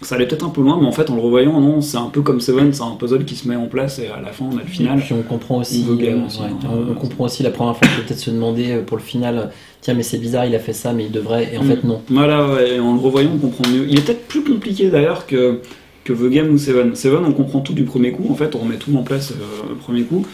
[0.01, 2.09] Ça allait peut-être un peu loin, mais en fait, en le revoyant, non, c'est un
[2.09, 4.45] peu comme Seven, c'est un puzzle qui se met en place et à la fin,
[4.51, 4.99] on a le final.
[4.99, 6.67] Et puis on comprend aussi, euh, aussi, ouais, hein.
[6.69, 9.93] on, on comprend aussi la première fois peut-être se demander euh, pour le final, tiens
[9.93, 12.01] mais c'est bizarre, il a fait ça, mais il devrait, et en fait non.
[12.09, 13.87] Voilà, ouais, et en le revoyant, on comprend mieux.
[13.87, 15.61] Il est peut-être plus compliqué d'ailleurs que,
[16.03, 16.95] que The Game ou Seven.
[16.95, 19.69] Seven, on comprend tout du premier coup, en fait, on remet tout en place euh,
[19.69, 20.25] le premier coup.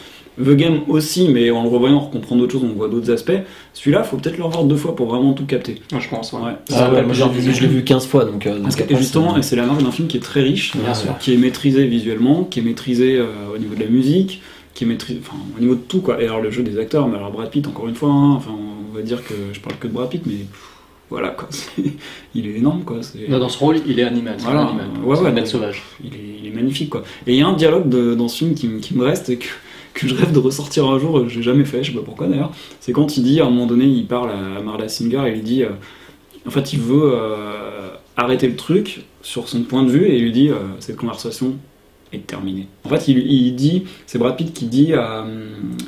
[0.42, 3.34] The Game aussi, mais en le revoyant, on comprend d'autres choses, on voit d'autres aspects.
[3.74, 5.82] Celui-là, faut peut-être le revoir deux fois pour vraiment tout capter.
[5.92, 6.40] Ouais, je pense, ouais.
[6.44, 8.48] Ah Ça ouais, moi j'ai plusieurs vu- je l'ai vu 15 fois donc.
[8.48, 10.22] euh, Parce donc que, et justement, c'est- et c'est la marque d'un film qui est
[10.22, 11.18] très riche, Bien euh, sûr.
[11.18, 14.42] qui est maîtrisé visuellement, qui est maîtrisé euh, au niveau de la musique,
[14.74, 16.22] qui est maîtrisé, enfin, au niveau de tout quoi.
[16.22, 18.52] Et alors le jeu des acteurs, mais alors Brad Pitt, encore une fois, hein, enfin,
[18.92, 20.70] on va dire que je parle que de Brad Pitt, mais pff,
[21.10, 21.50] voilà quoi,
[22.36, 22.98] il est énorme quoi.
[23.28, 24.36] Non, dans ce rôle, il est animal.
[24.38, 24.88] C'est Voilà, un animal.
[25.04, 25.82] ouais, ouais, donc, sauvage.
[26.04, 27.04] Il est, il est magnifique quoi.
[27.28, 29.30] Et il y a un dialogue de- dans ce film qui, me- qui me reste
[29.30, 29.48] et que,
[29.94, 32.52] que je rêve de ressortir un jour, j'ai jamais fait, je sais pas pourquoi d'ailleurs.
[32.80, 35.34] C'est quand il dit, à un moment donné, il parle à Marla Singer et il
[35.36, 35.70] lui dit, euh,
[36.48, 40.24] en fait, il veut euh, arrêter le truc sur son point de vue et il
[40.24, 41.56] lui dit, euh, cette conversation
[42.14, 42.68] est terminée.
[42.86, 45.26] En fait, il, il dit, c'est Brad Pitt qui dit à,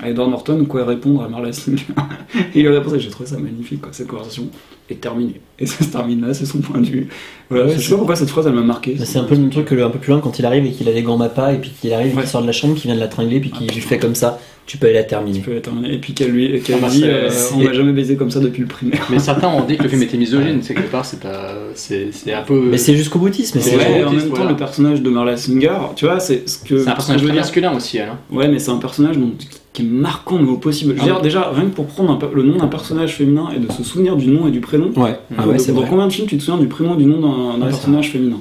[0.03, 1.86] à Edward Norton quoi répondre à Marla Singer.
[2.53, 4.47] et il lui répond, j'ai trouvé ça magnifique, quoi, cette conversation
[4.92, 5.42] est terminée.
[5.60, 7.08] Et ça se termine là, c'est son point de vue.
[7.50, 8.96] Voilà, Ouais, je c'est- sais pas pourquoi cette phrase elle m'a marqué.
[9.00, 10.46] Mais C'est un peu le même truc que le- un peu plus loin quand il
[10.46, 12.22] arrive et qu'il a les gants Mappa et puis qu'il arrive et Ouais.
[12.22, 14.16] qu'il sort de la chambre, qu'il vient de la tringler puis qu'il lui fait comme
[14.16, 15.39] ça, tu peux aller la terminer.
[15.39, 15.94] Tu peux la terminer.
[15.94, 18.39] Et puis qu'elle lui qu'elle Ah bah, dit euh, on m'a jamais baisé comme ça
[18.39, 19.06] depuis le primaire.
[19.12, 21.54] Mais certains ont dit que le film était misogyne, c'est quelque part, c'est pas.
[21.76, 22.60] C'est un peu.
[22.72, 23.60] Mais c'est jusqu'au boutisme.
[23.60, 24.50] mais Ouais, c'est et en même temps, voilà.
[24.52, 26.80] le personnage de Marla Singer, tu vois, c'est ce que.
[26.84, 28.10] C'est un personnage très masculin aussi, elle.
[28.10, 28.20] hein.
[28.32, 29.34] Ouais, mais c'est un personnage dont-
[29.74, 30.91] qui est marquant au niveau possible.
[30.97, 33.49] Je veux Ah dire, déjà, rien que pour prendre un le nom d'un personnage féminin
[33.55, 34.91] et de se souvenir du nom et du prénom.
[34.97, 35.17] Ouais.
[35.38, 35.89] Ah ouais, dans- c'est dans vrai.
[35.89, 38.38] combien de films tu te souviens du prénom et du nom d'un Ouais, personnage féminin?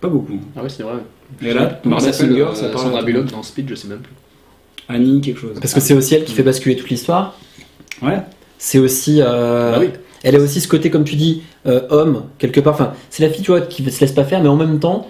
[0.00, 0.38] Pas beaucoup.
[0.56, 0.94] Ah oui, c'est vrai.
[1.42, 2.84] Et là, s'appelle, Singer, euh, ça parle.
[2.84, 4.12] Sandra Bullock dans Speed, je sais même plus.
[4.88, 5.58] Annie, quelque chose.
[5.60, 7.36] Parce que c'est aussi elle qui fait basculer toute l'histoire.
[8.02, 8.18] Ouais.
[8.58, 9.20] C'est aussi.
[9.22, 9.88] euh, Bah oui.
[10.24, 12.74] Elle a aussi ce côté, comme tu dis, euh, homme, quelque part.
[12.74, 15.08] Enfin, c'est la fille, tu vois, qui se laisse pas faire, mais en même temps,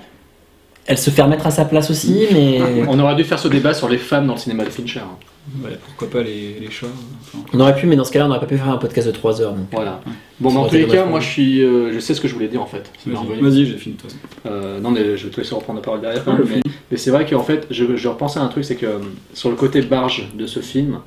[0.87, 2.61] elle se fait remettre à sa place aussi, mais.
[2.89, 5.01] On aurait dû faire ce débat sur les femmes dans le cinéma de Fincher.
[5.01, 5.16] hein.
[5.64, 6.87] Ouais, pourquoi pas les, les chats
[7.20, 9.09] enfin, On aurait pu, mais dans ce cas-là, on n'aurait pas pu faire un podcast
[9.09, 9.53] de 3 heures.
[9.55, 9.66] donc.
[9.72, 10.01] Voilà.
[10.39, 11.64] Bon, mais en tous les cas, moi je suis.
[11.64, 12.89] euh, je sais ce que je voulais dire en fait.
[13.07, 14.16] Vas-y, vas-y, j'ai fini façon.
[14.47, 16.22] Euh, non, mais je vais te laisser reprendre la parole derrière.
[16.28, 18.87] Ah, mais mais c'est vrai qu'en fait, je, je repensais à un truc, c'est que
[18.87, 18.99] euh,
[19.35, 20.99] sur le côté barge de ce film,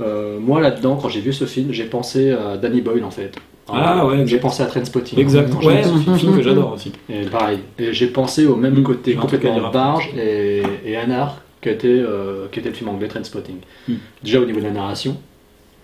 [0.00, 3.34] euh, moi là-dedans, quand j'ai vu ce film, j'ai pensé à Danny Boyle en fait.
[3.68, 5.18] Ah, ouais, J'ai pensé à Trainspotting.
[5.18, 5.52] Exact.
[5.60, 6.36] J'ai Ouais, un film.
[6.36, 6.92] que j'adore aussi.
[7.08, 7.58] Et pareil.
[7.78, 8.82] Et j'ai pensé au même Mm.
[8.82, 13.56] côté complètement barge et, et Anar, qui était, euh, qui était le film anglais Trainspotting.
[13.88, 13.92] Mm.
[14.24, 15.16] Déjà au niveau de la narration,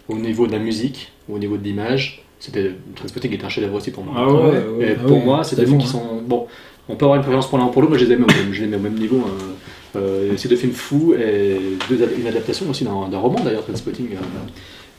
[0.08, 3.90] au niveau de la musique, au niveau de l'image, c'était Trainspotting était un chef-d'œuvre aussi
[3.92, 4.14] pour moi.
[4.16, 4.94] Ah ouais, ouais, Et ouais.
[5.06, 6.46] pour moi, c'est des films qui sont bon.
[6.88, 8.26] On peut avoir une préférence pour l'un ou pour l'autre, mais je les aime au
[8.26, 9.22] même, je les mets au même niveau.
[9.26, 9.54] hein.
[9.96, 11.56] Euh, c'est deux films fous et
[11.88, 14.08] deux une adaptation aussi d'un d'un roman d'ailleurs, Trainspotting.
[14.12, 14.18] euh.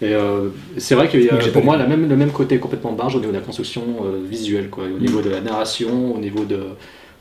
[0.01, 1.81] Et euh, c'est vrai qu'il y a Que j'ai pour moi lu.
[1.83, 4.85] la même, le même côté complètement barge au niveau de la construction euh, visuelle, quoi,
[4.85, 6.59] au niveau de la narration, au niveau de,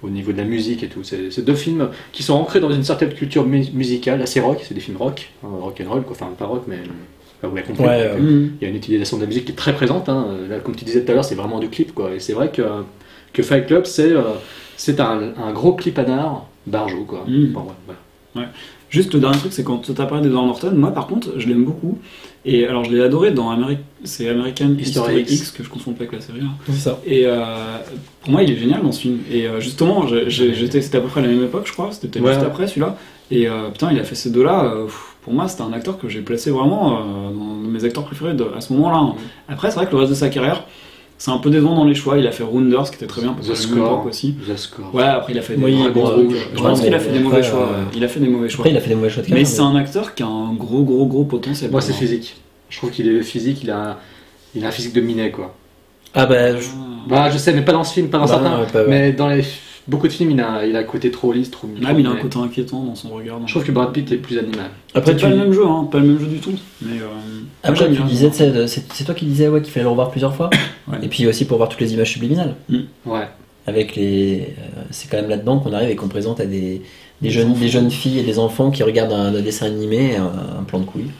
[0.03, 1.03] au niveau de la musique et tout.
[1.03, 4.74] C'est deux films qui sont ancrés dans une certaine culture mu- musicale assez rock, c'est
[4.74, 6.12] des films rock, hein, rock and roll, quoi.
[6.20, 6.76] enfin pas rock, mais
[7.39, 7.85] enfin, vous l'avez compris.
[7.85, 8.16] Ouais, ouais.
[8.20, 10.09] Il y a une utilisation de la musique qui est très présente.
[10.09, 10.29] hein.
[10.49, 12.12] Là, comme tu disais tout à l'heure, c'est vraiment du clip, quoi.
[12.14, 12.62] Et c'est vrai que,
[13.33, 14.22] que Fight Club, c'est euh,
[14.99, 17.24] un, un gros clip anard barjo, quoi.
[17.26, 17.47] Mm.
[17.47, 17.95] Bon, ouais,
[18.35, 18.51] voilà.
[18.91, 21.47] Juste le dernier truc, c'est quand tu as parlé d'Edward Norton, moi par contre, je
[21.49, 21.99] l'aime beaucoup.
[22.45, 25.32] Et alors, je l'ai adoré dans Ameri- c'est American History, X.
[25.32, 25.51] X.
[25.51, 26.41] que je confonds pas avec la série.
[26.43, 26.53] hein.
[26.66, 26.99] C'est ça.
[27.05, 27.45] Et euh,
[28.22, 29.18] pour moi, il est génial dans ce film.
[29.30, 31.91] Et euh, justement, j'étais, c'était à peu près à la même époque, je crois.
[31.93, 32.32] C'était peut-être Ouais.
[32.34, 32.97] juste après celui-là.
[33.30, 34.72] Et euh, putain, il a fait ces deux-là.
[35.22, 38.62] pour moi, c'était un acteur que j'ai placé vraiment dans mes acteurs préférés de- à
[38.62, 38.97] ce moment-là.
[38.99, 39.14] hein.
[39.49, 40.64] Après, c'est vrai que le reste de sa carrière,
[41.19, 42.16] c'est un peu décevant dans les choix.
[42.16, 44.35] Il a fait Rounders, qui était très bien parce The que c'est aussi.
[44.49, 44.95] The Score.
[44.95, 46.35] Ouais, après, il a fait des Oui, rouges.
[46.36, 47.61] euh, Je pense qu'il a fait des mauvais choix.
[47.73, 48.62] euh, Il a fait des mauvais choix.
[48.62, 50.53] Après, il a fait des mauvais choix de Mais c'est un acteur qui a un
[50.55, 51.70] gros, gros, gros potentiel.
[51.70, 52.36] Moi, c'est physique.
[52.70, 53.99] Je trouve qu'il est physique, il a,
[54.55, 55.55] il a un physique de minet, quoi.
[56.15, 56.66] Ah bah, je-
[57.09, 58.61] Bah, je sais, mais pas dans ce film, pas dans Bah, certains.
[58.61, 58.86] ouais, pas- ouais.
[58.89, 59.43] Mais dans les,
[59.89, 61.66] beaucoup de films, il a, il a un côté trop lisse, trop.
[61.81, 63.40] Ah, trop mais il a un côté inquiétant dans son regard.
[63.47, 64.66] Je trouve que Brad Pitt est plus animal.
[64.94, 66.52] après, C'est tu, pas le même jeu, hein, pas le même jeu du tout.
[66.82, 67.06] Mais euh,
[67.62, 70.35] après, tu disais, c'est c'est- c'est toi qui disais ouais, qu'il fallait le revoir plusieurs
[70.35, 70.51] fois.
[70.90, 70.97] Ouais.
[71.02, 72.55] Et puis aussi pour voir toutes les images subliminales.
[73.05, 73.27] Ouais.
[73.66, 76.81] Avec les, euh, c'est quand même là-dedans qu'on arrive et qu'on présente à des,
[77.20, 80.60] des jeunes, des jeunes filles et des enfants qui regardent un, un dessin animé, un,
[80.60, 81.10] un plan de couilles.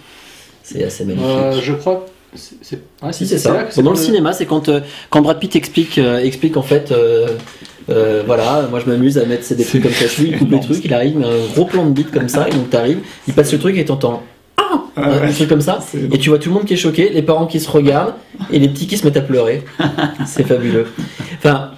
[0.63, 1.29] C'est assez magnifique.
[1.29, 2.07] Euh, je crois.
[2.33, 3.65] que c'est- c'est- ah, Si là ça.
[3.65, 4.81] que Dans le le- cinéma, c'est quand, euh,
[5.11, 6.91] quand Brad Pitt explique, euh, explique en fait
[7.91, 10.05] euh, voilà, moi je m'amuse à mettre des trucs comme ça.
[10.21, 12.29] Lui, il coupe les trucs, il arrive, il met un gros plan de beat comme
[12.29, 14.23] ça, et donc t'arrives, il passe le truc et t'entends
[14.57, 15.79] Ah un, un truc comme ça,
[16.13, 18.15] et tu vois tout le monde qui est choqué, les parents qui se regardent,
[18.51, 19.65] et les petits qui se mettent à pleurer.
[20.27, 20.87] C'est fabuleux.
[21.39, 21.71] Enfin,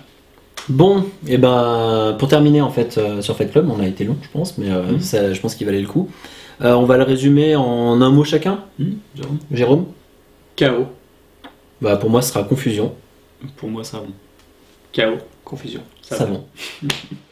[0.69, 4.17] bon, et ben pour terminer en fait euh, sur Fight Club, on a été long,
[4.23, 6.09] je pense, mais euh, ça, je pense qu'il valait le coup.
[6.63, 8.65] Euh, on va le résumer en un mot chacun.
[9.15, 9.87] Jérôme Jérôme?
[10.57, 10.87] Chaos.
[11.81, 12.93] Bah pour moi, ce sera confusion.
[13.57, 14.05] Pour moi, ça va.
[14.93, 15.19] Chaos.
[15.45, 15.81] Confusion.
[16.17, 16.45] Savon.
[16.83, 16.89] va.